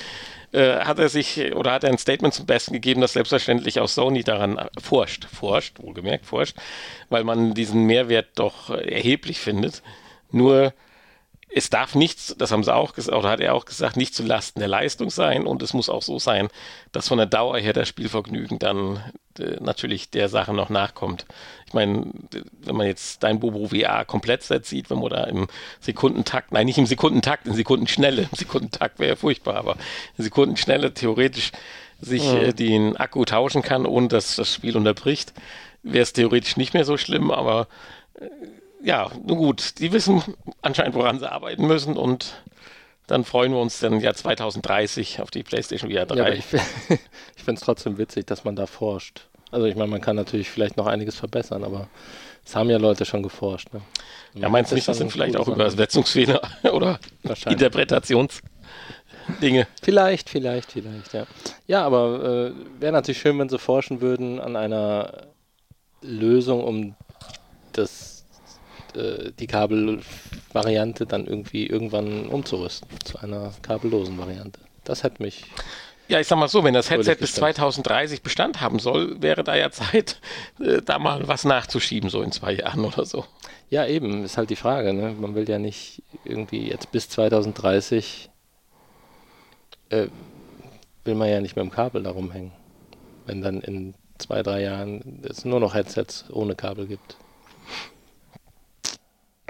äh, 0.52 0.80
hat 0.80 1.00
er 1.00 1.10
sich 1.10 1.56
oder 1.56 1.72
hat 1.72 1.84
er 1.84 1.90
ein 1.90 1.98
Statement 1.98 2.34
zum 2.34 2.46
Besten 2.46 2.74
gegeben, 2.74 3.02
das 3.02 3.14
selbstverständlich 3.14 3.80
auch 3.80 3.88
Sony 3.88 4.24
daran 4.24 4.60
forscht, 4.82 5.26
forscht, 5.26 5.82
wohlgemerkt 5.82 6.26
forscht, 6.26 6.58
weil 7.10 7.24
man 7.24 7.54
diesen 7.54 7.86
Mehrwert 7.86 8.28
doch 8.36 8.70
erheblich 8.70 9.40
findet. 9.40 9.82
Nur 10.32 10.74
es 11.54 11.70
darf 11.70 11.96
nichts, 11.96 12.36
das 12.38 12.52
haben 12.52 12.64
sie 12.64 12.74
auch 12.74 12.94
gesagt, 12.94 13.18
oder 13.18 13.30
hat 13.30 13.40
er 13.40 13.54
auch 13.54 13.66
gesagt, 13.66 13.98
nicht 13.98 14.16
zu 14.16 14.24
Lasten 14.24 14.60
der 14.60 14.70
Leistung 14.70 15.10
sein 15.10 15.46
und 15.46 15.62
es 15.62 15.74
muss 15.74 15.90
auch 15.90 16.02
so 16.02 16.18
sein, 16.18 16.48
dass 16.92 17.10
von 17.10 17.18
der 17.18 17.28
Dauer 17.28 17.58
her 17.58 17.74
das 17.74 17.90
Spielvergnügen 17.90 18.58
dann 18.58 19.04
äh, 19.38 19.58
natürlich 19.60 20.10
der 20.10 20.30
Sache 20.30 20.54
noch 20.54 20.70
nachkommt. 20.70 21.26
Ich 21.68 21.74
meine, 21.74 22.06
wenn 22.62 22.76
man 22.76 22.88
jetzt 22.88 23.24
dein 23.24 23.40
Bobo 23.40 23.68
VR 23.68 24.06
Komplettset 24.06 24.66
sieht, 24.66 24.90
wenn 24.90 25.00
man 25.00 25.10
da 25.10 25.24
im 25.26 25.48
Sekundentakt, 25.80 26.52
nein, 26.52 26.66
nicht 26.66 26.78
im 26.78 26.86
Sekundentakt, 26.86 27.48
in 27.48 27.54
Sekundenschnelle, 27.54 28.24
im 28.24 28.38
Sekundentakt 28.38 29.00
wäre 29.00 29.12
ja 29.12 29.16
furchtbar, 29.16 29.56
aber 29.56 29.76
in 30.18 30.24
Sekundenschnelle 30.24 30.94
theoretisch 30.94 31.52
sich 32.00 32.24
mhm. 32.24 32.38
äh, 32.38 32.54
den 32.54 32.98
Akku 32.98 33.26
tauschen 33.26 33.62
kann, 33.62 33.86
ohne 33.86 34.08
dass 34.08 34.38
das 34.38 34.54
Spiel 34.54 34.78
unterbricht, 34.78 35.34
wäre 35.84 36.04
es 36.04 36.14
theoretisch 36.14 36.56
nicht 36.56 36.74
mehr 36.74 36.86
so 36.86 36.98
schlimm, 36.98 37.30
aber 37.30 37.68
äh, 38.16 38.28
ja, 38.84 39.12
nun 39.26 39.38
gut, 39.38 39.80
die 39.80 39.92
wissen 39.92 40.24
anscheinend, 40.62 40.96
woran 40.96 41.20
sie 41.20 41.32
arbeiten 41.32 41.68
müssen 41.68 41.98
und 41.98 42.42
dann 43.08 43.26
freuen 43.26 43.52
wir 43.52 43.60
uns 43.60 43.80
dann 43.80 44.00
ja 44.00 44.14
2030 44.14 45.22
auf 45.22 45.32
die 45.32 45.44
PlayStation 45.44 45.92
VR 45.92 46.06
3. 46.06 46.16
Ja, 46.18 46.30
ich, 46.30 46.46
ich 47.36 47.44
finde 47.44 47.60
es 47.60 47.62
trotzdem 47.62 47.98
witzig, 47.98 48.26
dass 48.28 48.44
man 48.44 48.56
da 48.56 48.66
forscht. 48.66 49.28
Also 49.52 49.66
ich 49.66 49.76
meine, 49.76 49.90
man 49.90 50.02
kann 50.02 50.16
natürlich 50.16 50.50
vielleicht 50.50 50.78
noch 50.78 50.88
einiges 50.88 51.18
verbessern, 51.18 51.64
aber 51.64 51.88
es 52.46 52.56
haben 52.56 52.70
ja 52.70 52.78
Leute 52.78 53.06
schon 53.06 53.22
geforscht. 53.22 53.74
Ne? 53.74 53.82
Ja, 54.34 54.50
meinst 54.50 54.72
du 54.72 54.76
nicht, 54.76 54.88
das 54.88 54.98
sind 54.98 55.12
vielleicht 55.12 55.36
auch 55.36 55.48
Übersetzungsfehler 55.48 56.42
oder 56.72 57.00
Interpretations... 57.46 58.42
Dinge. 59.42 59.68
Vielleicht, 59.82 60.30
vielleicht, 60.30 60.72
vielleicht, 60.72 61.14
ja. 61.14 61.26
Ja, 61.68 61.86
aber 61.86 62.52
äh, 62.52 62.82
wäre 62.82 62.92
natürlich 62.92 63.22
schön, 63.22 63.38
wenn 63.40 63.50
sie 63.50 63.60
forschen 63.60 64.02
würden 64.02 64.40
an 64.40 64.56
einer 64.56 65.28
Lösung, 66.02 66.64
um 66.64 66.96
das 67.72 68.11
äh, 68.96 69.32
die 69.40 69.48
Kabelvariante 69.48 71.06
dann 71.06 71.26
irgendwie 71.28 71.68
irgendwann 71.68 72.28
umzurüsten 72.28 72.88
zu 73.04 73.20
einer 73.20 73.54
kabellosen 73.62 74.18
Variante. 74.18 74.60
Das 74.84 75.04
hätte 75.04 75.22
mich. 75.22 75.46
Ja, 76.08 76.20
ich 76.20 76.28
sag 76.28 76.38
mal 76.38 76.50
so, 76.50 76.64
wenn 76.64 76.74
das 76.74 76.90
Headset 76.90 77.16
bis 77.16 77.36
2030 77.36 78.22
Bestand 78.22 78.60
haben 78.60 78.80
soll, 78.80 79.22
wäre 79.22 79.44
da 79.44 79.56
ja 79.56 79.72
Zeit, 79.72 80.20
äh, 80.60 80.82
da 80.82 81.00
mal 81.00 81.28
was 81.28 81.46
nachzuschieben, 81.46 82.10
so 82.10 82.22
in 82.22 82.32
zwei 82.32 82.54
Jahren 82.54 82.84
oder 82.84 83.06
so. 83.06 83.26
Ja, 83.70 83.86
eben, 83.86 84.26
ist 84.26 84.38
halt 84.38 84.50
die 84.50 84.58
Frage. 84.58 84.94
Ne? 84.94 85.16
Man 85.18 85.36
will 85.36 85.50
ja 85.50 85.60
nicht 85.60 86.04
irgendwie 86.26 86.70
jetzt 86.70 86.92
bis 86.92 87.08
2030 87.10 88.30
äh, 89.92 90.08
will 91.04 91.16
man 91.16 91.30
ja 91.30 91.42
nicht 91.42 91.56
mit 91.56 91.64
dem 91.64 91.72
Kabel 91.72 92.04
da 92.04 92.12
rumhängen. 92.12 92.52
Wenn 93.26 93.42
dann 93.42 93.62
in 93.62 93.94
zwei, 94.18 94.44
drei 94.44 94.62
Jahren 94.62 95.22
es 95.28 95.46
nur 95.46 95.60
noch 95.60 95.74
Headsets 95.74 96.26
ohne 96.32 96.56
Kabel 96.56 96.88
gibt. 96.88 97.18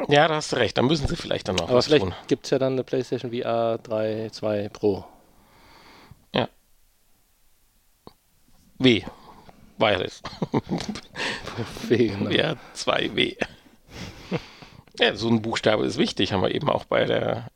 Ja, 0.09 0.27
da 0.27 0.35
hast 0.35 0.51
du 0.51 0.55
recht. 0.57 0.77
Da 0.77 0.81
müssen 0.81 1.07
sie 1.07 1.15
vielleicht 1.15 1.47
dann 1.47 1.55
noch 1.55 1.65
Aber 1.69 1.75
was 1.77 1.85
vielleicht 1.87 2.05
gibt 2.27 2.45
es 2.45 2.51
ja 2.51 2.59
dann 2.59 2.73
eine 2.73 2.83
PlayStation 2.83 3.31
VR 3.31 3.77
3 3.83 4.29
2 4.31 4.69
Pro. 4.69 5.05
W. 8.79 9.03
Wireless. 9.77 10.21
Genau. 11.89 12.29
Ja, 12.31 12.55
2W. 12.75 13.35
Ja, 14.99 15.15
so 15.15 15.27
ein 15.29 15.41
Buchstabe 15.41 15.85
ist 15.85 15.97
wichtig, 15.97 16.31
haben 16.33 16.41
wir 16.41 16.55
eben 16.55 16.69
auch 16.69 16.85
bei 16.85 17.05
der 17.05 17.47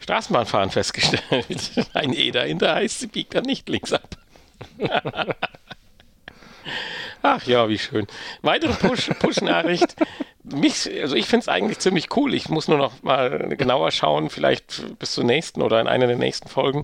Straßenbahnfahren 0.00 0.70
festgestellt. 0.70 1.72
Ein 1.94 2.12
E 2.14 2.30
dahinter 2.32 2.74
heißt, 2.74 2.98
sie 3.00 3.06
biegt 3.06 3.34
dann 3.34 3.44
nicht 3.44 3.68
links 3.68 3.92
ab. 3.92 4.16
Ach 7.22 7.44
ja, 7.46 7.68
wie 7.68 7.78
schön. 7.78 8.06
Weitere 8.40 8.72
Push- 8.72 9.14
Push-Nachricht. 9.18 9.94
Mich, 10.44 10.90
also 11.00 11.14
ich 11.14 11.26
finde 11.26 11.42
es 11.42 11.48
eigentlich 11.48 11.78
ziemlich 11.78 12.16
cool. 12.16 12.34
Ich 12.34 12.48
muss 12.48 12.66
nur 12.66 12.78
noch 12.78 13.02
mal 13.02 13.54
genauer 13.56 13.92
schauen, 13.92 14.28
vielleicht 14.28 14.98
bis 14.98 15.12
zur 15.12 15.22
nächsten 15.22 15.62
oder 15.62 15.80
in 15.80 15.86
einer 15.86 16.08
der 16.08 16.16
nächsten 16.16 16.48
Folgen. 16.48 16.82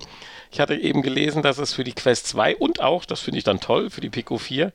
Ich 0.52 0.60
hatte 0.60 0.76
eben 0.76 1.02
gelesen, 1.02 1.42
dass 1.42 1.58
es 1.58 1.72
für 1.74 1.82
die 1.82 1.92
Quest 1.92 2.28
2 2.28 2.56
und 2.56 2.80
auch, 2.80 3.04
das 3.04 3.20
finde 3.20 3.38
ich 3.38 3.44
dann 3.44 3.60
toll, 3.60 3.90
für 3.90 4.00
die 4.00 4.10
Pico 4.10 4.38
4 4.38 4.72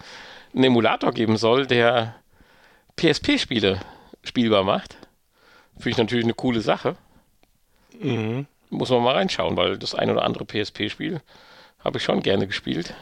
einen 0.54 0.64
Emulator 0.66 1.14
geben 1.14 1.38
soll, 1.38 1.66
der 1.66 2.16
PSP-Spiele 2.98 3.80
spielbar 4.24 4.64
macht. 4.64 4.98
Finde 5.76 5.90
ich 5.90 5.98
natürlich 5.98 6.26
eine 6.26 6.34
coole 6.34 6.62
Sache. 6.62 6.96
Mhm. 8.00 8.48
Muss 8.70 8.90
man 8.90 9.02
mal 9.02 9.16
reinschauen, 9.16 9.56
weil 9.56 9.78
das 9.78 9.96
ein 9.96 10.10
oder 10.10 10.24
andere 10.24 10.46
PSP-Spiel 10.46 11.22
habe 11.84 11.98
ich 11.98 12.04
schon 12.04 12.22
gerne 12.22 12.48
gespielt. 12.48 12.94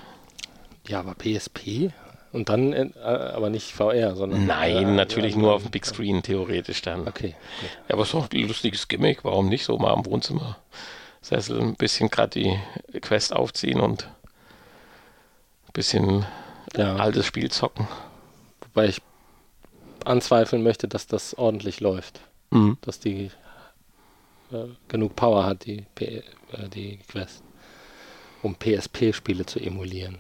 Ja, 0.88 1.00
aber 1.00 1.16
PSP? 1.16 1.92
Und 2.32 2.48
dann 2.50 2.72
äh, 2.74 2.90
aber 2.96 3.50
nicht 3.50 3.72
VR, 3.74 4.16
sondern. 4.16 4.46
Nein, 4.46 4.76
äh, 4.78 4.96
natürlich 4.96 5.36
ja, 5.36 5.42
nur 5.42 5.54
auf 5.54 5.64
dem 5.64 5.72
Big 5.72 5.86
Screen 5.86 6.24
theoretisch 6.24 6.82
dann. 6.82 7.08
Okay. 7.08 7.36
Ja, 7.88 7.94
aber 7.96 8.04
es 8.04 8.10
ist 8.10 8.14
doch 8.14 8.30
ein 8.32 8.48
lustiges 8.48 8.88
Gimmick. 8.88 9.24
Warum 9.24 9.50
nicht 9.50 9.66
so 9.66 9.78
mal 9.78 9.92
am 9.92 10.06
Wohnzimmer 10.06 10.58
Sessel 11.22 11.60
ein 11.62 11.76
bisschen 11.76 12.10
gerade 12.10 12.40
die 12.40 13.00
Quest 13.00 13.34
aufziehen 13.34 13.80
und 13.80 14.06
ein 15.68 15.74
bisschen 15.74 16.26
Ja, 16.76 16.96
altes 16.96 17.26
Spiel 17.26 17.52
zocken. 17.52 17.88
wobei 18.66 18.88
ich 18.88 19.02
anzweifeln 20.06 20.64
möchte, 20.64 20.88
dass 20.88 21.06
das 21.08 21.38
ordentlich 21.38 21.80
läuft. 21.80 22.22
Dass 22.82 23.00
die 23.00 23.32
äh, 24.52 24.66
genug 24.90 25.16
Power 25.16 25.46
hat, 25.46 25.66
die, 25.66 25.86
P 25.96 26.06
äh, 26.52 26.70
die 26.74 26.98
Quest, 27.08 27.44
um 28.42 28.56
PSP-Spiele 28.56 29.46
zu 29.46 29.60
emulieren. 29.60 30.20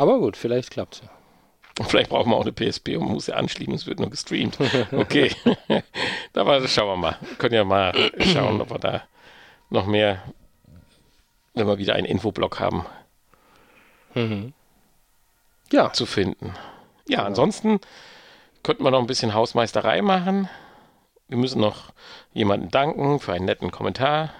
Mhm. 0.00 0.08
Aber 0.08 0.18
gut, 0.18 0.36
vielleicht 0.36 0.70
klappt's 0.70 1.02
ja. 1.02 1.10
Und 1.78 1.86
Vielleicht 1.88 2.10
brauchen 2.10 2.30
wir 2.30 2.36
auch 2.36 2.42
eine 2.42 2.52
PSP 2.52 2.96
und 2.96 3.08
muss 3.08 3.26
ja 3.28 3.36
anschließen, 3.36 3.74
es 3.74 3.86
wird 3.86 4.00
nur 4.00 4.10
gestreamt. 4.10 4.58
Okay. 4.92 5.30
Aber 6.34 6.66
schauen 6.68 6.88
wir 6.88 6.96
mal. 6.96 7.16
Wir 7.20 7.36
können 7.36 7.54
ja 7.54 7.64
mal 7.64 8.10
schauen, 8.32 8.60
ob 8.60 8.70
wir 8.70 8.78
da 8.78 9.02
noch 9.70 9.86
mehr, 9.86 10.22
wenn 11.54 11.66
wir 11.66 11.78
wieder 11.78 11.94
einen 11.94 12.06
Infoblock 12.06 12.60
haben, 12.60 12.84
Ja, 15.70 15.92
zu 15.92 16.06
finden. 16.06 16.54
Ja, 17.08 17.24
ansonsten 17.24 17.80
könnten 18.62 18.84
wir 18.84 18.90
noch 18.90 19.00
ein 19.00 19.06
bisschen 19.06 19.34
Hausmeisterei 19.34 20.02
machen. 20.02 20.48
Wir 21.28 21.38
müssen 21.38 21.60
noch 21.60 21.92
jemanden 22.32 22.70
danken 22.70 23.20
für 23.20 23.32
einen 23.32 23.44
netten 23.44 23.70
Kommentar. 23.70 24.30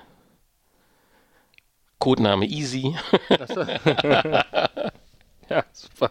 Codename 2.01 2.47
Easy. 2.47 2.97
ja, 5.57 5.65
super. 5.73 6.09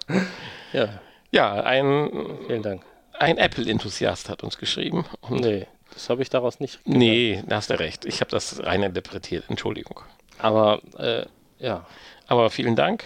Ja, 0.74 1.00
Ja, 1.32 1.54
ein, 1.64 2.10
vielen 2.48 2.62
Dank. 2.64 2.84
ein 3.14 3.38
Apple-Enthusiast 3.38 4.30
hat 4.30 4.44
uns 4.44 4.58
geschrieben. 4.58 5.06
Und 5.22 5.42
Nee, 5.42 5.68
das 5.94 6.10
habe 6.10 6.22
ich 6.22 6.30
daraus 6.30 6.60
nicht. 6.60 6.80
nee, 6.86 7.44
da 7.48 7.56
hast 7.58 7.70
du 7.70 7.80
recht. 7.80 8.06
Ich 8.06 8.22
habe 8.22 8.32
das 8.32 8.64
rein 8.64 8.84
interpretiert. 8.84 9.46
Entschuldigung. 9.50 10.02
Aber 10.38 10.82
äh, 10.98 11.26
ja, 11.58 11.86
Aber 12.28 12.50
vielen 12.50 12.76
Dank. 12.76 13.04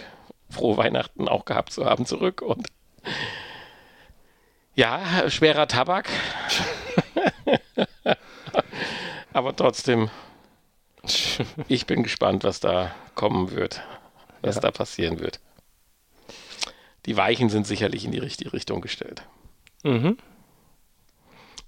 Frohe 0.50 0.76
Weihnachten 0.76 1.26
auch 1.28 1.44
gehabt 1.46 1.72
zu 1.72 1.84
haben 1.86 2.06
zurück. 2.06 2.42
Und 2.42 2.68
ja, 4.74 5.28
schwerer 5.30 5.66
Tabak. 5.68 6.08
Aber 9.32 9.54
trotzdem, 9.56 10.10
ich 11.68 11.86
bin 11.86 12.02
gespannt, 12.02 12.44
was 12.44 12.60
da 12.60 12.94
kommen 13.14 13.50
wird, 13.50 13.80
was 14.42 14.56
Ja. 14.56 14.60
da 14.62 14.70
passieren 14.70 15.18
wird. 15.20 15.40
Die 17.06 17.16
Weichen 17.16 17.50
sind 17.50 17.66
sicherlich 17.66 18.04
in 18.04 18.12
die 18.12 18.18
richtige 18.18 18.52
Richtung 18.52 18.80
gestellt. 18.80 19.22
mhm. 19.82 20.16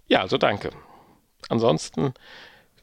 Ja, 0.08 0.20
also 0.20 0.38
danke. 0.38 0.70
Ansonsten 1.48 2.14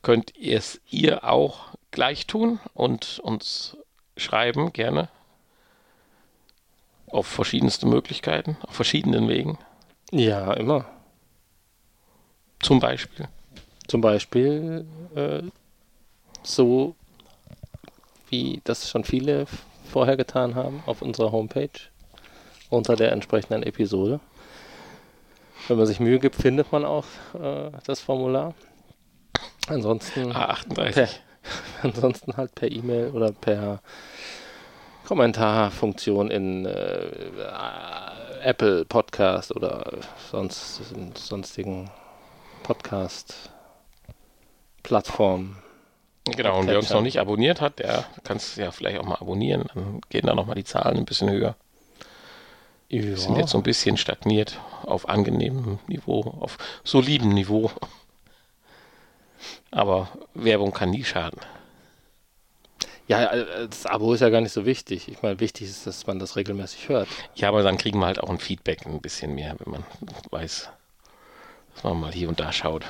könnt 0.01 0.35
ihr 0.35 0.57
es 0.57 0.81
ihr 0.89 1.23
auch 1.23 1.69
gleich 1.91 2.27
tun 2.27 2.59
und 2.73 3.19
uns 3.19 3.77
schreiben, 4.17 4.73
gerne. 4.73 5.09
Auf 7.07 7.27
verschiedenste 7.27 7.85
Möglichkeiten, 7.85 8.57
auf 8.61 8.75
verschiedenen 8.75 9.29
Wegen. 9.29 9.57
ja, 10.11 10.51
immer. 10.53 10.85
Zum 12.59 12.79
Beispiel. 12.79 13.27
Zum 13.87 14.01
Beispiel 14.01 14.85
äh, 15.15 15.43
so, 16.43 16.95
wie 18.29 18.61
das 18.63 18.89
schon 18.89 19.03
viele 19.03 19.45
vorher 19.89 20.17
getan 20.17 20.55
haben, 20.55 20.81
auf 20.85 21.01
unserer 21.01 21.31
Homepage 21.31 21.69
unter 22.73 22.95
der 22.95 23.11
entsprechenden 23.11 23.63
Episode. 23.63 24.19
Wenn 25.67 25.77
man 25.77 25.85
sich 25.85 25.99
Mühe 25.99 26.19
gibt, 26.19 26.35
findet 26.35 26.71
man 26.71 26.83
auch 26.83 27.05
äh, 27.39 27.71
das 27.85 28.01
Formular. 28.01 28.53
Ansonsten, 29.67 30.33
A38. 30.33 31.09
ansonsten 31.83 32.35
halt 32.35 32.53
per 32.55 32.69
E-Mail 32.69 33.11
oder 33.11 33.31
per 33.31 33.81
Kommentarfunktion 35.05 36.31
in 36.31 36.65
äh, 36.65 37.07
Apple 38.41 38.85
Podcast 38.85 39.55
oder 39.55 39.99
sonst 40.31 40.81
in 40.95 41.15
sonstigen 41.15 41.89
Podcast 42.63 43.51
Plattformen. 44.81 45.57
Genau, 46.25 46.59
und 46.59 46.67
wer 46.67 46.77
uns 46.77 46.89
noch 46.89 47.01
nicht 47.01 47.19
abonniert 47.19 47.61
hat, 47.61 47.79
der 47.79 48.05
kann 48.23 48.37
es 48.37 48.55
ja 48.55 48.71
vielleicht 48.71 48.99
auch 48.99 49.05
mal 49.05 49.15
abonnieren. 49.15 49.65
Dann 49.73 50.01
gehen 50.09 50.25
da 50.25 50.35
nochmal 50.35 50.55
die 50.55 50.63
Zahlen 50.63 50.97
ein 50.97 51.05
bisschen 51.05 51.29
höher. 51.29 51.55
Wir 52.89 53.17
sind 53.17 53.37
jetzt 53.37 53.51
so 53.51 53.57
ein 53.57 53.63
bisschen 53.63 53.97
stagniert 53.97 54.59
auf 54.83 55.09
angenehmem 55.09 55.79
Niveau, 55.87 56.21
auf 56.39 56.57
solidem 56.83 57.33
Niveau. 57.33 57.71
Aber 59.71 60.09
Werbung 60.35 60.71
kann 60.73 60.91
nie 60.91 61.03
schaden. 61.03 61.39
Ja, 63.07 63.25
äh, 63.33 63.67
das 63.67 63.85
Abo 63.85 64.13
ist 64.13 64.21
ja 64.21 64.29
gar 64.29 64.41
nicht 64.41 64.53
so 64.53 64.65
wichtig. 64.65 65.07
Ich 65.09 65.21
meine, 65.21 65.39
wichtig 65.39 65.67
ist, 65.67 65.85
dass 65.87 66.07
man 66.07 66.19
das 66.19 66.35
regelmäßig 66.35 66.87
hört. 66.89 67.09
Ja, 67.35 67.49
aber 67.49 67.63
dann 67.63 67.77
kriegen 67.77 67.99
wir 67.99 68.05
halt 68.05 68.21
auch 68.21 68.29
ein 68.29 68.39
Feedback 68.39 68.85
ein 68.85 69.01
bisschen 69.01 69.35
mehr, 69.35 69.55
wenn 69.59 69.71
man 69.71 69.83
weiß, 70.31 70.69
dass 71.73 71.83
man 71.83 71.99
mal 71.99 72.13
hier 72.13 72.29
und 72.29 72.39
da 72.39 72.53
schaut. 72.53 72.85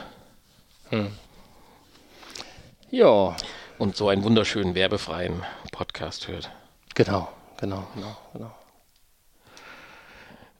Ja, 2.91 3.35
Und 3.79 3.95
so 3.95 4.09
einen 4.09 4.23
wunderschönen 4.23 4.75
werbefreien 4.75 5.43
Podcast 5.71 6.27
hört. 6.27 6.51
genau, 6.93 7.27
genau, 7.57 7.87
genau, 7.95 8.15
genau. 8.33 8.51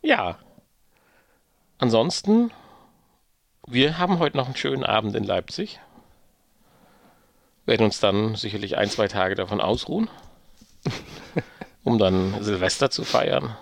Ja. 0.03 0.37
Ansonsten, 1.79 2.51
wir 3.65 3.97
haben 3.97 4.19
heute 4.19 4.37
noch 4.37 4.45
einen 4.45 4.55
schönen 4.55 4.83
Abend 4.83 5.15
in 5.15 5.23
Leipzig. 5.23 5.79
Werden 7.65 7.85
uns 7.85 7.99
dann 7.99 8.35
sicherlich 8.35 8.77
ein, 8.77 8.89
zwei 8.89 9.07
Tage 9.07 9.35
davon 9.35 9.61
ausruhen, 9.61 10.09
um 11.83 11.97
dann 11.97 12.43
Silvester 12.43 12.91
zu 12.91 13.03
feiern. 13.03 13.55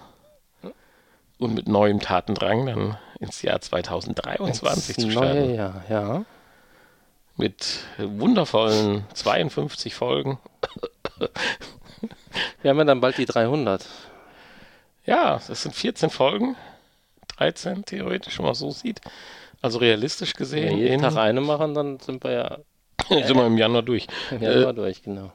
Und 1.38 1.54
mit 1.54 1.68
neuem 1.68 2.00
Tatendrang 2.00 2.66
dann 2.66 2.98
ins 3.20 3.42
Jahr 3.44 3.62
2023 3.62 4.96
zu 4.96 5.02
Das 5.06 5.12
starten. 5.12 5.40
neue 5.40 5.56
Jahr, 5.56 5.84
ja. 5.90 6.26
Mit 7.38 7.80
wundervollen 7.98 9.06
52 9.14 9.96
Folgen. 9.96 10.40
Wir 12.62 12.70
haben 12.70 12.78
ja 12.78 12.84
dann 12.84 13.02
bald 13.02 13.18
die 13.18 13.26
300. 13.26 13.88
Ja, 15.06 15.40
das 15.48 15.64
sind 15.64 15.76
14 15.76 16.10
Folgen. 16.10 16.56
13 17.38 17.86
theoretisch, 17.86 18.38
wenn 18.38 18.46
man 18.46 18.56
so 18.56 18.72
sieht. 18.72 19.02
Also 19.62 19.80
realistisch 19.80 20.34
Wenn 20.36 20.40
gesehen. 20.40 20.78
wir 20.80 20.88
jeden 20.90 21.02
Tag 21.02 21.16
eine 21.18 21.42
machen, 21.42 21.74
dann 21.74 22.00
sind 22.00 22.24
wir 22.24 22.32
ja 22.32 22.58
sind 23.10 23.36
wir 23.36 23.46
im 23.46 23.58
Januar 23.58 23.82
durch. 23.84 24.08
im 24.32 24.42
Äh, 24.42 24.54
Januar 24.54 24.74
durch, 24.74 25.02
genau. 25.04 25.32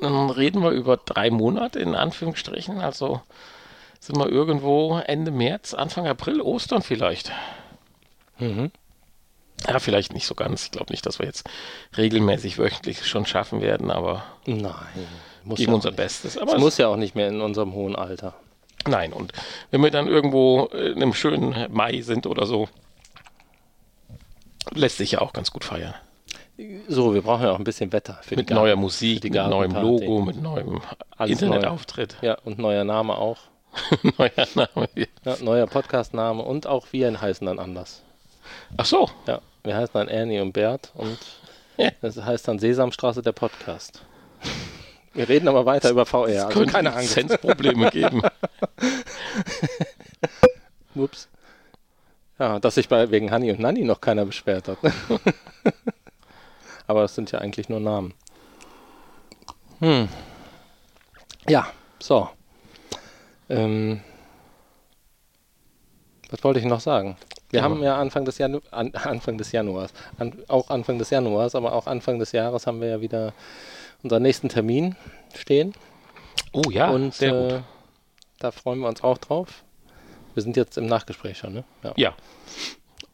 Dann 0.00 0.30
reden 0.30 0.62
wir 0.62 0.70
über 0.70 0.96
drei 0.96 1.30
Monate 1.30 1.78
in 1.78 1.94
Anführungsstrichen. 1.94 2.80
Also 2.80 3.20
sind 4.00 4.16
wir 4.18 4.28
irgendwo 4.28 4.98
Ende 4.98 5.30
März, 5.30 5.74
Anfang 5.74 6.06
April, 6.06 6.40
Ostern 6.40 6.82
vielleicht. 6.82 7.30
Mhm. 8.38 8.70
Ja, 9.68 9.78
vielleicht 9.78 10.12
nicht 10.12 10.26
so 10.26 10.34
ganz. 10.34 10.64
Ich 10.64 10.70
glaube 10.72 10.92
nicht, 10.92 11.06
dass 11.06 11.18
wir 11.20 11.26
jetzt 11.26 11.48
regelmäßig 11.96 12.58
wöchentlich 12.58 13.06
schon 13.06 13.26
schaffen 13.26 13.60
werden, 13.60 13.90
aber 13.92 14.24
Nein, 14.44 14.72
muss 15.44 15.58
geben 15.58 15.70
ja 15.70 15.76
unser 15.76 15.90
nicht. 15.90 15.98
Bestes. 15.98 16.34
Es 16.36 16.42
Aber 16.42 16.58
muss 16.58 16.78
ja 16.78 16.88
auch 16.88 16.96
nicht 16.96 17.14
mehr 17.14 17.28
in 17.28 17.40
unserem 17.40 17.72
hohen 17.74 17.94
Alter. 17.94 18.34
Nein, 18.86 19.12
und 19.12 19.32
wenn 19.70 19.80
wir 19.82 19.90
dann 19.90 20.06
irgendwo 20.06 20.66
in 20.66 20.96
einem 20.96 21.14
schönen 21.14 21.54
Mai 21.72 22.00
sind 22.02 22.26
oder 22.26 22.46
so, 22.46 22.68
lässt 24.72 24.98
sich 24.98 25.12
ja 25.12 25.20
auch 25.20 25.32
ganz 25.32 25.50
gut 25.50 25.64
feiern. 25.64 25.94
So, 26.88 27.14
wir 27.14 27.22
brauchen 27.22 27.44
ja 27.44 27.52
auch 27.52 27.58
ein 27.58 27.64
bisschen 27.64 27.92
Wetter. 27.92 28.20
Für 28.22 28.36
Mit 28.36 28.50
neuer 28.50 28.76
Musik, 28.76 29.24
mit 29.24 29.34
neuem. 29.34 29.72
Logo, 29.72 30.20
mit 30.20 30.40
neuem 30.40 30.80
Internetauftritt. 31.18 32.16
Ja, 32.20 32.36
und 32.44 32.58
neuer 32.58 32.84
Name 32.84 33.16
auch. 33.16 33.38
Neuer 34.18 34.46
Name. 34.54 34.88
Ja, 35.24 35.36
neuer 35.40 35.66
Podcast-Name 35.66 36.42
und 36.42 36.66
auch 36.66 36.88
wir 36.92 37.20
heißen 37.20 37.46
dann 37.46 37.58
anders. 37.58 38.02
Ach 38.76 38.84
so, 38.84 39.08
Ja, 39.26 39.40
wir 39.64 39.74
heißen 39.74 39.94
dann 39.94 40.08
Ernie 40.08 40.40
und 40.40 40.52
Bert 40.52 40.92
und 40.94 41.18
das 42.02 42.22
heißt 42.22 42.48
dann 42.48 42.58
Sesamstraße 42.58 43.22
der 43.22 43.32
Podcast. 43.32 44.02
Wir 45.14 45.28
reden 45.28 45.46
aber 45.48 45.66
weiter 45.66 45.90
über 45.90 46.06
VR, 46.06 46.46
also 46.46 46.48
könnte 46.48 46.72
keine 46.72 46.94
Angst. 46.94 47.16
Lizenzprobleme 47.16 47.90
geben. 47.90 48.22
Ups. 50.94 51.28
Ja, 52.38 52.58
dass 52.58 52.76
sich 52.76 52.88
bei 52.88 53.10
wegen 53.10 53.30
Hanni 53.30 53.50
und 53.50 53.60
Nanni 53.60 53.84
noch 53.84 54.00
keiner 54.00 54.24
beschwert 54.24 54.68
hat. 54.68 54.78
aber 56.86 57.02
das 57.02 57.14
sind 57.14 57.30
ja 57.30 57.40
eigentlich 57.40 57.68
nur 57.68 57.80
Namen. 57.80 58.14
Hm. 59.80 60.08
Ja, 61.48 61.66
so. 61.98 62.30
Ähm, 63.48 64.00
was 66.30 66.42
wollte 66.42 66.58
ich 66.60 66.64
noch 66.64 66.80
sagen? 66.80 67.16
Wir 67.50 67.58
Ja. 67.58 67.64
haben 67.64 67.82
ja 67.82 67.98
Anfang 67.98 68.24
des, 68.24 68.38
Janu 68.38 68.60
an, 68.70 68.94
Anfang 68.94 69.36
des 69.36 69.52
Januars, 69.52 69.92
an, 70.18 70.32
auch 70.48 70.70
Anfang 70.70 70.98
des 70.98 71.10
Januars, 71.10 71.54
aber 71.54 71.74
auch 71.74 71.86
Anfang 71.86 72.18
des 72.18 72.32
Jahres 72.32 72.66
haben 72.66 72.80
wir 72.80 72.88
ja 72.88 73.00
wieder 73.02 73.34
unseren 74.02 74.22
nächsten 74.22 74.48
Termin 74.48 74.96
stehen. 75.34 75.74
Oh 76.52 76.70
ja, 76.70 76.90
und 76.90 77.14
sehr 77.14 77.30
gut. 77.32 77.52
äh, 77.52 77.60
da 78.38 78.50
freuen 78.50 78.80
wir 78.80 78.88
uns 78.88 79.02
auch 79.02 79.18
drauf. 79.18 79.62
Wir 80.34 80.42
sind 80.42 80.56
jetzt 80.56 80.78
im 80.78 80.86
Nachgespräch 80.86 81.38
schon, 81.38 81.52
ne? 81.54 81.64
Ja. 81.82 81.92
Ja, 81.96 82.14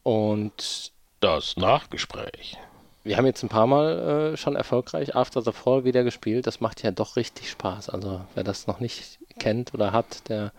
Und 0.03 0.91
das 1.19 1.57
Nachgespräch. 1.57 2.57
wir 3.03 3.17
haben 3.17 3.25
jetzt 3.25 3.43
ein 3.43 3.49
paar 3.49 3.67
Mal 3.67 4.33
äh, 4.33 4.37
schon 4.37 4.55
erfolgreich 4.55 5.15
After 5.15 5.41
the 5.41 5.51
Fall 5.51 5.83
wieder 5.83 6.03
gespielt. 6.03 6.47
Das 6.47 6.61
macht 6.61 6.81
ja 6.83 6.91
doch 6.91 7.15
richtig 7.17 7.49
Spaß. 7.49 7.89
Also 7.89 8.21
wer 8.35 8.43
das 8.43 8.67
noch 8.67 8.79
nicht 8.79 9.19
kennt 9.37 9.73
oder 9.73 9.91
hat, 9.91 10.29
der 10.29 10.51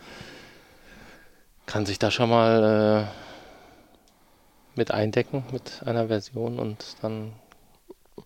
kann 1.67 1.87
sich 1.87 1.99
da 1.99 2.11
schon 2.11 2.29
mal 2.31 3.09
äh, 3.09 4.79
mit 4.79 4.91
eindecken 4.91 5.45
mit 5.53 5.83
einer 5.85 6.09
Version 6.09 6.59
und 6.59 6.97
dann 7.03 7.33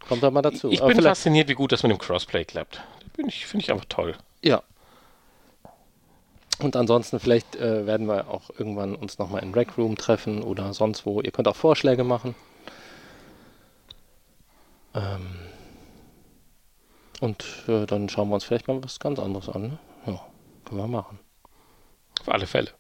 kommt 0.09 0.23
er 0.23 0.31
mal 0.31 0.43
dazu. 0.43 0.71
Ich 0.71 0.81
Aber 0.83 0.93
bin 0.93 1.03
fasziniert, 1.03 1.49
wie 1.49 1.55
gut 1.55 1.73
das 1.73 1.83
mit 1.83 1.91
dem 1.93 1.99
Crossplay 1.99 2.45
klappt. 2.45 2.83
Bin 3.17 3.29
ich- 3.29 3.47
Finde 3.47 3.65
ich 3.65 3.71
einfach 3.73 3.87
toll. 3.89 4.17
Ja. 4.43 4.63
Und 6.61 6.77
ansonsten 6.77 7.19
vielleicht 7.19 7.57
äh, 7.57 7.85
werden 7.87 8.07
wir 8.07 8.29
auch 8.31 8.51
irgendwann 8.59 8.95
uns 8.95 9.19
nochmal 9.19 9.43
in 9.43 9.53
Rec 9.55 9.77
Room 9.77 9.97
treffen 9.97 10.43
oder 10.43 10.73
sonst 10.73 11.05
wo. 11.05 11.21
Ihr 11.21 11.33
könnt 11.33 11.49
auch 11.49 11.57
Vorschläge 11.57 12.05
machen. 12.05 12.35
Ähm 14.95 15.27
und 17.21 17.45
äh, 17.69 17.87
dann 17.87 18.09
schauen 18.09 18.29
wir 18.29 18.35
uns 18.35 18.45
vielleicht 18.45 18.69
mal 18.69 18.83
was 18.85 19.01
ganz 19.01 19.19
anderes 19.19 19.49
an. 19.49 19.63
Ne? 19.63 19.79
Ja, 20.07 20.21
können 20.65 20.81
wir 20.81 20.87
machen. 20.87 21.19
Auf 22.21 22.29
alle 22.29 22.47
Fälle. 22.47 22.71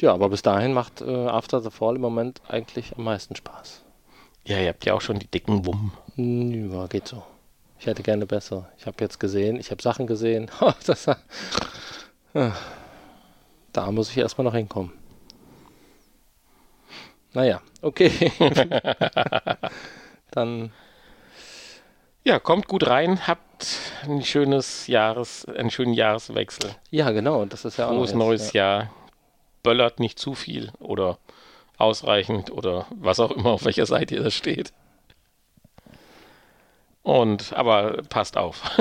Ja, 0.00 0.14
aber 0.14 0.28
bis 0.30 0.42
dahin 0.42 0.72
macht 0.72 1.00
äh, 1.00 1.26
After 1.26 1.60
the 1.60 1.70
Fall 1.70 1.96
im 1.96 2.00
Moment 2.00 2.40
eigentlich 2.48 2.96
am 2.96 3.04
meisten 3.04 3.36
Spaß. 3.36 3.81
Ja, 4.44 4.58
ihr 4.58 4.68
habt 4.68 4.84
ja 4.84 4.94
auch 4.94 5.00
schon 5.00 5.18
die 5.18 5.26
dicken 5.28 5.64
Wumm. 5.66 5.92
Hm, 6.16 6.72
Ja, 6.72 6.86
geht 6.86 7.06
so. 7.08 7.22
Ich 7.78 7.86
hätte 7.86 8.02
gerne 8.02 8.26
besser. 8.26 8.68
Ich 8.78 8.86
habe 8.86 8.96
jetzt 9.00 9.18
gesehen, 9.18 9.56
ich 9.58 9.70
habe 9.70 9.82
Sachen 9.82 10.06
gesehen. 10.06 10.50
das, 10.86 11.08
Ah. 12.34 12.52
da 13.72 13.90
muss 13.90 14.10
ich 14.10 14.18
erstmal 14.18 14.44
noch 14.44 14.54
hinkommen. 14.54 14.92
Naja, 17.34 17.60
okay. 17.80 18.10
Dann, 20.30 20.70
Ja, 22.24 22.38
kommt 22.38 22.68
gut 22.68 22.86
rein, 22.86 23.26
habt 23.26 23.66
ein 24.04 24.22
schönes 24.22 24.86
Jahres, 24.86 25.44
einen 25.46 25.70
schönen 25.70 25.94
Jahreswechsel. 25.94 26.74
ja 26.90 27.10
genau, 27.10 27.44
das 27.46 27.64
ist 27.64 27.78
ja 27.78 27.86
auch 27.86 27.90
Frohes 27.94 28.12
noch 28.14 28.30
jetzt, 28.30 28.42
neues 28.44 28.52
ja. 28.52 28.78
Jahr. 28.82 28.90
Böllert 29.62 29.98
nicht 30.00 30.18
zu 30.18 30.34
viel 30.34 30.72
oder 30.78 31.18
ausreichend 31.82 32.50
oder 32.50 32.86
was 32.90 33.20
auch 33.20 33.30
immer, 33.32 33.50
auf 33.50 33.64
welcher 33.64 33.86
Seite 33.86 34.14
ihr 34.14 34.22
das 34.22 34.34
steht. 34.34 34.72
Und, 37.02 37.52
aber 37.54 38.02
passt 38.08 38.36
auf, 38.36 38.62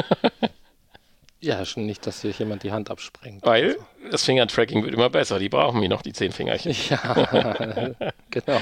Ja, 1.44 1.66
schon 1.66 1.88
nicht, 1.88 2.06
dass 2.06 2.22
hier 2.22 2.30
jemand 2.30 2.62
die 2.62 2.72
Hand 2.72 2.92
absprengt. 2.92 3.44
weil 3.44 3.76
das 4.12 4.24
Fingertracking 4.24 4.84
wird 4.84 4.94
immer 4.94 5.10
besser. 5.10 5.40
Die 5.40 5.50
brauchen 5.50 5.82
wir 5.82 5.90
noch, 5.90 6.04
die 6.04 6.14
zehn 6.14 6.32
Fingerchen. 6.32 6.76
Ja, 6.88 7.96
genau. 8.30 8.60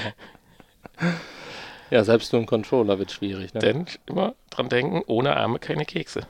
Ja, 1.90 2.04
selbst 2.04 2.32
nur 2.32 2.40
ein 2.40 2.46
Controller 2.46 2.98
wird 2.98 3.12
schwierig. 3.12 3.52
Ne? 3.52 3.60
Denn 3.60 3.86
immer 4.06 4.34
dran 4.48 4.70
denken, 4.70 5.02
ohne 5.06 5.36
Arme 5.36 5.58
keine 5.58 5.84
Kekse. 5.84 6.22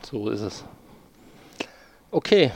So 0.00 0.30
ist 0.30 0.40
es. 0.40 0.64
Okay. 2.10 2.50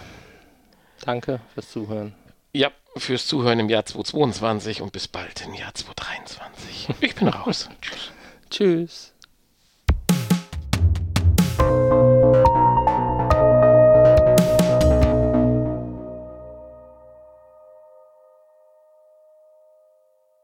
Danke 1.05 1.41
fürs 1.53 1.71
Zuhören. 1.71 2.15
Ja, 2.55 2.71
fürs 2.97 3.27
Zuhören 3.27 3.61
im 3.61 3.69
Jahr 3.69 3.85
2022 3.85 4.83
und 4.83 4.93
bis 4.93 5.09
bald 5.09 5.45
im 5.47 5.55
Jahr 5.55 5.75
2023. 5.75 6.89
Ich 7.01 7.15
bin 7.15 7.29
raus. 7.29 7.69
Tschüss. 7.81 8.13
Tschüss. 8.51 9.13